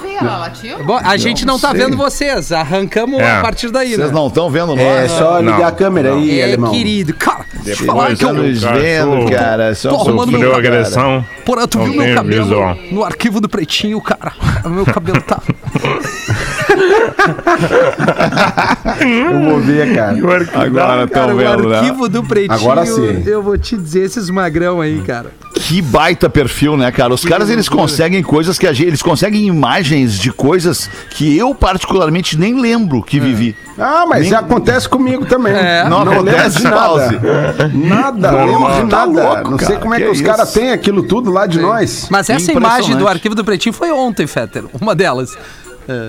Bom, 0.85 0.99
a 1.03 1.17
gente 1.17 1.45
não, 1.45 1.57
tá 1.59 1.71
sei. 1.71 1.79
vendo 1.79 1.97
vocês. 1.97 2.51
Arrancamos 2.51 3.19
É. 3.19 3.37
a 3.37 3.41
partir 3.41 3.69
daí, 3.71 3.95
Vocês 3.95 4.07
né? 4.09 4.13
não 4.13 4.27
estão 4.27 4.49
vendo 4.49 4.75
nós? 4.75 4.79
É 4.79 5.01
né? 5.03 5.07
só 5.07 5.39
ligar 5.39 5.59
Não, 5.59 5.67
a 5.67 5.71
câmera 5.71 6.13
aí, 6.13 6.39
É, 6.39 6.43
alemão. 6.43 6.71
querido. 6.71 7.13
Cara, 7.13 7.45
deixa 7.63 7.81
eu 7.83 7.87
falar 7.87 8.15
que 8.15 8.23
eu... 8.25 8.33
vendo, 8.35 9.31
cara. 9.31 9.73
Só 9.75 9.89
Tô 9.89 9.95
arrumando 10.01 10.31
Agressão. 10.77 11.25
Porra, 11.45 11.67
tu 11.67 11.77
Não 11.77 11.85
viu 11.85 12.01
meu 12.01 12.15
cabelo 12.15 12.43
visual. 12.43 12.77
no 12.91 13.03
arquivo 13.03 13.39
do 13.41 13.47
pretinho, 13.49 13.99
cara? 14.01 14.33
Meu 14.65 14.85
cabelo 14.85 15.21
tá... 15.21 15.41
Eu 19.01 19.41
vou 19.41 19.59
ver, 19.59 19.93
cara. 19.95 20.11
Agora 20.15 20.45
Cara, 20.45 21.03
estão 21.05 21.33
o 21.33 21.37
vendo, 21.37 21.69
né? 21.69 21.77
arquivo 21.79 22.09
do 22.09 22.23
pretinho, 22.23 22.53
Agora 22.53 22.85
sim. 22.85 23.23
eu 23.25 23.41
vou 23.41 23.57
te 23.57 23.75
dizer 23.77 24.03
esses 24.03 24.29
magrão 24.29 24.81
aí, 24.81 25.01
cara. 25.01 25.31
Que 25.55 25.81
baita 25.81 26.29
perfil, 26.29 26.75
né, 26.77 26.91
cara? 26.91 27.13
Os 27.13 27.23
caras, 27.25 27.49
eles 27.49 27.67
conseguem 27.69 28.21
coisas 28.21 28.59
que 28.59 28.67
a 28.67 28.73
gente... 28.73 28.87
Eles 28.87 29.01
conseguem 29.01 29.47
imagens 29.47 30.13
de 30.19 30.31
coisas 30.31 30.89
que 31.11 31.35
eu, 31.37 31.55
particularmente, 31.55 32.37
nem 32.37 32.59
lembro 32.59 33.01
que 33.01 33.19
vivi. 33.19 33.55
Ah, 33.79 34.05
mas 34.07 34.29
Nem- 34.29 34.35
acontece 34.35 34.87
comigo 34.87 35.25
também. 35.25 35.53
É. 35.53 35.87
Não 35.89 35.99
lembro 36.03 36.29
acontece, 36.29 36.57
de 36.57 36.63
nada. 36.65 36.75
Pause. 36.77 37.19
Nada, 37.73 38.31
não 38.31 38.45
lembro 38.45 38.83
de 38.83 38.89
Tá 38.89 39.05
nada. 39.07 39.23
louco, 39.33 39.51
não 39.51 39.57
sei 39.57 39.67
cara. 39.69 39.79
como 39.79 39.93
é 39.93 39.97
Que 39.97 40.03
que, 40.03 40.09
os 40.11 40.21
caras 40.21 40.53
têm 40.53 40.71
aquilo 40.71 41.03
tudo 41.03 41.31
lá 41.31 41.47
de 41.47 41.59
nós. 41.59 42.07
Mas 42.11 42.29
essa 42.29 42.51
imagem 42.51 42.95
do 42.97 43.07
arquivo 43.07 43.33
do 43.33 43.43
pretinho 43.43 43.73
foi 43.73 43.91
ontem, 43.91 44.27
Fetter. 44.27 44.65
Uma 44.79 44.93
delas. 44.93 45.35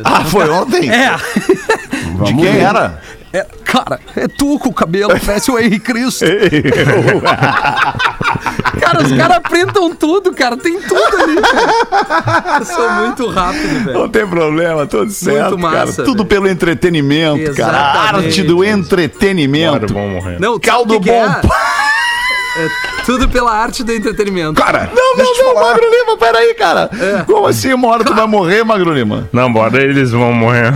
Ah, 0.04 0.24
foi 0.24 0.48
ontem? 0.50 0.90
É. 0.90 1.14
De 2.24 2.34
quem 2.34 2.58
era? 2.58 3.00
É, 3.36 3.46
cara, 3.64 4.00
é 4.16 4.26
tu 4.26 4.58
com 4.58 4.70
o 4.70 4.72
cabelo, 4.72 5.12
parece 5.26 5.50
o 5.50 5.58
Henrique 5.58 5.80
Cristo. 5.80 6.24
cara, 8.80 9.02
os 9.02 9.12
caras 9.12 9.38
printam 9.40 9.94
tudo, 9.94 10.32
cara. 10.32 10.56
Tem 10.56 10.80
tudo 10.80 11.22
ali, 11.22 11.36
cara. 11.40 12.58
Eu 12.60 12.64
sou 12.64 12.90
muito 12.92 13.28
rápido, 13.28 13.84
velho. 13.84 13.98
Não 13.98 14.08
tem 14.08 14.26
problema, 14.26 14.86
tudo 14.86 15.10
certo, 15.10 15.58
massa, 15.58 15.76
cara. 15.76 15.92
Tudo 15.92 16.18
velho. 16.18 16.26
pelo 16.26 16.48
entretenimento, 16.48 17.54
cara. 17.54 17.76
A 17.76 17.92
Exatamente. 17.92 18.26
arte 18.26 18.42
do 18.42 18.56
Claro, 18.56 18.70
entretenimento. 18.78 19.92
vão 19.92 20.08
morrer. 20.08 20.40
Não, 20.40 20.58
Caldo 20.58 20.94
que 20.94 21.00
que 21.00 21.10
bom. 21.10 21.24
É? 21.24 21.40
É 22.58 22.68
tudo 23.04 23.28
pela 23.28 23.52
arte 23.52 23.84
do 23.84 23.92
entretenimento. 23.92 24.54
Cara, 24.54 24.90
não, 24.94 25.16
não, 25.16 25.36
não, 25.36 25.54
Magro 25.54 25.84
Lima, 25.90 26.16
peraí, 26.16 26.54
cara. 26.54 26.88
É. 26.98 27.22
Como 27.24 27.46
assim 27.46 27.72
uma 27.74 27.88
hora 27.88 28.02
tu 28.02 28.14
vai 28.14 28.24
morrer, 28.26 28.64
Magro 28.64 28.92
Lima? 28.94 29.28
Não, 29.30 29.52
bora, 29.52 29.82
eles 29.82 30.10
vão 30.10 30.32
morrer. 30.32 30.72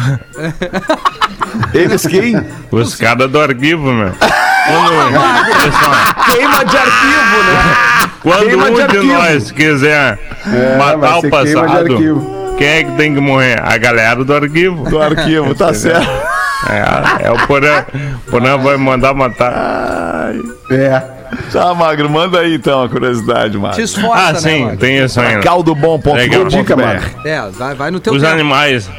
Eles 1.74 2.06
quem? 2.06 2.40
Os 2.70 2.94
caras 2.96 3.30
do 3.30 3.40
arquivo, 3.40 3.92
meu. 3.92 4.12
Quando, 4.12 4.90
Queima 6.32 6.64
de 6.64 6.76
arquivo, 6.76 7.42
né? 7.44 8.10
quando 8.22 8.46
Queima 8.46 8.64
de 8.66 8.70
um 8.70 8.74
de 8.74 8.82
arquivo. 8.82 9.04
nós 9.12 9.50
quiser 9.50 10.18
vai 10.78 10.96
matar 10.96 11.18
o 11.18 11.22
de 11.22 11.28
passado, 11.30 12.54
quem 12.58 12.66
é 12.68 12.84
que 12.84 12.92
tem 12.92 13.14
que 13.14 13.20
morrer? 13.20 13.60
A 13.62 13.76
galera 13.78 14.22
do 14.24 14.34
arquivo. 14.34 14.88
Do 14.88 15.00
arquivo, 15.00 15.54
tá 15.54 15.72
certo. 15.74 16.08
É, 16.68 17.26
é 17.26 17.30
o 17.32 17.46
Porã. 17.46 17.84
O 18.26 18.30
Porã 18.30 18.58
vai 18.58 18.76
mandar 18.76 19.14
matar. 19.14 20.32
É. 20.70 21.02
Tá, 21.52 21.72
Magro, 21.74 22.10
manda 22.10 22.40
aí 22.40 22.54
então 22.56 22.82
a 22.82 22.88
curiosidade, 22.88 23.52
Te 23.52 23.58
Magro. 23.58 23.80
esforça, 23.80 24.22
Ah, 24.28 24.32
né, 24.32 24.38
sim, 24.40 24.62
Magro? 24.64 24.76
tem 24.78 24.98
isso 24.98 25.20
ainda. 25.20 25.40
Caldobom.com.br 25.42 26.48
Dica, 26.48 26.76
Magro. 26.76 27.10
É, 27.24 27.40
vai, 27.50 27.74
vai 27.74 27.90
no 27.90 27.98
teu 28.00 28.12
Os 28.12 28.20
tempo. 28.20 28.32
animais, 28.34 28.90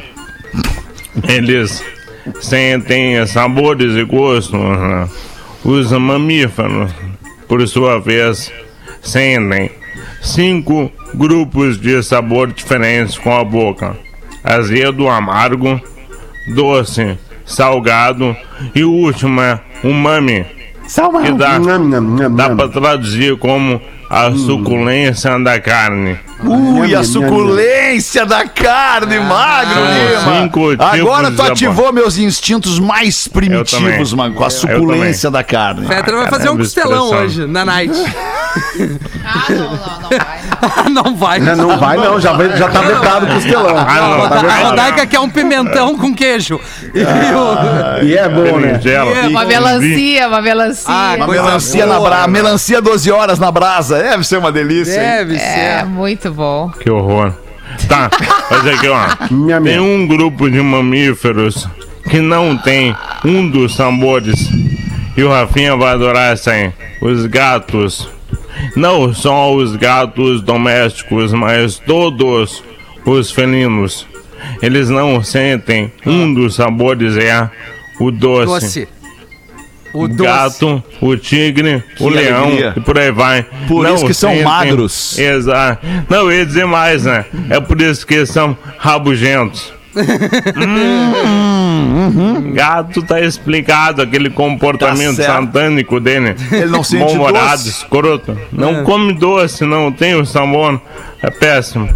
eles 1.28 1.84
sentem 2.40 3.26
sabores 3.26 3.96
e 3.96 4.04
gostos. 4.04 4.60
Os 5.64 5.92
mamíferos, 5.92 6.92
por 7.48 7.66
sua 7.68 8.00
vez, 8.00 8.52
sentem 9.00 9.70
cinco 10.20 10.90
grupos 11.14 11.80
de 11.80 12.02
sabor 12.02 12.52
diferentes 12.52 13.18
com 13.18 13.36
a 13.36 13.44
boca: 13.44 13.96
azedo, 14.42 15.08
amargo, 15.08 15.80
doce, 16.54 17.18
salgado 17.44 18.36
e 18.74 18.82
o 18.82 18.90
último 18.90 19.40
é 19.40 19.60
umami, 19.84 20.44
que 21.24 21.32
dá, 21.32 21.58
Nham, 21.58 21.88
nham, 21.88 22.00
nham, 22.00 22.34
dá 22.34 22.50
para 22.54 22.68
traduzir 22.68 23.36
como 23.38 23.80
a 24.10 24.30
suculência 24.32 25.38
da 25.38 25.60
carne. 25.60 26.18
Ui, 26.44 26.94
a 26.94 27.04
suculência 27.04 28.26
da 28.26 28.44
carne, 28.46 29.18
Magro 29.20 29.74
São 30.24 30.42
Lima. 30.74 30.84
Agora 30.92 31.30
tu 31.30 31.42
de 31.42 31.50
ativou 31.50 31.92
meus 31.92 32.18
instintos 32.18 32.78
mais 32.78 33.28
primitivos. 33.28 34.12
Magro, 34.12 34.36
com 34.38 34.44
a 34.44 34.50
suculência 34.50 35.30
da 35.30 35.42
carne. 35.44 35.86
Fetter 35.86 36.14
vai 36.16 36.26
Ah, 36.26 36.30
fazer 36.30 36.48
um 36.50 36.56
costelão 36.56 37.10
hoje, 37.10 37.46
na 37.46 37.64
night. 37.64 37.92
Ah, 39.24 39.46
não, 39.50 41.04
não, 41.04 41.12
não 41.12 41.16
vai. 41.16 41.38
não. 41.38 41.48
vai. 41.48 41.56
Não, 41.56 41.56
não 41.68 41.78
vai 41.78 41.96
não, 41.96 42.20
já, 42.20 42.32
vai, 42.32 42.56
já 42.56 42.68
tá 42.68 42.80
vetado 42.82 43.26
o 43.26 43.34
costelão. 43.34 43.76
Ah, 43.78 43.94
não, 44.18 44.28
tá 44.28 44.36
A. 44.54 44.68
Rodaica 44.68 45.06
quer 45.06 45.20
um 45.20 45.30
pimentão 45.30 45.96
com 45.96 46.14
queijo. 46.14 46.60
E 46.94 47.02
o- 47.02 48.04
E 48.04 48.16
é 48.16 48.28
bom, 48.28 48.58
né? 48.58 48.80
É, 48.84 49.26
Uma 49.28 49.44
melancia, 49.44 50.28
uma 50.28 50.42
melancia. 50.42 50.84
Ah, 50.94 51.14
Uma 51.16 51.26
melancia 51.28 51.86
boa, 51.86 51.98
na 51.98 52.04
brasa, 52.08 52.28
melancia 52.28 52.80
12 52.82 53.10
horas 53.10 53.38
na 53.38 53.50
brasa. 53.50 53.98
Deve 54.02 54.24
ser 54.24 54.38
uma 54.38 54.50
delícia. 54.52 54.92
hein? 55.00 55.18
Deve 55.26 55.36
É, 55.36 55.78
ser. 55.78 55.86
muito 55.86 56.31
bom. 56.32 56.70
Que 56.70 56.90
horror. 56.90 57.32
Tá, 57.88 58.10
olha 58.50 58.74
aqui, 58.74 58.88
ó. 58.88 59.34
Minha 59.34 59.60
Tem 59.60 59.78
um 59.78 60.06
grupo 60.06 60.50
de 60.50 60.60
mamíferos 60.60 61.66
que 62.08 62.20
não 62.20 62.56
tem 62.56 62.94
um 63.24 63.48
dos 63.48 63.74
sabores. 63.74 64.50
E 65.16 65.22
o 65.22 65.28
Rafinha 65.28 65.76
vai 65.76 65.92
adorar 65.92 66.32
essa 66.32 66.52
aí. 66.52 66.72
Os 67.00 67.26
gatos. 67.26 68.08
Não 68.76 69.12
só 69.14 69.54
os 69.54 69.76
gatos 69.76 70.42
domésticos, 70.42 71.32
mas 71.32 71.78
todos 71.78 72.62
os 73.04 73.30
felinos. 73.30 74.06
Eles 74.60 74.88
não 74.88 75.22
sentem 75.22 75.92
um 76.06 76.32
dos 76.32 76.54
sabores, 76.54 77.16
é 77.16 77.50
o 77.98 78.10
doce. 78.10 78.46
Doce. 78.46 78.88
O 79.94 80.04
O 80.04 80.08
doce. 80.08 80.22
gato, 80.22 80.82
o 81.00 81.16
tigre, 81.16 81.82
o 82.00 82.08
Que 82.08 82.14
leão 82.14 82.44
alegria. 82.44 82.72
e 82.76 82.80
por 82.80 82.98
aí 82.98 83.10
vai. 83.10 83.46
Por 83.68 83.86
isso 83.88 84.06
que 84.06 84.14
são 84.14 84.34
magros. 84.42 85.18
Exato. 85.18 85.86
Não, 86.08 86.30
eu 86.30 86.32
ia 86.38 86.46
dizer 86.46 86.66
mais, 86.66 87.04
né? 87.04 87.24
É 87.50 87.60
por 87.60 87.80
isso 87.80 88.06
que 88.06 88.24
são 88.24 88.56
rabugentos. 88.78 89.72
Hum, 91.14 92.52
Gato 92.54 93.02
tá 93.02 93.20
explicado 93.20 94.00
aquele 94.02 94.30
comportamento 94.30 95.16
Tá 95.18 95.24
satânico 95.24 96.00
dele. 96.00 96.34
Ele 96.50 96.66
não 96.66 96.82
sente 96.82 97.04
Mal-humorado, 97.04 97.50
doce. 97.58 97.68
escroto. 97.68 98.38
Não 98.50 98.80
É. 98.80 98.82
come 98.84 99.12
doce, 99.12 99.64
não 99.64 99.92
tem 99.92 100.14
o 100.14 100.24
sabor. 100.24 100.80
É 101.22 101.30
péssimo. 101.30 101.88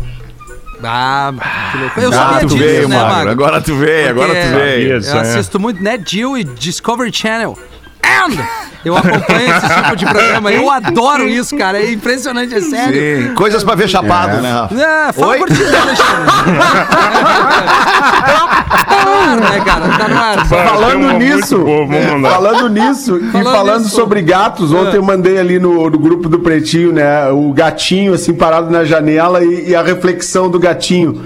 Ah, 0.84 1.32
que 1.72 1.78
louco. 1.78 2.00
Eu 2.00 2.08
Agora 2.12 2.22
sabia 2.32 2.40
tu 2.40 2.46
disso, 2.54 2.58
veio, 2.58 2.88
né, 2.88 2.96
Magro. 2.98 3.30
Agora 3.30 3.60
tu 3.62 3.74
veio, 3.74 4.10
agora 4.10 4.34
tu 4.34 4.48
veio. 4.56 4.88
Eu 4.92 4.96
é. 5.16 5.20
assisto 5.20 5.58
muito 5.58 5.82
Net 5.82 6.04
Geo 6.06 6.36
e 6.36 6.44
Discovery 6.44 7.10
Channel. 7.12 7.58
And 8.06 8.66
eu 8.86 8.96
acompanho 8.96 9.50
esse 9.56 9.74
tipo 9.82 9.96
de 9.96 10.06
programa. 10.06 10.52
Eu 10.52 10.70
adoro 10.70 11.28
isso, 11.28 11.56
cara. 11.56 11.78
É 11.78 11.92
impressionante, 11.92 12.54
é 12.54 12.60
sério. 12.60 13.28
Sim, 13.28 13.34
coisas 13.34 13.64
pra 13.64 13.74
ver 13.74 13.88
chapado, 13.88 14.40
né, 14.40 14.52
Rafa? 14.52 14.74
É, 14.80 15.12
fala 15.12 15.32
Oi? 15.32 15.38
por 15.38 15.48
ti, 15.48 15.62
né, 15.64 15.78
Alexandre. 15.78 16.24
tá 18.86 19.04
no 19.04 19.10
ar, 19.10 19.36
né, 19.36 19.64
cara? 19.64 19.88
Tá. 19.88 20.44
Falando 20.44 21.18
nisso, 21.18 21.58
boa, 21.58 22.30
falando 22.30 22.68
nisso 22.68 23.16
e 23.18 23.30
Falando 23.32 23.52
falando 23.52 23.82
nisso. 23.82 23.96
sobre 23.96 24.22
gatos, 24.22 24.72
ontem 24.72 24.96
eu 24.96 25.02
mandei 25.02 25.38
ali 25.38 25.58
no, 25.58 25.90
no 25.90 25.98
grupo 25.98 26.28
do 26.28 26.38
Pretinho, 26.38 26.92
né, 26.92 27.28
o 27.30 27.52
gatinho 27.52 28.14
assim 28.14 28.34
parado 28.34 28.70
na 28.70 28.84
janela 28.84 29.44
e, 29.44 29.70
e 29.70 29.74
a 29.74 29.82
reflexão 29.82 30.48
do 30.48 30.58
gatinho. 30.60 31.24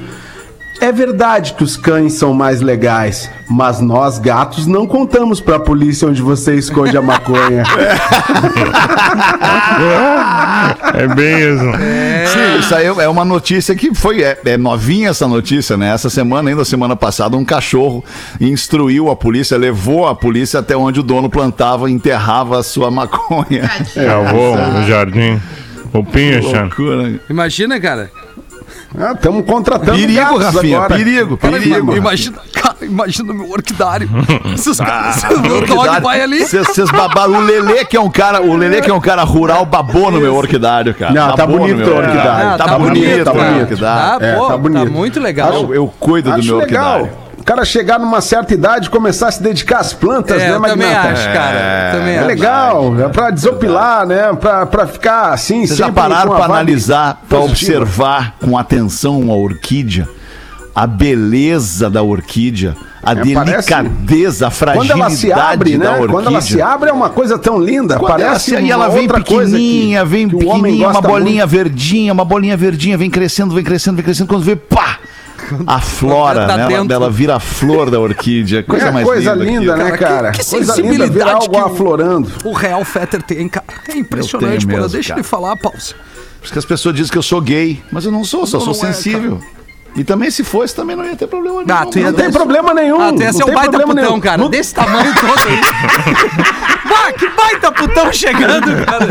É 0.81 0.91
verdade 0.91 1.53
que 1.55 1.63
os 1.63 1.77
cães 1.77 2.15
são 2.15 2.33
mais 2.33 2.63
legais, 2.63 3.31
mas 3.49 3.81
nós 3.81 4.19
gatos 4.19 4.67
não 4.67 4.87
contamos 4.87 5.41
pra 5.41 5.61
polícia 5.61 6.09
onde 6.09 6.23
você 6.23 6.55
esconde 6.55 6.97
a 6.97 7.03
maconha. 7.03 7.65
É 10.95 11.07
bem 11.07 11.39
isso. 11.39 11.65
Sim, 12.33 12.59
isso 12.59 12.75
aí 12.75 12.87
é 12.87 13.09
uma 13.09 13.25
notícia 13.25 13.75
que 13.75 13.95
foi 13.95 14.23
é, 14.23 14.39
é 14.45 14.57
novinha 14.57 15.11
essa 15.11 15.27
notícia, 15.27 15.77
né? 15.77 15.93
Essa 15.93 16.11
semana, 16.11 16.51
ainda 16.51 16.65
semana 16.65 16.95
passada, 16.95 17.37
um 17.37 17.45
cachorro 17.45 18.05
instruiu 18.41 19.11
a 19.11 19.17
polícia, 19.17 19.57
levou 19.57 20.07
a 20.07 20.15
polícia 20.15 20.61
até 20.61 20.77
onde 20.77 21.01
o 21.01 21.03
dono 21.03 21.31
plantava 21.31 21.89
e 21.89 21.93
enterrava 21.93 22.59
a 22.59 22.63
sua 22.63 22.91
maconha. 22.91 23.71
Eu 23.97 24.25
vou 24.27 24.57
no 24.57 24.87
jardim. 24.87 25.41
O 25.93 26.05
Pincha. 26.05 26.63
Loucura. 26.63 27.21
Imagina, 27.29 27.81
cara. 27.81 28.11
Estamos 29.15 29.45
contratando 29.47 29.93
Perigo, 29.93 30.37
Rafinha, 30.37 30.79
agora. 30.79 30.97
perigo, 30.97 31.37
perigo. 31.37 31.95
Imagina, 31.97 32.39
cara, 32.53 32.77
imagina 32.83 33.33
o 33.33 33.37
meu 33.37 33.51
orquidário. 33.51 34.09
Esses 34.53 34.79
caras, 34.79 35.25
Ah, 35.25 35.29
o 35.33 35.67
dog 35.67 36.01
vai 36.03 36.21
ali. 36.21 36.45
Vocês 36.45 36.91
babaram. 36.91 37.35
O 37.35 37.41
Lelê, 37.41 37.85
que 37.85 37.97
é 37.97 38.01
um 38.01 38.11
cara, 38.11 38.43
o 38.43 38.57
Lelê, 38.57 38.81
que 38.81 38.91
é 38.91 38.95
um 38.95 39.01
cara 39.01 39.23
rural, 39.23 39.65
babou 39.65 40.11
no 40.11 40.19
meu 40.21 40.35
orquidário, 40.35 40.93
cara. 40.95 41.13
Não, 41.13 41.31
tá 41.31 41.47
Babou 41.47 41.59
no 41.61 41.63
bonito 41.69 41.77
meu 41.87 41.95
o 41.95 41.99
orquidário. 41.99 42.49
Ah, 42.49 42.59
Tá, 42.59 42.79
bonito, 42.79 43.25
tá 43.25 43.31
o 43.31 43.35
bonito. 43.35 43.61
orquidário. 43.61 44.19
Tá, 44.21 44.27
É, 44.27 44.35
pô, 44.35 44.43
tá 44.47 44.49
tá, 44.53 44.59
bonito. 44.59 44.91
muito 44.93 45.21
legal. 45.21 45.53
Eu, 45.53 45.75
eu 45.75 45.95
cuido 46.01 46.31
do 46.31 46.37
Acho 46.39 46.47
meu 46.49 46.57
legal. 46.59 47.01
orquidário. 47.03 47.20
O 47.41 47.45
cara 47.45 47.65
chegar 47.65 47.99
numa 47.99 48.21
certa 48.21 48.53
idade 48.55 48.87
e 48.87 48.91
começar 48.91 49.29
a 49.29 49.33
se 49.33 49.43
dedicar 49.43 49.79
às 49.79 49.93
plantas, 49.95 50.41
É, 50.41 50.51
né, 50.51 50.57
eu 50.57 50.61
também 50.61 50.77
Magnata? 50.77 51.09
acho, 51.09 51.25
cara. 51.33 51.91
também 51.93 52.15
É 52.15 52.19
acho. 52.19 52.27
legal, 52.29 53.01
é 53.01 53.09
pra 53.09 53.31
desopilar, 53.31 54.07
né? 54.07 54.33
Pra, 54.35 54.67
pra 54.67 54.87
ficar 54.87 55.33
assim, 55.33 55.67
Vocês 55.67 55.79
já 55.79 55.91
pararam 55.91 56.33
a 56.33 56.37
pra 56.37 56.45
analisar, 56.45 57.23
pra 57.29 57.39
positiva. 57.41 57.79
observar 57.81 58.35
com 58.41 58.57
atenção 58.59 59.19
uma 59.19 59.35
orquídea? 59.35 60.07
A 60.75 60.87
beleza 60.87 61.91
da 61.91 62.03
orquídea, 62.03 62.77
a 63.03 63.13
É, 63.13 63.15
parece- 63.35 63.69
delicadeza, 63.69 64.47
a 64.47 64.51
Quando 64.51 64.57
fragilidade 64.59 65.01
ela 65.01 65.11
se 65.11 65.33
abre, 65.33 65.73
da 65.79 65.85
né? 65.85 65.91
orquídea. 65.91 66.09
Quando 66.13 66.27
ela 66.29 66.41
se 66.43 66.63
abre 66.63 66.91
é 66.91 66.93
uma 66.93 67.11
coisa 67.11 67.39
tão 67.39 67.59
linda, 67.59 67.99
Quando 67.99 68.21
ela 68.21 68.25
parece 68.31 68.51
se- 68.57 68.61
e 68.63 68.71
ela 68.71 68.89
vem 68.89 69.09
pequenininha, 69.09 70.01
que- 70.03 70.07
vem 70.07 70.29
que 70.29 70.37
pequenininha, 70.37 70.89
uma 70.89 71.01
bolinha 71.01 71.47
muito. 71.47 71.49
verdinha, 71.51 72.13
uma 72.13 72.25
bolinha 72.25 72.57
verdinha, 72.57 72.97
vem 72.97 73.11
crescendo, 73.11 73.53
vem 73.55 73.65
crescendo, 73.65 73.97
vem 73.97 74.05
crescendo, 74.05 74.29
quando 74.29 74.45
vê, 74.45 74.55
pá! 74.55 74.99
A 75.67 75.81
flora, 75.81 76.47
tá 76.47 76.57
né? 76.57 76.73
Ela, 76.75 76.87
ela 76.95 77.11
vira 77.11 77.37
a 77.37 77.41
flor 77.41 77.91
da 77.91 77.99
orquídea. 78.01 78.63
Coisa 78.63 78.87
é 78.87 78.91
mais 78.91 79.07
coisa 79.07 79.33
linda. 79.35 79.45
linda, 79.61 79.73
aquilo. 79.75 79.91
né, 79.91 79.97
cara? 79.97 80.31
que- 80.33 80.39
que 80.45 80.51
coisa 80.51 80.75
linda 80.77 80.89
sensibilidade 80.89 81.31
algo 81.31 81.51
que 81.51 81.61
o- 81.61 81.65
aflorando. 81.67 82.33
O 82.45 82.53
Real 82.53 82.85
Fetter 82.85 83.23
tem, 83.23 83.49
cara. 83.49 83.67
É 83.89 83.97
impressionante, 83.99 84.67
tenho 84.67 84.71
pô. 84.77 84.77
mesmo, 84.83 84.93
Deixa 84.93 85.09
cara. 85.11 85.21
ele 85.21 85.27
falar, 85.29 85.57
pausa. 85.57 85.95
Por 86.39 86.45
isso 86.45 86.53
que 86.53 86.59
as 86.59 86.65
pessoas 86.65 86.95
dizem 86.95 87.13
que 87.13 87.19
eu 87.19 87.23
sou 87.23 87.41
gay, 87.41 87.83
mas 87.93 88.05
eu 88.05 88.13
não 88.13 88.25
sou, 88.25 88.47
só 88.47 88.59
Não, 88.59 88.65
sou 88.73 88.83
não 88.83 88.89
é, 88.91 88.93
sensível. 88.93 89.41
E 89.97 90.05
também, 90.05 90.31
se 90.31 90.45
fosse, 90.45 90.75
também 90.75 90.95
não 90.97 91.05
ia 91.05 91.17
ter 91.17 91.27
problema 91.27 91.63
nenhum. 91.63 91.79
Ah, 91.79 91.87
tu 91.87 91.99
ia 91.99 92.07
Não 92.07 92.13
tem 92.13 92.31
problema 92.31 92.75
nenhum. 92.75 93.01
Ah, 93.01 93.13
tu 93.13 93.23
ia 93.23 93.33
ser 93.33 93.45
um 93.45 93.47
baita 93.47 93.61
problema 93.71 93.87
putão, 93.95 94.05
nenhum. 94.11 94.21
cara. 94.21 94.39
Não- 94.39 94.49
Desse 94.51 94.75
tamanho 94.75 95.13
todo 95.15 95.49
aí. 95.49 95.61
bah, 96.89 97.13
que 97.13 97.29
baita 97.31 97.73
putão 97.73 98.13
chegando, 98.13 98.85
cara. 98.85 99.07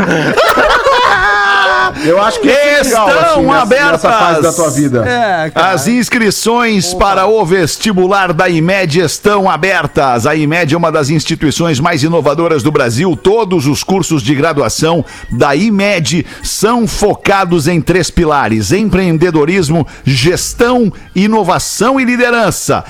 Eu 2.05 2.21
acho 2.21 2.39
que 2.39 2.47
ia 2.47 2.83
ser 2.83 2.89
legal, 2.89 3.09
Estão 3.09 3.51
assim, 3.51 3.61
abertas. 3.61 3.91
nessa 4.03 4.11
fase 4.11 4.41
da 4.41 4.53
tua 4.53 4.69
vida. 4.69 5.05
É, 5.07 5.49
cara. 5.49 5.71
As 5.71 5.87
inscrições 5.87 6.93
para 6.93 7.25
o 7.25 7.43
vestibular 7.45 8.31
da 8.31 8.47
IMED 8.47 8.99
estão 9.01 9.49
abertas. 9.49 10.25
A 10.27 10.35
IMED 10.35 10.73
é 10.75 10.77
uma 10.77 10.91
das 10.91 11.09
instituições 11.09 11.79
mais 11.79 12.03
inovadoras 12.03 12.61
do 12.63 12.71
Brasil. 12.71 13.15
Todos 13.15 13.65
os 13.65 13.83
cursos 13.83 14.21
de 14.21 14.35
graduação 14.35 15.03
da 15.31 15.55
IMED 15.55 16.25
são 16.43 16.87
focados 16.87 17.67
em 17.67 17.81
três 17.81 18.09
pilares: 18.09 18.71
empreendedorismo, 18.71 19.85
gestão, 20.05 20.68
inovação 21.15 21.99
e 21.99 22.05
liderança. 22.05 22.83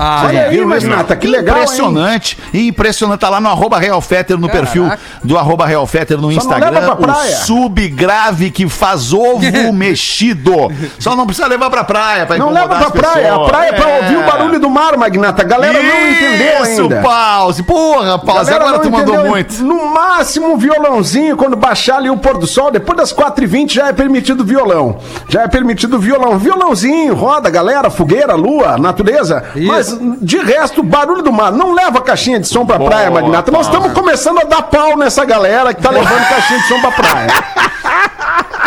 Ah, 0.00 0.22
Olha 0.26 0.42
aí, 0.44 0.50
Viram 0.50 0.70
isso? 0.76 0.86
Magnata, 0.88 1.16
que 1.16 1.26
legal, 1.26 1.56
hein? 1.56 1.62
Impressionante. 1.64 2.38
Impressionante. 2.54 3.20
Tá 3.20 3.28
lá 3.28 3.40
no 3.40 3.48
arroba 3.48 3.78
Real 3.78 4.00
Fetter, 4.00 4.38
no 4.38 4.48
perfil 4.48 4.88
do 5.24 5.36
arroba 5.36 5.66
Real 5.66 5.84
Fetter 5.86 6.16
no 6.16 6.30
Só 6.32 6.38
Instagram. 6.38 6.70
leva 6.70 6.96
pra 6.96 7.12
praia. 7.14 7.36
O 7.36 7.40
subgrave 7.46 8.50
que 8.50 8.68
faz 8.68 9.12
ovo 9.12 9.40
mexido. 9.74 10.52
Só 10.98 11.16
não 11.16 11.26
precisa 11.26 11.48
levar 11.48 11.68
pra 11.70 11.82
praia. 11.84 12.26
Pra 12.26 12.38
Não 12.38 12.50
leva 12.50 12.76
pra 12.76 12.90
praia. 12.90 13.26
A 13.26 13.30
pessoas. 13.30 13.48
praia 13.48 13.68
é 13.70 13.72
pra 13.72 13.90
É. 13.90 13.96
ouvir 14.02 14.16
o 14.18 14.22
barulho 14.24 14.60
do 14.60 14.70
mar, 14.70 14.96
Magnata. 14.96 15.42
A 15.42 15.44
galera 15.44 15.82
não 15.82 16.08
entendeu 16.10 16.62
Isso, 16.62 16.82
ainda. 16.82 17.00
pause. 17.02 17.62
Porra, 17.64 18.18
pause. 18.18 18.52
Agora 18.52 18.78
tu 18.78 18.90
mandou 18.90 19.24
muito. 19.26 19.62
No 19.64 19.86
máximo 19.92 20.52
um 20.52 20.56
violãozinho 20.56 21.36
quando 21.36 21.56
baixar 21.56 21.96
ali 21.96 22.08
o 22.10 22.16
pôr 22.16 22.38
do 22.38 22.46
sol. 22.46 22.70
Depois 22.70 22.96
das 22.96 23.12
4h20 23.12 23.72
já 23.72 23.88
é 23.88 23.92
permitido 23.92 24.44
violão. 24.44 24.98
Já 25.28 25.42
é 25.42 25.48
permitido 25.48 25.98
violão. 25.98 26.38
Violãozinho, 26.38 27.14
roda, 27.14 27.50
galera, 27.50 27.90
fogueira, 27.90 28.34
lua, 28.34 28.78
natureza. 28.78 29.42
Mas 29.56 29.87
de 30.20 30.38
resto, 30.38 30.82
barulho 30.82 31.22
do 31.22 31.32
mar. 31.32 31.52
Não 31.52 31.72
leva 31.74 32.00
caixinha 32.00 32.38
de 32.40 32.46
som 32.48 32.64
pra 32.66 32.78
praia, 32.78 33.10
Magnata. 33.10 33.50
Nós 33.50 33.66
estamos 33.66 33.92
começando 33.92 34.38
a 34.40 34.44
dar 34.44 34.62
pau 34.62 34.96
nessa 34.96 35.24
galera 35.24 35.72
que 35.74 35.82
tá 35.82 35.90
levando 35.90 36.24
caixinha 36.28 36.60
de 36.60 36.66
som 36.66 36.80
pra 36.80 36.90
praia. 36.92 37.28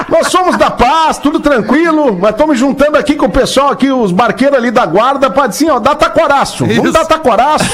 Nós 0.09 0.27
somos 0.27 0.57
da 0.57 0.69
paz, 0.69 1.17
tudo 1.17 1.39
tranquilo, 1.39 2.17
mas 2.19 2.31
estamos 2.31 2.59
juntando 2.59 2.97
aqui 2.97 3.15
com 3.15 3.27
o 3.27 3.29
pessoal 3.29 3.69
aqui, 3.69 3.89
os 3.89 4.11
barqueiros 4.11 4.57
ali 4.57 4.69
da 4.69 4.85
guarda, 4.85 5.29
para 5.29 5.45
assim, 5.45 5.69
ó, 5.69 5.79
dá 5.79 5.95
tacoraço. 5.95 6.65
Vamos 6.65 6.83
Isso. 6.83 6.91
dar 6.91 7.05
tacoraço. 7.05 7.65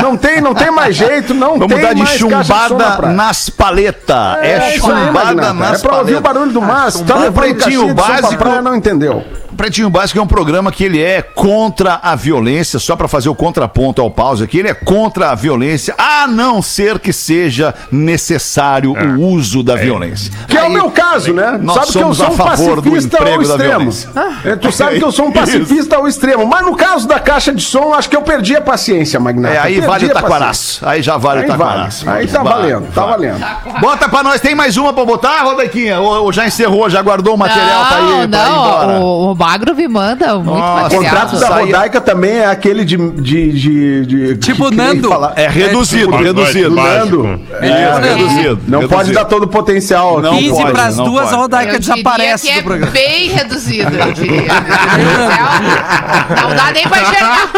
Não 0.00 0.16
tem, 0.16 0.40
não 0.40 0.54
tem 0.54 0.70
mais 0.70 0.94
jeito, 0.94 1.34
não 1.34 1.58
Vamos 1.58 1.74
tem 1.74 1.80
dar 1.82 1.94
de 1.94 2.00
na 2.02 2.06
chumbada 2.06 2.96
praia. 2.96 3.12
nas 3.14 3.50
paletas. 3.50 4.38
É, 4.42 4.56
aí, 4.58 4.78
chumbada 4.78 5.12
Magnata. 5.12 5.52
nas 5.54 5.82
É 5.84 5.88
pra 5.88 5.98
ouvir 5.98 6.14
o 6.16 6.22
paletas. 6.22 6.34
barulho 6.34 6.52
do 6.52 6.62
mar. 6.62 6.92
Se 6.92 7.02
tá 7.02 7.16
levando 7.16 7.54
caixinha 7.56 7.82
de 7.82 7.88
som 7.88 7.94
pra 7.94 8.04
básico. 8.20 8.36
praia, 8.36 8.62
não 8.62 8.76
entendeu. 8.76 9.24
Pretinho 9.60 9.90
Básico 9.90 10.18
é 10.18 10.22
um 10.22 10.26
programa 10.26 10.72
que 10.72 10.82
ele 10.82 11.02
é 11.02 11.20
contra 11.20 12.00
a 12.02 12.14
violência, 12.16 12.78
só 12.78 12.96
para 12.96 13.06
fazer 13.06 13.28
o 13.28 13.34
contraponto 13.34 14.00
ao 14.00 14.10
pause 14.10 14.42
aqui, 14.42 14.58
ele 14.58 14.68
é 14.68 14.72
contra 14.74 15.32
a 15.32 15.34
violência, 15.34 15.94
a 15.98 16.26
não 16.26 16.62
ser 16.62 16.98
que 16.98 17.12
seja 17.12 17.74
necessário 17.92 18.92
o 18.94 19.20
uso 19.20 19.62
da 19.62 19.76
violência. 19.76 20.32
Que 20.48 20.56
é 20.56 20.62
o 20.62 20.64
Aí- 20.64 20.72
meu 20.72 20.90
caso, 20.90 21.34
né? 21.34 21.58
Nós 21.60 21.74
sabe 21.74 21.92
que 21.92 21.98
eu 21.98 22.02
somos 22.02 22.16
sou 22.16 22.26
a 22.26 22.30
um 22.30 22.32
favor 22.32 22.80
do 22.80 22.90
pacifista 22.90 23.16
ao 23.18 23.22
emprego 23.22 23.42
da 23.48 23.54
extremo. 23.56 23.78
violência. 23.80 24.10
É, 24.46 24.56
tu 24.56 24.72
sabe 24.72 24.98
que 24.98 25.04
eu 25.04 25.12
sou 25.12 25.26
um 25.26 25.28
Isso. 25.32 25.38
pacifista 25.40 25.96
ao 25.96 26.08
extremo. 26.08 26.46
Mas 26.46 26.64
no 26.64 26.74
caso 26.74 27.06
da 27.06 27.20
caixa 27.20 27.52
de 27.52 27.62
som, 27.62 27.92
acho 27.92 28.08
que 28.08 28.16
eu 28.16 28.22
perdi 28.22 28.56
a 28.56 28.62
paciência, 28.62 29.20
Magnata. 29.20 29.54
É, 29.56 29.58
aí 29.58 29.78
vale 29.82 30.06
o 30.06 30.08
taquaraço. 30.10 30.80
Aí 30.88 31.02
já 31.02 31.18
vale 31.18 31.40
Aí 31.40 31.44
o 31.44 31.48
vale. 31.48 31.62
taquaraço. 31.62 32.08
Aí 32.08 32.26
tá 32.26 32.42
Vale, 32.42 32.72
valendo, 32.72 32.92
tá 32.94 33.04
vale. 33.04 33.28
valendo. 33.28 33.78
Bota 33.78 34.08
pra 34.08 34.22
nós, 34.22 34.40
tem 34.40 34.54
mais 34.54 34.78
uma 34.78 34.90
pra 34.94 35.04
botar, 35.04 35.42
Rodaiquinha? 35.42 36.00
Ou, 36.00 36.24
ou 36.24 36.32
já 36.32 36.46
encerrou, 36.46 36.88
já 36.88 37.02
guardou 37.02 37.34
o 37.34 37.38
material 37.38 37.84
pra 37.84 38.00
ir, 38.00 38.02
não, 38.02 38.10
pra 38.10 38.24
ir 38.24 38.28
não, 38.28 38.66
embora? 38.66 39.00
o, 39.00 39.30
o 39.32 39.34
Magro 39.50 39.74
me 39.74 39.88
manda 39.88 40.34
muito 40.36 40.48
Nossa, 40.50 40.60
O 40.60 40.82
material. 40.82 41.02
contrato 41.02 41.36
da 41.40 41.46
é- 41.46 41.60
Rodaica 41.60 42.00
também 42.00 42.38
é 42.38 42.46
aquele 42.46 42.84
de. 42.84 42.96
de, 42.96 43.52
de, 43.52 44.06
de 44.06 44.36
Tipo 44.36 44.64
que- 44.66 44.70
que 44.70 44.76
nem 44.76 44.86
Nando. 44.94 45.08
fala- 45.08 45.32
É 45.34 45.48
reduzido, 45.48 46.06
Pacote 46.10 46.24
reduzido. 46.24 46.70
básico. 46.76 47.16
Nando. 47.24 47.40
É, 47.60 47.90
Nando. 47.90 48.06
reduzido. 48.06 48.60
Não 48.68 48.80
pode 48.82 48.90
reduzido. 48.92 49.14
dar 49.14 49.24
todo 49.24 49.42
o 49.44 49.48
potencial. 49.48 50.20
Não 50.20 50.34
aqui. 50.34 50.44
15 50.44 50.60
pode, 50.62 50.72
pras 50.72 50.96
não 50.96 51.04
duas, 51.04 51.22
pode. 51.24 51.34
a 51.34 51.38
Rodaica 51.38 51.78
desaparece 51.80 52.46
que 52.46 52.52
do 52.52 52.58
é 52.58 52.62
programa. 52.62 52.92
bem 52.92 53.28
reduzido, 53.28 53.96
eu 53.96 54.12
diria. 54.12 54.50
Não 56.42 56.54
dá 56.56 56.70
nem 56.72 56.86
pra 56.88 57.02
enxergar. 57.02 57.48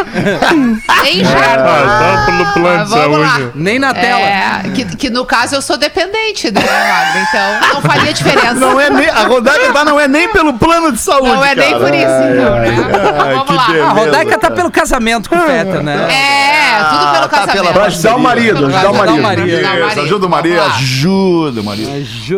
Nem 1.03 1.21
enxerga. 1.21 1.65
Ah, 1.65 2.17
só 2.27 2.33
pelo 2.33 2.53
plano 2.53 2.81
Ah, 2.81 2.85
de 2.85 2.91
saúde. 2.91 3.51
Nem 3.55 3.79
na 3.79 3.93
tela. 3.95 4.21
É, 4.21 4.63
que, 4.75 4.85
que 4.97 5.11
no 5.11 5.25
caso 5.25 5.55
eu 5.55 5.63
sou 5.63 5.77
dependente, 5.77 6.51
né, 6.51 6.61
Magro? 6.61 7.21
Então 7.29 7.75
não 7.75 7.83
faria 7.83 8.13
diferença. 8.13 8.55
Não 8.55 8.81
é 8.81 8.89
nem, 8.91 9.09
a 9.09 9.27
Rodaica 9.27 9.73
tá, 9.73 9.85
não 9.85 9.99
é 10.01 10.09
nem 10.09 10.29
pelo 10.31 10.55
plano 10.55 10.93
de 10.93 10.99
saúde, 10.99 11.29
Não 11.29 11.45
é 11.45 11.55
nem 11.55 11.71
cara. 11.73 11.82
Por 11.83 11.95
isso, 11.95 12.05
então, 12.33 12.59
né? 12.61 12.69
Ai, 13.25 13.35
vamos 13.35 13.55
lá. 13.57 13.67
beleza. 13.67 13.87
A 13.87 13.91
Rodaica 13.91 14.39
tá 14.39 14.51
pelo 14.51 14.71
casamento 14.71 15.29
com 15.29 15.37
o 15.37 15.41
Feta, 15.41 15.83
né? 15.83 16.09
É, 16.13 16.85
tudo 16.85 17.13
pelo 17.13 17.25
Ah, 17.25 17.29
tá 17.29 17.29
casamento. 17.29 17.53
pela 17.53 17.73
Pra 17.73 17.85
ajudar 17.87 18.17
o 18.17 18.21
marido, 18.21 18.67
ajudar 18.67 18.89
o 18.89 18.93
o 18.93 18.97
marido. 18.97 19.23
marido. 19.23 19.67
Ajuda 20.01 20.27
o 20.27 20.31
lá. 20.31 20.67
ajuda 20.77 21.61
o 21.61 21.65
Maria. 21.65 21.89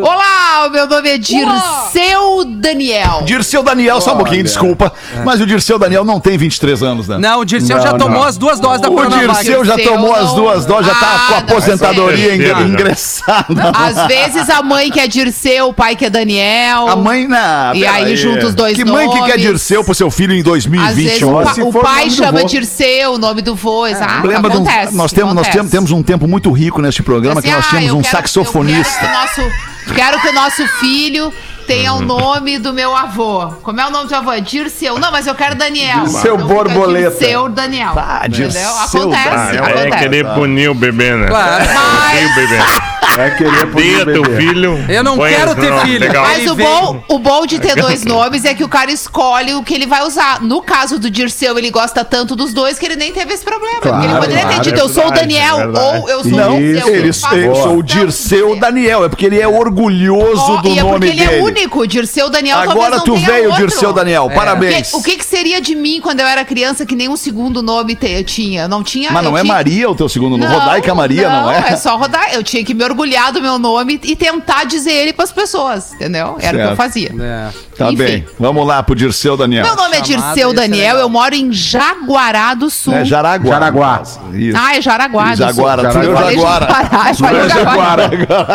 Olá, 0.03 0.67
o 0.67 0.71
meu 0.71 0.87
nome 0.87 1.09
é 1.11 1.19
Dirceu 1.19 2.45
Daniel. 2.47 3.23
Dirceu 3.25 3.63
Daniel, 3.63 4.01
só 4.01 4.15
um 4.15 4.17
pouquinho, 4.17 4.43
desculpa. 4.43 4.93
Mas 5.25 5.41
o 5.41 5.47
Dirceu 5.47 5.79
Daniel 5.79 6.05
não 6.05 6.19
tem 6.21 6.37
23 6.37 6.83
anos, 6.83 7.09
né? 7.09 7.19
Não, 7.19 7.41
o 7.41 7.45
Dirceu 7.45 7.81
já 7.81 7.95
tomou 7.95 8.25
as 8.25 8.37
duas 8.37 8.59
doses 8.61 8.81
da 8.81 8.89
O 8.89 8.95
Coronavac. 8.95 9.27
Dirceu 9.45 9.65
já 9.65 9.77
tomou 9.79 10.15
as 10.15 10.33
duas 10.33 10.67
doses, 10.67 10.87
já 10.87 10.95
tá 10.95 11.07
Ah, 11.15 11.19
com 11.19 11.35
a 11.35 11.37
não, 11.37 11.39
aposentadoria 11.45 12.35
ingressada. 12.35 13.73
Às 13.75 14.07
vezes 14.07 14.49
a 14.51 14.63
mãe 14.63 14.91
que 14.91 15.01
é 15.01 15.07
Dirceu, 15.07 15.69
o 15.69 15.73
pai 15.75 15.97
que 15.97 16.05
é 16.07 16.11
Daniel. 16.11 16.89
A 16.89 16.97
mãe, 16.97 17.27
não. 17.27 17.75
E 17.75 17.87
aí 17.87 18.17
junta 18.17 18.47
os 18.47 18.55
dois 18.55 18.77
Que 18.77 18.85
mãe 18.85 19.09
que 19.11 19.19
quer 19.25 19.31
nomes. 19.33 19.43
Dirceu 19.47 19.85
pro 19.85 19.95
seu 19.95 20.11
filho 20.11 20.33
em 20.35 20.39
Às 20.39 20.45
2020? 20.45 20.95
vezes 20.95 21.23
o, 21.23 21.43
pa- 21.43 21.55
o 21.63 21.69
o 21.69 21.73
pai 21.83 22.07
do 22.09 22.13
chama. 22.15 22.45
Dirceu, 22.45 23.13
o 23.15 23.19
nome 23.19 23.43
do 23.43 23.55
vô, 23.55 23.87
exato. 23.87 24.27
Lembra 24.27 24.51
de 24.51 24.57
um- 24.59 24.63
acontece, 24.63 24.95
nós 24.95 25.13
temos, 25.13 25.35
nós 25.35 25.47
acontece. 25.47 25.57
temos, 25.59 25.71
temos 25.71 25.91
um 25.93 26.03
tempo 26.03 26.27
muito 26.29 26.51
rico 26.53 26.81
neste 26.81 27.03
programa 27.03 27.41
Assim, 27.41 27.49
que 27.49 27.55
nós 27.55 27.67
ah, 27.73 27.95
um 27.95 28.01
quero- 28.03 28.17
saxofonista. 28.17 29.05
Eu 29.05 29.09
quero 29.09 29.09
que 29.09 29.09
o 29.09 29.43
nosso, 29.43 29.95
quero 29.95 30.21
que 30.21 30.29
o 30.29 30.33
nosso 30.33 30.67
filho 30.79 31.33
tenha 31.67 31.95
o 31.95 32.01
nome 32.03 32.59
do 32.59 32.73
meu 32.75 32.95
avô. 32.95 33.47
Como 33.63 33.81
é 33.81 33.87
o 33.87 33.91
nome 33.91 34.09
do 34.09 34.15
avô? 34.15 34.33
É 34.33 34.41
Dirceu. 34.41 34.99
Não, 34.99 35.11
mas 35.11 35.27
eu 35.27 35.35
quero 35.35 35.55
Daniel. 35.55 36.01
Dirceu 36.01 36.35
Então 36.35 36.47
Borboleta. 36.47 37.11
Dirceu 37.11 37.49
Daniel. 37.49 37.93
Ah, 37.97 38.23
entendeu? 38.27 38.51
Dirceu 38.51 38.71
Acontece, 38.71 39.29
Daniel. 39.31 39.65
É 39.65 39.71
acontece. 39.71 39.99
querer 39.99 40.27
punir 40.35 40.69
o 40.71 40.75
bebê, 40.75 41.15
né? 41.17 41.27
Claro. 41.27 41.65
Punir 41.65 42.27
o 42.31 42.35
bebê. 42.35 42.94
É 43.19 43.31
querer 43.31 43.67
poder 43.71 44.05
teu 44.07 44.25
filho. 44.37 44.85
Eu 44.89 45.05
não 45.05 45.17
põe 45.17 45.31
quero 45.33 45.55
ter 45.55 45.73
filho. 45.81 46.01
Legal. 46.01 46.25
Mas 46.25 46.47
o 46.51 46.55
bom, 46.57 47.05
o 47.09 47.19
bom 47.19 47.47
de 47.47 47.59
ter 47.61 47.77
dois 47.77 48.05
nomes 48.05 48.45
é 48.45 48.55
que 48.55 48.65
o 48.65 48.69
cara 48.69 48.91
escolhe 48.91 49.55
o 49.55 49.63
que 49.63 49.75
ele 49.75 49.87
vai 49.87 50.03
usar. 50.03 50.41
No 50.43 50.61
caso 50.63 50.99
do 50.99 51.09
Dirceu, 51.11 51.57
ele 51.59 51.71
gosta 51.71 52.05
tanto 52.05 52.35
dos 52.35 52.53
dois 52.53 52.79
que 52.79 52.87
ele 52.87 52.97
nem 52.97 53.13
teve 53.13 53.33
esse 53.35 53.45
problema. 53.45 53.81
Claro, 53.81 53.97
porque 53.99 54.11
ele 54.13 54.21
poderia 54.21 54.43
ter 54.43 54.49
claro, 54.55 54.63
dito, 54.63 54.79
é 54.79 54.83
eu 54.83 54.89
sou 54.89 55.07
o 55.07 55.11
Daniel, 55.11 55.55
é 55.61 55.65
verdade. 55.65 55.99
ou 56.01 56.09
eu 56.11 56.23
sou 56.23 56.33
Não, 56.33 56.57
o 56.57 56.61
Dirceu. 56.61 56.95
ele, 56.95 57.13
faço 57.13 57.35
eu 57.37 57.55
sou 57.55 57.79
o 57.79 57.83
Dirceu. 57.83 58.57
Daniel, 58.57 59.05
é 59.05 59.09
porque 59.09 59.27
ele 59.27 59.41
é 59.41 59.47
orgulhoso 59.47 60.55
Oh, 60.55 60.57
do 60.63 60.69
e 60.69 60.79
é 60.79 60.83
nome 60.83 60.93
porque 61.07 61.07
ele 61.13 61.27
dele. 61.27 61.41
é 61.41 61.43
único, 61.43 61.87
Dirceu 61.87 62.29
Daniel 62.31 62.59
Agora 62.59 62.97
não 62.97 63.05
tu 63.05 63.17
veio, 63.17 63.51
outro. 63.51 63.67
Dirceu 63.67 63.93
Daniel, 63.93 64.29
É. 64.31 64.35
parabéns. 64.35 64.93
O 64.93 64.97
que, 65.03 65.11
o 65.11 65.13
que 65.13 65.17
que 65.19 65.25
seria 65.25 65.61
de 65.61 65.75
mim 65.75 66.01
quando 66.03 66.21
eu 66.21 66.27
era 66.27 66.45
criança 66.45 66.85
que 66.85 66.95
nem 66.97 67.09
um 67.09 67.17
segundo 67.17 67.63
nome 67.63 67.95
te- 67.95 68.11
eu 68.11 68.25
tinha? 68.25 68.67
Não 68.67 68.83
tinha. 68.83 69.11
Mas 69.13 69.23
não 69.25 69.33
eu 69.33 69.39
é 69.39 69.41
tinha- 69.43 69.53
Maria 69.55 69.91
o 69.91 69.95
teu 69.95 70.09
segundo 70.09 70.37
nome? 70.37 70.53
Rodaica 70.53 70.95
Maria, 70.95 71.29
não, 71.29 71.51
é? 71.51 71.65
é 71.73 71.77
só 71.77 71.97
rodar. 71.97 72.33
Eu 72.35 72.43
tinha 72.43 72.65
que 72.65 72.75
me 72.75 72.83
orgulhar 72.85 73.04
do 73.33 73.41
meu 73.43 73.59
nome 73.59 74.01
e 74.03 74.17
tentar 74.17 74.65
dizer 74.65 74.93
ele 74.93 75.13
pras 75.13 75.31
pessoas, 75.31 75.93
entendeu? 75.93 76.37
Era 76.41 76.57
o 76.57 76.59
que 76.59 76.65
Certo. 76.65 76.71
eu 76.71 76.77
fazia. 76.77 77.13
É. 77.21 77.49
Tá 77.77 77.87
Enfim. 77.87 77.97
bem, 77.97 78.27
vamos 78.39 78.67
lá 78.67 78.83
pro 78.83 78.95
Dirceu 78.95 79.37
Daniel. 79.37 79.65
Meu 79.65 79.77
nome 79.77 79.97
é 79.97 80.05
Chamada, 80.05 80.35
Dirceu 80.35 80.51
é 80.51 80.55
Daniel, 80.55 80.85
legal. 80.95 80.99
eu 81.01 81.09
moro 81.09 81.35
em 81.35 81.53
Jaguará 81.53 82.55
do 82.55 82.71
Sul. 82.71 82.95
É 82.95 83.05
Jaraguá. 83.05 83.51
Jaraguá. 83.53 84.03
Isso. 84.33 84.59
Ah, 84.59 84.77
é 84.77 84.81
Jaraguá 84.81 85.31
do 85.33 85.37
Jaguara, 85.37 85.83
Sul. 85.93 86.03
Falei 86.03 86.37
Jaguara. 86.37 86.65
É. 86.65 87.49
Jaguara. 87.49 88.09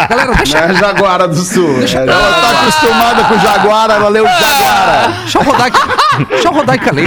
Galera, 0.09 0.33
deixa, 0.35 0.61
Não 0.61 0.67
é 0.67 0.73
Jaguara 0.79 1.27
do 1.27 1.35
Sul. 1.43 1.81
É 1.81 1.93
Ela 1.95 2.41
tá 2.41 2.61
acostumada 2.61 3.23
com 3.25 3.39
Jaguara, 3.39 3.93
ela 3.95 4.09
leu 4.09 4.25
Jaguara. 4.25 5.13
deixa 5.19 5.37
eu 5.39 5.43
rodar 5.43 5.67
aqui. 5.67 5.79
Deixa 6.26 6.47
eu 6.47 6.51
rodar 6.51 6.76
aqui, 6.76 6.86
Calei. 6.86 7.05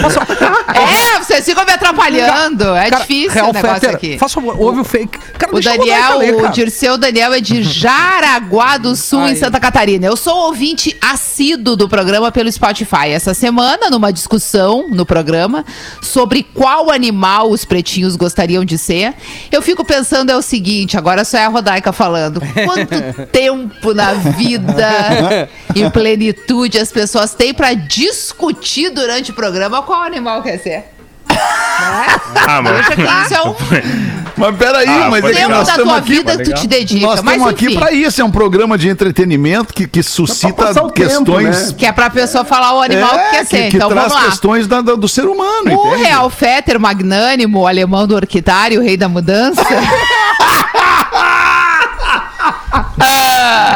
Posso... 0.00 0.18
É, 0.74 1.18
você 1.18 1.32
vocês 1.32 1.44
ficam 1.44 1.64
me 1.64 1.72
atrapalhando. 1.72 2.74
É 2.74 2.90
Cara, 2.90 3.02
difícil 3.02 3.30
Real 3.30 3.50
o 3.50 3.52
negócio 3.52 3.80
Fetter, 3.80 3.94
aqui. 3.94 4.18
Faça 4.18 4.40
ouve 4.40 4.80
o 4.80 4.84
fake. 4.84 5.18
Cara, 5.38 5.54
O 5.54 5.60
Daniel, 5.60 6.18
o. 6.18 6.48
Dirceu 6.48 6.98
Daniel 6.98 7.32
é 7.32 7.40
de 7.40 7.62
Jaraguá 7.64 8.76
do 8.76 8.94
Sul, 8.94 9.20
Ai. 9.20 9.32
em 9.32 9.36
Santa 9.36 9.58
Catarina. 9.58 10.06
Eu 10.06 10.16
sou 10.16 10.34
ouvinte 10.46 10.96
assíduo 11.00 11.76
do 11.76 11.88
programa 11.88 12.30
pelo 12.30 12.50
Spotify. 12.50 13.08
Essa 13.08 13.34
semana, 13.34 13.90
numa 13.90 14.12
discussão 14.12 14.88
no 14.90 15.06
programa 15.06 15.64
sobre 16.00 16.42
qual 16.42 16.90
animal 16.90 17.50
os 17.50 17.64
pretinhos 17.64 18.16
gostariam 18.16 18.64
de 18.64 18.76
ser, 18.76 19.14
eu 19.50 19.62
fico 19.62 19.84
pensando 19.84 20.30
é 20.30 20.36
o 20.36 20.42
seguinte, 20.42 20.96
agora 20.96 21.24
só 21.24 21.38
é 21.38 21.44
a 21.44 21.48
Rodaica 21.48 21.92
falando. 21.92 22.40
Quanto 22.40 23.26
tempo 23.32 23.94
na 23.94 24.12
vida 24.14 25.48
e 25.74 25.88
plenitude 25.90 26.78
as 26.78 26.92
pessoas 26.92 27.34
têm 27.34 27.54
pra 27.54 27.74
discutir 27.74 28.31
durante 28.94 29.30
o 29.30 29.34
programa 29.34 29.82
qual 29.82 30.02
animal 30.02 30.42
quer 30.42 30.58
ser? 30.58 30.84
Ah, 32.34 32.60
mas... 32.62 32.76
Veja 32.76 32.96
que 32.96 33.02
isso 33.24 33.34
é 33.34 33.42
um 33.48 33.54
Mas 34.36 34.56
peraí, 34.56 34.88
Ah, 34.88 35.08
mas 35.10 35.24
é 35.24 35.32
que 35.32 35.40
nós 35.48 35.66
da 35.66 35.72
estamos 35.72 35.84
tua 35.92 35.96
aqui. 35.98 36.08
vida 36.12 36.36
que 36.36 36.44
tu 36.44 36.54
te 36.54 36.66
dedica. 36.66 37.06
Nós 37.06 37.18
estamos 37.20 37.48
aqui 37.48 37.74
pra 37.74 37.92
isso, 37.92 38.20
é 38.20 38.24
um 38.24 38.30
programa 38.30 38.78
de 38.78 38.88
entretenimento 38.88 39.72
que, 39.74 39.86
que 39.86 40.02
suscita 40.02 40.70
o 40.70 40.74
tempo, 40.74 40.92
questões. 40.92 41.68
né? 41.68 41.74
Que 41.76 41.86
é 41.86 41.92
pra 41.92 42.08
pessoa 42.10 42.44
falar 42.44 42.74
o 42.74 42.82
animal 42.82 43.10
que 43.10 43.16
É, 43.16 43.30
quer 43.30 43.46
ser. 43.46 43.68
que 43.70 43.76
então 43.76 43.88
traz 43.88 44.08
vamos 44.08 44.22
lá. 44.24 44.30
questões 44.30 44.66
da- 44.66 44.80
da- 44.80 44.94
do 44.94 45.08
ser 45.08 45.24
humano. 45.26 45.70
O 45.78 45.88
entende? 45.88 46.04
Real 46.04 46.28
Fetter 46.30 46.78
magnânimo, 46.80 47.60
o 47.60 47.66
alemão 47.66 48.06
do 48.06 48.14
orquidário, 48.14 48.80
o 48.80 48.82
rei 48.82 48.96
da 48.96 49.08
mudança. 49.08 49.62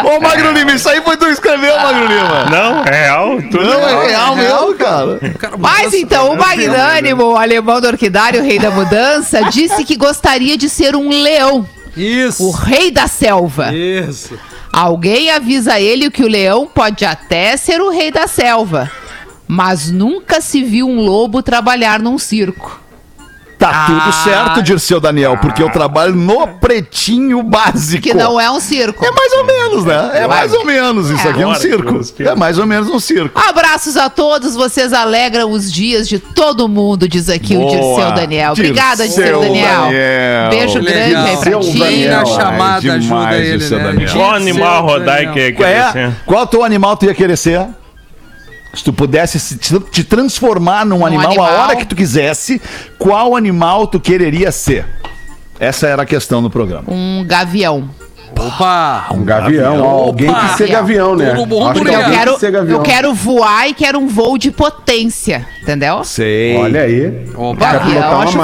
Ô, 0.04 0.20
Magro 0.20 0.52
Lima, 0.52 0.72
isso 0.72 0.88
aí 0.88 1.00
foi 1.02 1.16
tu 1.16 1.26
que 1.26 1.32
escreveu, 1.32 1.76
Magro 1.78 2.06
Lima. 2.06 2.44
Não, 2.50 2.84
é 2.84 2.90
real. 2.90 3.42
Tudo 3.50 3.64
Não, 3.64 3.88
é 3.88 4.06
real 4.06 4.36
mesmo, 4.36 4.74
cara. 4.74 5.20
Mas 5.58 5.94
então, 5.94 6.32
o 6.32 6.36
magnânimo, 6.36 7.24
o 7.24 7.36
alemão 7.36 7.80
do 7.80 7.86
orquidário, 7.86 8.40
o 8.40 8.44
rei 8.44 8.58
da 8.58 8.70
mudança, 8.70 9.42
disse 9.50 9.84
que 9.84 9.96
gostaria 9.96 10.56
de 10.56 10.68
ser 10.68 10.94
um 10.96 11.08
leão, 11.08 11.66
o 11.96 12.00
Isso. 12.00 12.50
rei 12.50 12.90
da 12.90 13.06
selva. 13.06 13.72
Isso. 13.74 14.38
Alguém 14.72 15.30
avisa 15.30 15.80
ele 15.80 16.10
que 16.10 16.22
o 16.22 16.28
leão 16.28 16.66
pode 16.66 17.04
até 17.04 17.56
ser 17.56 17.80
o 17.80 17.90
rei 17.90 18.10
da 18.10 18.26
selva, 18.26 18.90
mas 19.48 19.90
nunca 19.90 20.40
se 20.40 20.62
viu 20.62 20.86
um 20.86 21.00
lobo 21.00 21.42
trabalhar 21.42 21.98
num 21.98 22.18
circo. 22.18 22.85
Tá 23.70 23.86
tudo 23.86 24.00
Ah. 24.08 24.12
certo, 24.12 24.62
Dirceu 24.62 25.00
Daniel, 25.00 25.36
porque 25.38 25.62
eu 25.62 25.70
trabalho 25.70 26.14
no 26.14 26.46
pretinho 26.46 27.42
básico. 27.42 28.02
Que 28.02 28.14
não 28.14 28.40
é 28.40 28.50
um 28.50 28.60
circo. 28.60 29.04
É 29.04 29.10
mais 29.10 29.32
ou 29.32 29.44
menos, 29.44 29.84
né? 29.84 30.10
É 30.14 30.26
mais 30.26 30.52
ou 30.52 30.64
menos. 30.64 31.10
Isso 31.10 31.26
É. 31.26 31.30
aqui 31.30 31.42
é 31.42 31.46
um 31.46 31.54
circo. 31.54 32.00
É 32.20 32.34
mais 32.34 32.58
ou 32.58 32.66
menos 32.66 32.88
um 32.88 32.98
circo. 33.00 33.40
Abraços 33.40 33.96
a 33.96 34.08
todos, 34.08 34.54
vocês 34.54 34.92
alegram 34.92 35.50
os 35.50 35.70
dias 35.72 36.08
de 36.08 36.18
todo 36.18 36.68
mundo, 36.68 37.08
diz 37.08 37.28
aqui 37.28 37.56
o 37.56 37.60
Boa. 37.60 37.70
Dirceu 37.72 38.12
Daniel. 38.14 38.52
Obrigada, 38.52 39.04
Dirceu 39.04 39.24
Dirceu 39.24 39.40
Daniel. 39.40 39.80
Daniel. 39.82 40.50
Beijo 40.50 40.78
Legal. 40.78 41.08
grande 41.10 41.30
aí 41.30 41.36
pra 41.36 41.60
ti. 41.60 41.78
Daniel. 41.78 42.10
Na 42.12 42.18
Ai, 42.18 42.26
chamada 42.26 42.80
demais 42.80 43.02
ajuda 43.02 43.36
ele, 43.36 43.68
né? 43.70 43.82
Daniel. 43.92 44.12
Qual 44.12 44.34
animal 44.34 44.82
Qual, 44.84 45.00
quer 45.34 45.96
é, 45.96 46.12
qual 46.24 46.46
teu 46.46 46.64
animal 46.64 46.96
tu 46.96 47.06
ia 47.06 47.14
querer 47.14 47.36
ser? 47.36 47.66
Se 48.76 48.84
tu 48.84 48.92
pudesse 48.92 49.38
se- 49.40 49.56
te, 49.56 49.80
te 49.80 50.04
transformar 50.04 50.84
num 50.84 51.04
animal, 51.04 51.26
animal? 51.28 51.46
a 51.46 51.62
hora 51.64 51.76
que 51.76 51.86
tu 51.86 51.96
quisesse, 51.96 52.60
qual 52.98 53.34
animal 53.34 53.86
tu 53.86 53.98
quereria 53.98 54.52
ser? 54.52 54.86
Essa 55.58 55.86
era 55.88 56.02
a 56.02 56.06
questão 56.06 56.42
do 56.42 56.50
programa. 56.50 56.84
Um 56.88 57.24
gavião. 57.26 57.88
Opa! 58.38 59.06
Um 59.12 59.24
gavião, 59.24 59.80
ó, 59.82 60.04
alguém 60.04 60.28
Opa! 60.30 60.40
que 60.48 60.56
ser 60.58 60.68
gavião, 60.68 61.16
né? 61.16 61.32
Acho 61.32 61.82
que. 61.82 61.88
Eu 61.94 62.10
quero, 62.10 62.34
que 62.34 62.40
ser 62.40 62.50
gavião. 62.50 62.76
eu 62.78 62.82
quero 62.82 63.14
voar 63.14 63.68
e 63.68 63.74
quero 63.74 63.98
um 63.98 64.06
voo 64.08 64.36
de 64.36 64.50
potência, 64.50 65.46
entendeu? 65.62 66.04
Sei. 66.04 66.56
Olha 66.56 66.82
aí. 66.82 67.24
Opa. 67.34 67.72
Gavião, 67.72 68.20
acho 68.20 68.38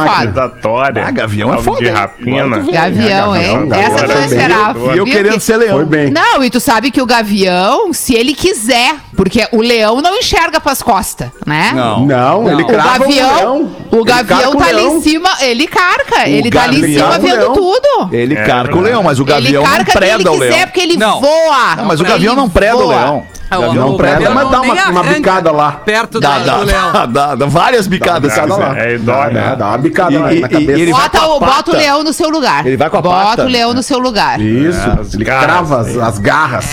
foda. 0.62 1.04
Ah, 1.06 1.10
gavião 1.10 1.54
é 1.54 1.58
foda, 1.58 1.78
De 1.80 1.88
rapina. 1.88 2.60
Tu 2.60 2.72
Gavião, 2.72 3.34
É, 3.34 3.46
hein? 3.48 3.68
gavião, 3.68 3.80
Essa 3.86 3.96
tu 3.96 4.00
não 4.02 4.08
gavião. 4.08 4.24
esperava. 4.24 4.94
E 4.94 4.98
eu 4.98 5.04
querendo 5.04 5.32
Que- 5.34 5.40
ser 5.40 5.56
leão. 5.56 5.76
Foi 5.76 5.84
bem. 5.84 6.10
Não, 6.10 6.42
e 6.44 6.50
tu 6.50 6.60
sabe 6.60 6.90
que 6.90 7.00
o 7.00 7.06
gavião, 7.06 7.92
se 7.92 8.14
ele 8.14 8.34
quiser, 8.34 8.94
porque 9.16 9.46
o 9.52 9.60
leão 9.60 10.00
não 10.00 10.16
enxerga 10.16 10.60
pras 10.60 10.82
costas, 10.82 11.28
né? 11.46 11.72
Não. 11.74 12.06
Não, 12.06 12.50
ele 12.50 12.62
O 12.62 12.66
crava 12.66 12.98
gavião, 13.00 13.36
leão. 13.36 13.70
o 13.90 14.04
gavião 14.04 14.52
o 14.52 14.56
tá 14.56 14.66
ali 14.66 14.82
em 14.82 15.00
cima, 15.02 15.28
ele 15.42 15.66
carca, 15.66 16.28
ele 16.28 16.50
tá 16.50 16.64
ali 16.64 16.78
em 16.78 16.80
gavião- 16.80 17.06
cima 17.12 17.18
vendo 17.18 17.38
leão. 17.40 17.52
tudo. 17.52 18.08
Ele 18.12 18.34
É 18.34 18.44
carca 18.44 18.76
o 18.76 18.80
leão, 18.80 19.02
mas 19.02 19.20
o 19.20 19.24
gavião 19.24 19.64
ele 19.74 19.78
não 19.78 19.84
carca 19.84 20.00
quem 20.00 20.08
ele 20.14 20.28
o 20.28 20.32
quiser, 20.32 20.48
leão. 20.50 20.66
porque 20.66 20.80
ele 20.80 20.96
Não. 20.96 21.20
voa. 21.20 21.76
Não, 21.76 21.84
mas 21.84 22.00
o 22.00 22.04
gavião 22.04 22.34
não 22.36 22.48
preda 22.48 22.76
o 22.76 22.78
voa. 22.82 22.94
leão. 22.94 23.26
Ah, 23.50 23.58
O 23.58 23.58
o- 23.58 23.66
gavião 23.66 23.86
o 23.86 23.90
não 23.90 23.96
preda. 23.98 24.12
gavião 24.14 24.34
mas 24.34 24.50
dá 24.50 24.60
uma- 24.62 24.90
uma 24.90 25.02
bicada 25.02 25.52
lá. 25.52 25.72
Perto 25.72 26.18
Dá, 26.20 26.38
da, 26.38 26.44
dá, 26.44 26.56
do 26.58 26.64
leão. 26.64 26.92
dá, 26.92 27.06
dá, 27.06 27.34
dá 27.34 27.46
várias 27.46 27.86
bicadas 27.86 28.32
quiser. 28.32 28.46
lá. 28.46 28.78
É, 28.78 28.96
dói, 28.96 29.14
Dá, 29.14 29.28
né? 29.30 29.56
dá 29.58 29.66
uma 29.68 29.78
bicada 29.78 30.12
E- 30.14 30.18
lá 30.18 30.32
e- 30.32 30.40
na 30.40 30.48
cabeça. 30.48 30.72
ele 30.80 30.92
vai 30.92 31.02
Bota, 31.02 31.18
com 31.18 31.24
a 31.24 31.36
o, 31.36 31.40
bota 31.40 31.70
o 31.70 31.74
leão 31.76 32.02
no 32.02 32.12
seu 32.14 32.30
lugar. 32.30 32.66
Ele 32.66 32.76
vai 32.78 32.88
com 32.88 32.96
a 32.96 33.02
Bota 33.02 33.24
pata. 33.26 33.44
o 33.44 33.48
leão 33.48 33.74
no 33.74 33.82
seu 33.82 33.98
lugar. 33.98 34.40
Isso, 34.40 34.80
as 35.00 35.12
ele 35.12 35.24
garras 35.24 35.44
crava 35.44 35.80
as, 35.82 35.96
as 35.98 36.18
garras. 36.18 36.66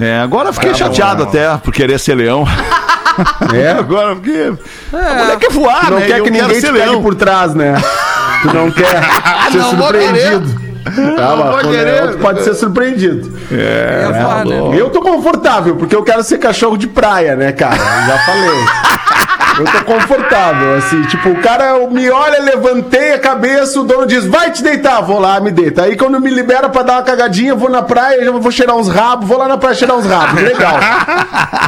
É, 0.00 0.18
agora 0.18 0.48
eu 0.48 0.52
fiquei 0.52 0.70
Bravo, 0.70 0.84
chateado 0.84 1.22
até 1.22 1.56
por 1.58 1.72
querer 1.72 1.98
ser 2.00 2.16
leão. 2.16 2.44
É. 3.54 3.70
Agora 3.78 4.16
porque. 4.16 4.52
A 4.92 5.14
mulher 5.14 5.38
quer 5.38 5.50
voar, 5.52 5.88
não 5.88 6.00
né? 6.00 6.06
quer 6.06 6.20
que 6.20 6.30
ninguém 6.32 6.48
te 6.48 6.60
ser 6.60 6.72
pegue 6.72 6.78
leão. 6.90 7.00
por 7.02 7.14
trás, 7.14 7.54
né? 7.54 7.74
Tu 8.42 8.52
não 8.52 8.70
quer 8.72 8.86
ser 9.52 9.58
Não 9.58 9.76
vou 9.76 9.86
surpreendido. 9.86 10.63
Tá, 11.16 11.34
vou 11.34 11.44
mas 11.46 11.62
com 11.62 11.68
o 11.68 11.70
querer. 11.70 11.84
leão 11.84 12.12
tu 12.12 12.18
pode 12.18 12.42
ser 12.42 12.54
surpreendido. 12.54 13.38
É, 13.50 14.06
voar, 14.12 14.44
né? 14.44 14.58
Eu 14.78 14.90
tô 14.90 15.00
confortável, 15.00 15.76
porque 15.76 15.96
eu 15.96 16.02
quero 16.02 16.22
ser 16.22 16.38
cachorro 16.38 16.76
de 16.76 16.86
praia, 16.86 17.34
né, 17.36 17.52
cara? 17.52 17.76
Eu 17.76 18.06
já 18.06 18.18
falei. 18.18 18.64
Eu 19.58 19.64
tô 19.64 19.84
confortável, 19.84 20.74
assim, 20.74 21.02
tipo, 21.02 21.28
o 21.30 21.36
cara 21.40 21.86
me 21.88 22.10
olha, 22.10 22.42
levantei 22.42 23.12
a 23.12 23.18
cabeça, 23.18 23.80
o 23.80 23.84
dono 23.84 24.06
diz, 24.06 24.26
vai 24.26 24.50
te 24.50 24.62
deitar, 24.62 25.00
vou 25.00 25.20
lá, 25.20 25.38
me 25.40 25.50
deita. 25.50 25.82
Aí 25.82 25.96
quando 25.96 26.20
me 26.20 26.30
libera 26.30 26.68
pra 26.68 26.82
dar 26.82 26.94
uma 26.94 27.02
cagadinha, 27.02 27.50
eu 27.50 27.56
vou 27.56 27.70
na 27.70 27.82
praia, 27.82 28.24
já 28.24 28.30
vou 28.30 28.50
cheirar 28.50 28.76
uns 28.76 28.88
rabos, 28.88 29.28
vou 29.28 29.38
lá 29.38 29.46
na 29.48 29.56
praia 29.56 29.74
cheirar 29.74 29.96
uns 29.96 30.06
rabos, 30.06 30.42
legal. 30.42 30.78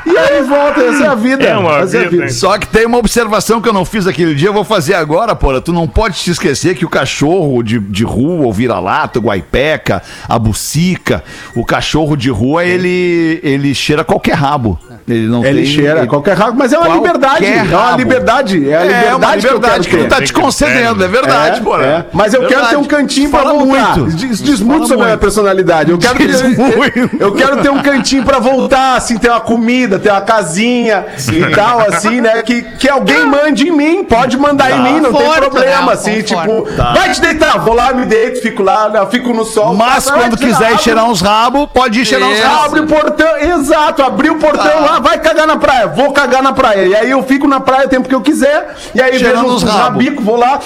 E 0.05 0.17
aí 0.17 0.43
volta, 0.43 0.81
essa 0.83 1.05
é 1.05 1.07
a 1.09 1.15
vida. 1.15 1.45
É 1.45 1.57
uma 1.57 1.79
essa 1.79 1.99
é 1.99 2.07
a 2.07 2.09
vida? 2.09 2.29
Só 2.29 2.59
que 2.59 2.67
tem 2.67 2.87
uma 2.87 2.99
observação 2.99 3.61
que 3.61 3.69
eu 3.69 3.73
não 3.73 3.85
fiz 3.85 4.07
aquele 4.07 4.35
dia, 4.35 4.49
eu 4.49 4.53
vou 4.53 4.65
fazer 4.65 4.95
agora, 4.95 5.35
porra. 5.35 5.61
Tu 5.61 5.73
não 5.73 5.87
pode 5.87 6.19
te 6.19 6.31
esquecer 6.31 6.75
que 6.75 6.85
o 6.85 6.89
cachorro 6.89 7.63
de, 7.63 7.79
de 7.79 8.05
rua, 8.05 8.47
o 8.47 8.53
vira-lata, 8.53 9.19
o 9.19 9.23
guaipeca, 9.23 10.03
a 10.29 10.39
bucica, 10.39 11.23
o 11.55 11.65
cachorro 11.65 12.17
de 12.17 12.31
rua, 12.31 12.65
ele, 12.65 13.41
ele 13.43 13.75
cheira 13.75 14.05
qualquer 14.05 14.35
rabo. 14.35 14.79
Ele 15.09 15.29
não 15.29 15.45
Ele 15.45 15.63
tem, 15.63 15.67
cheira 15.73 15.99
ele- 16.01 16.07
qualquer 16.09 16.37
rabo, 16.37 16.57
mas 16.59 16.73
é 16.73 16.79
uma 16.79 16.89
liberdade. 16.89 17.45
É 17.47 17.63
uma 17.63 17.97
liberdade. 17.97 18.71
É 18.71 18.77
a 18.77 18.83
liberdade, 18.83 19.07
É 19.07 19.15
uma 19.15 19.29
que, 19.31 19.37
liberdade 19.37 19.89
que, 19.89 19.97
quero 19.97 20.03
tu 20.05 20.09
tá 20.11 20.21
te 20.23 20.33
concedendo, 20.33 21.05
é 21.05 21.09
verdade, 21.09 21.61
É, 21.61 21.63
porra. 21.63 21.85
é. 21.85 22.05
Mas 22.13 22.35
eu 22.35 22.41
quero 22.41 22.51
Verdade. 22.51 22.71
ter 22.71 22.77
um 22.77 22.85
cantinho 22.85 23.31
pra 23.31 23.39
Fala 23.43 23.53
voltar. 23.55 23.97
muito. 23.99 24.17
Diz, 24.17 24.43
diz 24.43 24.59
Fala 24.59 24.71
muito 24.73 24.87
sobre 24.89 24.95
a 24.95 25.07
minha 25.07 25.09
muito. 25.11 25.21
personalidade. 25.21 25.91
Eu 25.93 25.99
quero, 25.99 26.19
Diz 26.19 26.41
ter, 26.41 26.49
muito. 26.49 27.17
eu 27.21 27.33
quero 27.35 27.57
ter 27.59 27.71
um 27.71 27.83
cantinho 27.83 28.25
pra 28.25 28.41
voltar, 28.41 28.97
assim, 28.97 29.17
ter 29.17 29.31
uma 29.31 29.41
comida, 29.41 29.97
ter 29.99 30.11
uma 30.11 30.21
casinha 30.23 31.05
e 31.33 31.55
tal, 31.55 31.81
assim, 31.83 32.21
né? 32.21 32.43
Que, 32.43 32.63
que 32.63 32.89
alguém 32.89 33.25
mande 33.27 33.69
em 33.69 33.71
mim, 33.71 34.03
pode 34.03 34.37
mandar 34.37 34.73
em 34.73 34.83
mim, 34.83 35.01
não 35.01 35.13
tem 35.13 35.23
Conforto, 35.23 35.51
problema, 35.51 35.87
né? 35.87 35.93
assim, 35.93 36.23
Conforto. 36.23 36.65
tipo, 36.73 36.77
vai 36.95 37.13
te 37.13 37.21
deitar, 37.21 37.59
vou 37.61 37.75
lá, 37.75 37.93
me 37.93 38.07
deito, 38.07 38.43
fico 38.43 38.63
lá, 38.63 38.89
né, 38.89 39.07
fico 39.09 39.33
no 39.33 39.45
sol. 39.45 39.73
Mas 39.75 40.11
quando 40.11 40.37
quiser 40.37 40.73
ir 40.73 40.79
cheirar 40.81 41.09
uns 41.09 41.21
rabos, 41.21 41.69
pode 41.73 42.01
ir 42.01 42.05
cheirar 42.05 42.29
uns 42.29 42.41
rabos. 42.41 42.65
Abre 42.67 42.81
o 42.81 42.87
portão, 42.89 43.37
exato, 43.39 44.03
abri 44.03 44.31
o 44.31 44.37
portão 44.37 44.81
lá, 44.83 44.96
vai 45.01 45.19
cagar 45.21 45.47
na 45.47 45.57
praia, 45.57 45.87
vou 45.87 46.13
cagar 46.13 46.43
na 46.43 46.53
praia. 46.53 46.87
E 46.87 46.95
aí 46.95 47.11
eu 47.11 47.23
fico 47.23 47.47
na 47.47 47.61
praia 47.61 47.87
o 47.87 47.89
tempo 47.89 48.09
que 48.09 48.15
eu 48.15 48.21
quiser, 48.21 48.75
e 48.95 49.01
aí 49.01 49.19
Cheirando 49.19 49.43
vejo 49.45 49.55
os 49.57 49.63
rabicos, 49.63 50.25
vou 50.25 50.37
lá, 50.37 50.61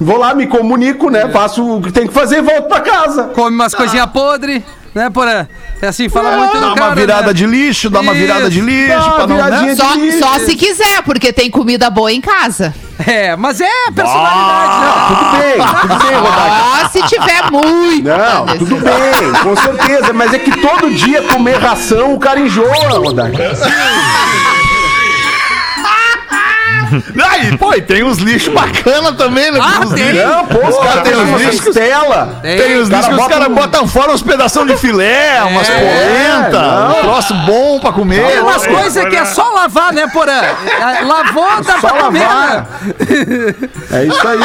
vou 0.00 0.18
lá, 0.18 0.34
me 0.34 0.46
comunico, 0.46 1.10
né? 1.10 1.28
Faço 1.28 1.76
o 1.76 1.82
que 1.82 1.92
tem 1.92 2.06
que 2.06 2.12
fazer 2.14 2.38
e 2.38 2.42
volto 2.42 2.68
pra 2.68 2.80
casa. 2.80 3.24
Come 3.34 3.54
umas 3.54 3.74
coisinhas 3.74 4.06
podres, 4.06 4.62
né, 4.94 5.10
porra? 5.10 5.48
É 5.82 5.86
assim, 5.88 6.08
fala 6.08 6.36
muito 6.36 6.54
do 6.58 6.60
Dá 6.60 6.74
cara, 6.74 6.86
uma 6.88 6.94
virada 6.94 7.26
né? 7.28 7.32
de 7.32 7.46
lixo, 7.46 7.88
dá 7.88 8.00
uma 8.00 8.12
virada 8.14 8.50
de 8.50 8.58
Isso. 8.58 8.66
lixo, 8.68 8.88
Dá 8.98 9.04
uma 9.06 9.14
pra 9.14 9.26
não, 9.26 9.36
né? 9.36 9.70
de- 9.70 9.76
Só, 9.76 9.94
Isso. 9.96 10.18
só 10.18 10.38
se 10.38 10.54
quiser, 10.56 11.02
porque 11.02 11.32
tem 11.32 11.50
comida 11.50 11.88
boa 11.90 12.12
em 12.12 12.20
casa. 12.20 12.74
É, 13.06 13.36
mas 13.36 13.60
é 13.60 13.90
personalidade, 13.94 14.80
né? 14.80 14.90
Tudo 15.08 15.30
bem, 15.30 15.80
tudo 15.80 16.04
bem, 16.04 16.14
Rodaica. 16.18 16.80
Só 16.80 16.88
se 16.88 17.02
tiver 17.02 17.50
muito. 17.50 18.08
Não, 18.08 18.46
tudo 18.58 18.76
bem, 18.76 19.32
com 19.42 19.56
certeza, 19.56 20.12
mas 20.12 20.34
é 20.34 20.38
que 20.38 20.50
todo 20.60 20.90
dia 20.90 21.22
comer 21.22 21.58
ração 21.58 22.14
o 22.14 22.18
cara 22.18 22.40
enjoa, 22.40 22.98
Rodaica. 22.98 23.52
Aí, 27.30 27.56
pô, 27.56 27.74
e 27.74 27.82
tem 27.82 28.02
uns 28.02 28.18
lixos 28.18 28.52
bacana 28.52 29.12
também, 29.12 29.50
né? 29.50 29.60
Ah, 29.62 29.80
Uns 29.80 29.90
tem. 29.94 30.04
lixos- 30.10 30.28
Não, 30.30 30.46
pô, 30.46 30.66
os 30.68 30.78
caras 30.78 31.02
tem 31.02 31.12
têm 31.12 31.16
uns 31.22 31.28
uma 31.28 31.38
lixos 31.38 31.60
costela. 31.60 32.38
Tem 32.42 32.76
os 32.78 32.88
Cara, 32.88 33.00
lixos 33.02 33.14
que 33.16 33.20
os 33.22 33.28
caras 33.28 33.48
botam 33.48 33.86
fora 33.88 34.12
uns 34.12 34.22
pedação 34.22 34.66
de 34.66 34.76
filé, 34.76 35.42
umas 35.44 35.68
polenta, 35.68 36.60
não. 36.60 36.90
um 36.98 37.02
troço 37.02 37.34
bom 37.46 37.78
pra 37.80 37.92
comer. 37.92 38.24
Tem 38.26 38.40
umas 38.40 38.64
É, 38.66 38.68
coisas 38.72 39.04
que 39.08 39.16
é 39.16 39.24
só 39.24 39.48
lavar, 39.52 39.92
né, 39.92 40.06
Porã? 40.12 40.32
É, 40.32 41.00
Lavou, 41.04 41.62
dá 41.64 41.80
Só 41.80 41.88
pra 41.88 42.02
comer, 42.04 42.20
lavar. 42.26 42.50
né? 42.50 42.66
É 43.92 44.04
isso 44.04 44.28
aí. 44.28 44.38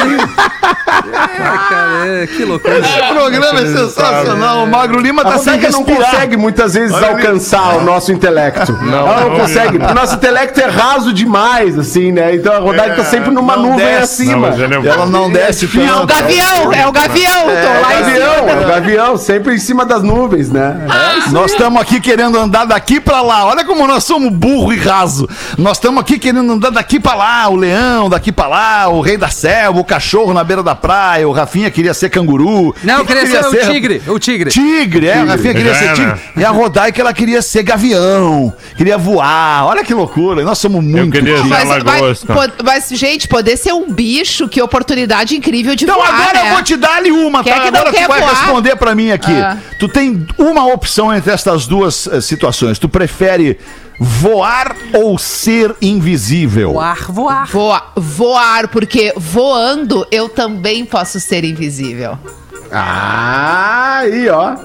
Cara, 1.70 2.08
é, 2.08 2.28
que 2.28 2.43
loucura. 2.46 2.80
Esse 2.80 3.14
programa 3.14 3.60
é 3.60 3.66
sensacional. 3.66 4.64
O 4.64 4.68
Magro 4.68 5.00
Lima 5.00 5.22
A 5.22 5.26
tá 5.26 5.38
sem 5.38 5.54
Rodaica 5.54 5.72
não 5.72 5.84
respirar. 5.84 6.12
consegue 6.12 6.38
muitas 6.38 6.74
vezes 6.74 6.96
Olha 6.96 7.08
ali. 7.08 7.16
alcançar 7.28 7.76
o 7.78 7.82
nosso 7.84 8.12
intelecto. 8.12 8.72
Ela 8.72 8.82
não 9.22 9.30
não 9.30 9.39
consegue. 9.39 9.78
porque 9.80 9.91
O 9.91 9.96
nosso 9.96 10.16
intelecto 10.16 10.60
é 10.62 10.66
raso 10.68 11.14
demais, 11.14 11.78
assim, 11.78 12.12
né? 12.12 12.35
Então 12.36 12.54
a 12.54 12.60
Rodaica 12.60 12.96
tá 12.98 13.06
sempre 13.06 13.32
numa 13.32 13.56
nuvem 13.56 13.78
desce, 13.86 14.24
acima. 14.24 14.50
não, 14.52 14.84
é 14.84 14.88
Ela 14.88 15.06
não 15.06 15.30
desce 15.32 15.66
É 15.66 15.94
o 15.96 16.06
gavião, 16.06 16.74
é 16.74 16.88
o 16.88 16.92
gavião. 16.92 17.44
tô 17.46 17.50
É 17.52 17.78
o 17.78 17.82
lá 17.82 17.94
em 17.96 18.00
gavião, 18.02 18.36
cima. 18.36 18.52
é 18.52 18.66
o 18.66 18.68
gavião, 18.68 19.18
sempre 19.18 19.56
em 19.56 19.60
cima 19.60 19.86
das 19.86 20.04
nuvens, 20.04 20.50
né? 20.50 20.86
É 20.90 21.18
isso 21.20 21.34
Nós 21.34 21.52
estamos 21.52 21.82
aqui 21.82 22.00
querendo 22.00 22.38
andar 22.38 22.66
daqui 22.66 23.00
pra 23.00 23.22
lá. 23.22 23.46
Olha 23.46 23.64
como 23.66 23.88
nós 23.88 24.04
somos 24.04 24.32
burro 24.32 24.74
e 24.74 24.78
raso. 24.80 25.28
Nós 25.58 25.78
estamos 25.78 26.00
aqui 26.02 26.18
querendo 26.20 26.52
andar 26.52 26.70
daqui 26.72 27.00
pra 27.00 27.16
lá. 27.16 27.48
O 27.50 27.56
leão 27.56 28.10
daqui 28.10 28.32
pra 28.32 28.48
lá, 28.48 28.88
o 28.90 29.02
rei 29.02 29.18
da 29.18 29.30
selva, 29.30 29.80
o 29.80 29.84
cachorro 29.84 30.34
na 30.34 30.44
beira 30.44 30.62
da 30.64 30.76
praia. 30.76 31.28
O 31.28 31.32
Rafinha 31.32 31.70
queria 31.72 31.94
ser 31.94 32.10
canguru. 32.10 32.76
Não, 32.84 33.00
eu 33.00 33.06
Quem 33.06 33.16
queria 33.18 33.44
ser 33.44 33.48
o 33.48 33.72
tigre. 33.72 34.02
O 34.08 34.20
tigre. 34.20 34.50
Tigre, 34.50 35.08
é. 35.08 35.24
O 35.24 35.28
Rafinha 35.28 35.54
queria 35.54 35.74
Já 35.74 35.80
ser 35.80 35.94
tigre. 35.94 36.14
E 36.38 36.44
a 36.46 36.50
Rodaica, 36.50 37.02
ela 37.02 37.14
queria 37.14 37.42
ser 37.42 37.64
gavião. 37.64 38.54
Queria 38.78 38.98
voar. 38.98 39.66
Olha 39.66 39.84
que 39.84 39.94
loucura. 39.94 40.44
Nós 40.44 40.58
somos 40.58 40.84
muito 40.84 41.12
queria 41.12 41.42
tigre. 41.42 41.56
ser- 41.58 41.66
lagosta. 41.66 42.24
Mas, 42.28 42.47
po- 42.51 42.63
mas, 42.63 42.89
gente, 42.89 43.28
poder 43.28 43.57
ser 43.57 43.73
um 43.73 43.91
bicho, 43.91 44.47
que 44.47 44.61
oportunidade 44.61 45.36
incrível 45.36 45.76
de 45.76 45.84
Então 45.86 45.95
voar, 45.95 46.09
agora 46.13 46.43
né? 46.43 46.49
eu 46.49 46.53
vou 46.53 46.63
te 46.63 46.76
dar 46.76 46.97
ali 46.97 47.11
uma, 47.11 47.43
Quem 47.43 47.51
é 47.51 47.55
tá? 47.55 47.61
que 47.63 47.71
não 47.71 47.80
Agora 47.80 47.93
tu 47.93 47.97
quer 47.97 48.07
vai 48.07 48.19
voar? 48.21 48.34
responder 48.34 48.76
pra 48.76 48.93
mim 48.95 49.11
aqui. 49.11 49.32
Ah. 49.32 49.57
Tu 49.80 49.88
tem 49.88 50.26
uma 50.38 50.65
opção 50.73 51.13
entre 51.13 51.32
estas 51.32 51.65
duas 51.67 52.07
eh, 52.07 52.21
situações. 52.21 52.78
Tu 52.80 52.88
prefere 52.89 53.59
voar 53.99 54.76
ou 54.93 55.17
ser 55.17 55.73
invisível? 55.82 56.73
Voar, 56.73 57.11
voar. 57.11 57.47
Voar, 57.47 57.91
voar, 57.95 58.67
porque 58.67 59.13
voando 59.15 60.05
eu 60.11 60.28
também 60.30 60.84
posso 60.86 61.19
ser 61.19 61.43
invisível. 61.45 62.17
Ah, 62.71 63.99
aí, 63.99 64.28
ó. 64.30 64.55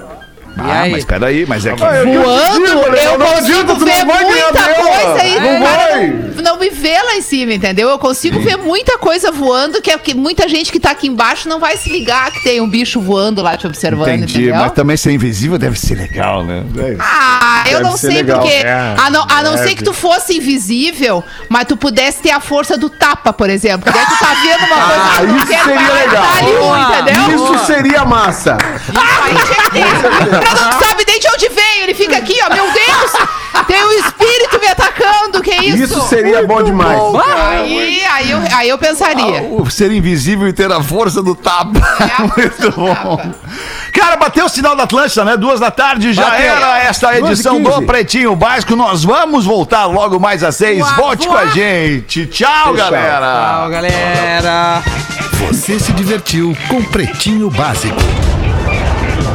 E 0.57 0.61
Ah, 0.69 0.81
aí? 0.81 0.91
mas 0.91 1.05
peraí, 1.05 1.45
mas 1.47 1.65
é 1.65 1.73
que... 1.73 1.83
Ah, 1.83 1.95
eu- 1.95 2.21
Voando, 2.21 2.65
digo, 2.65 2.79
eu, 2.79 2.91
Leão, 2.91 3.17
não 3.17 3.25
consigo 3.25 3.59
adianta, 3.59 3.73
ver 3.75 4.05
muita 4.05 4.63
coisa 4.73 5.21
aí. 5.21 5.39
Não 5.39 5.59
vai. 5.65 6.07
não, 6.35 6.43
não 6.43 6.59
me 6.59 6.69
vê 6.69 7.01
lá 7.01 7.15
em 7.15 7.21
cima, 7.21 7.53
entendeu? 7.53 7.87
Eu 7.89 7.97
consigo 7.97 8.39
ver 8.41 8.57
muita 8.57 8.97
coisa 8.97 9.31
voando 9.31 9.81
que, 9.81 9.89
é 9.89 9.97
que 9.97 10.13
muita 10.13 10.47
gente 10.49 10.69
que 10.71 10.79
tá 10.79 10.91
aqui 10.91 11.07
embaixo 11.07 11.47
não 11.47 11.57
vai 11.59 11.77
se 11.77 11.89
ligar 11.89 12.29
que 12.31 12.43
tem 12.43 12.59
um 12.59 12.69
bicho 12.69 12.99
voando 12.99 13.41
lá 13.41 13.55
te 13.55 13.65
observando, 13.65 14.09
Entendi, 14.09 14.41
entendeu? 14.41 14.55
mas 14.59 14.71
também 14.73 14.97
ser 14.97 15.11
invisível 15.13 15.57
deve 15.57 15.79
ser 15.79 15.95
legal, 15.95 16.43
né? 16.43 16.63
Ah, 16.99 17.63
eu 17.67 17.77
Deve 17.77 17.83
não 17.83 17.95
sei 17.97 18.09
legal. 18.17 18.39
porque. 18.41 18.53
É, 18.53 18.95
a 18.97 19.09
não, 19.09 19.25
a 19.29 19.41
não 19.43 19.53
ser 19.53 19.63
deve. 19.63 19.75
que 19.75 19.83
tu 19.85 19.93
fosse 19.93 20.37
invisível, 20.37 21.23
mas 21.47 21.65
tu 21.65 21.77
pudesse 21.77 22.19
ter 22.21 22.31
a 22.31 22.39
força 22.41 22.77
do 22.77 22.89
tapa, 22.89 23.31
por 23.31 23.49
exemplo. 23.49 23.91
Daí 23.91 24.05
tu 24.05 24.19
tá 24.19 24.33
vendo 24.43 24.65
uma 24.65 24.85
coisa 24.85 25.01
Ah, 25.01 25.11
que 25.11 25.17
tu 25.21 25.27
não 25.27 25.37
isso 25.37 25.47
quer, 25.47 25.63
seria 25.63 25.93
legal. 25.93 26.23
tá 26.23 26.37
ali 26.37 27.11
entendeu? 27.11 27.35
Isso 27.55 27.65
seria 27.65 28.05
massa. 28.05 28.57
Aí 28.89 29.33
tinha 29.35 29.63
que 29.63 30.29
ter. 30.29 30.40
Pra 30.41 30.53
não 30.53 30.71
sabe 30.79 31.03
nem 31.07 31.19
de 31.19 31.27
onde 31.27 31.49
veio, 31.49 31.83
ele 31.83 31.93
fica 31.93 32.17
aqui, 32.17 32.37
ó. 32.43 32.53
Meu 32.53 32.65
Deus! 32.65 33.11
Tem 33.67 33.83
um 33.83 33.91
espírito 33.91 34.59
me 34.59 34.67
atacando, 34.67 35.41
que 35.41 35.53
isso? 35.53 35.83
Isso 35.83 36.07
seria 36.07 36.45
bom 36.45 36.63
demais. 36.63 36.99
Aí, 37.37 38.03
aí, 38.05 38.31
eu, 38.31 38.39
aí 38.55 38.69
eu 38.69 38.77
pensaria. 38.77 39.43
O 39.43 39.69
ser 39.69 39.91
invisível 39.91 40.47
e 40.47 40.53
ter 40.53 40.71
a 40.71 40.81
força 40.81 41.21
do 41.21 41.35
tapa. 41.35 41.71
É 42.01 42.21
Muito 42.41 42.71
bom. 42.71 42.93
tapa. 42.93 43.35
Cara, 43.93 44.15
bateu 44.15 44.45
o 44.45 44.49
sinal 44.49 44.75
da 44.75 44.83
Atlântida, 44.83 45.23
né? 45.23 45.37
Duas 45.37 45.59
da 45.59 45.69
tarde, 45.69 46.13
já 46.13 46.29
Bateu. 46.29 46.45
era 46.55 46.79
esta 46.79 47.17
edição 47.17 47.61
do. 47.61 47.81
Pretinho 47.83 48.35
Básico. 48.35 48.75
Nós 48.75 49.03
vamos 49.03 49.45
voltar 49.45 49.85
logo 49.85 50.19
mais 50.19 50.43
às 50.43 50.55
seis. 50.55 50.79
Voar, 50.79 50.95
Volte 50.95 51.27
com 51.27 51.35
a 51.35 51.47
gente. 51.47 52.25
Tchau, 52.27 52.73
galera. 52.73 53.59
Tchau, 53.59 53.69
galera. 53.69 54.81
Você 55.47 55.79
se 55.79 55.91
divertiu 55.93 56.55
com 56.67 56.83
Pretinho 56.83 57.49
Básico. 57.49 57.99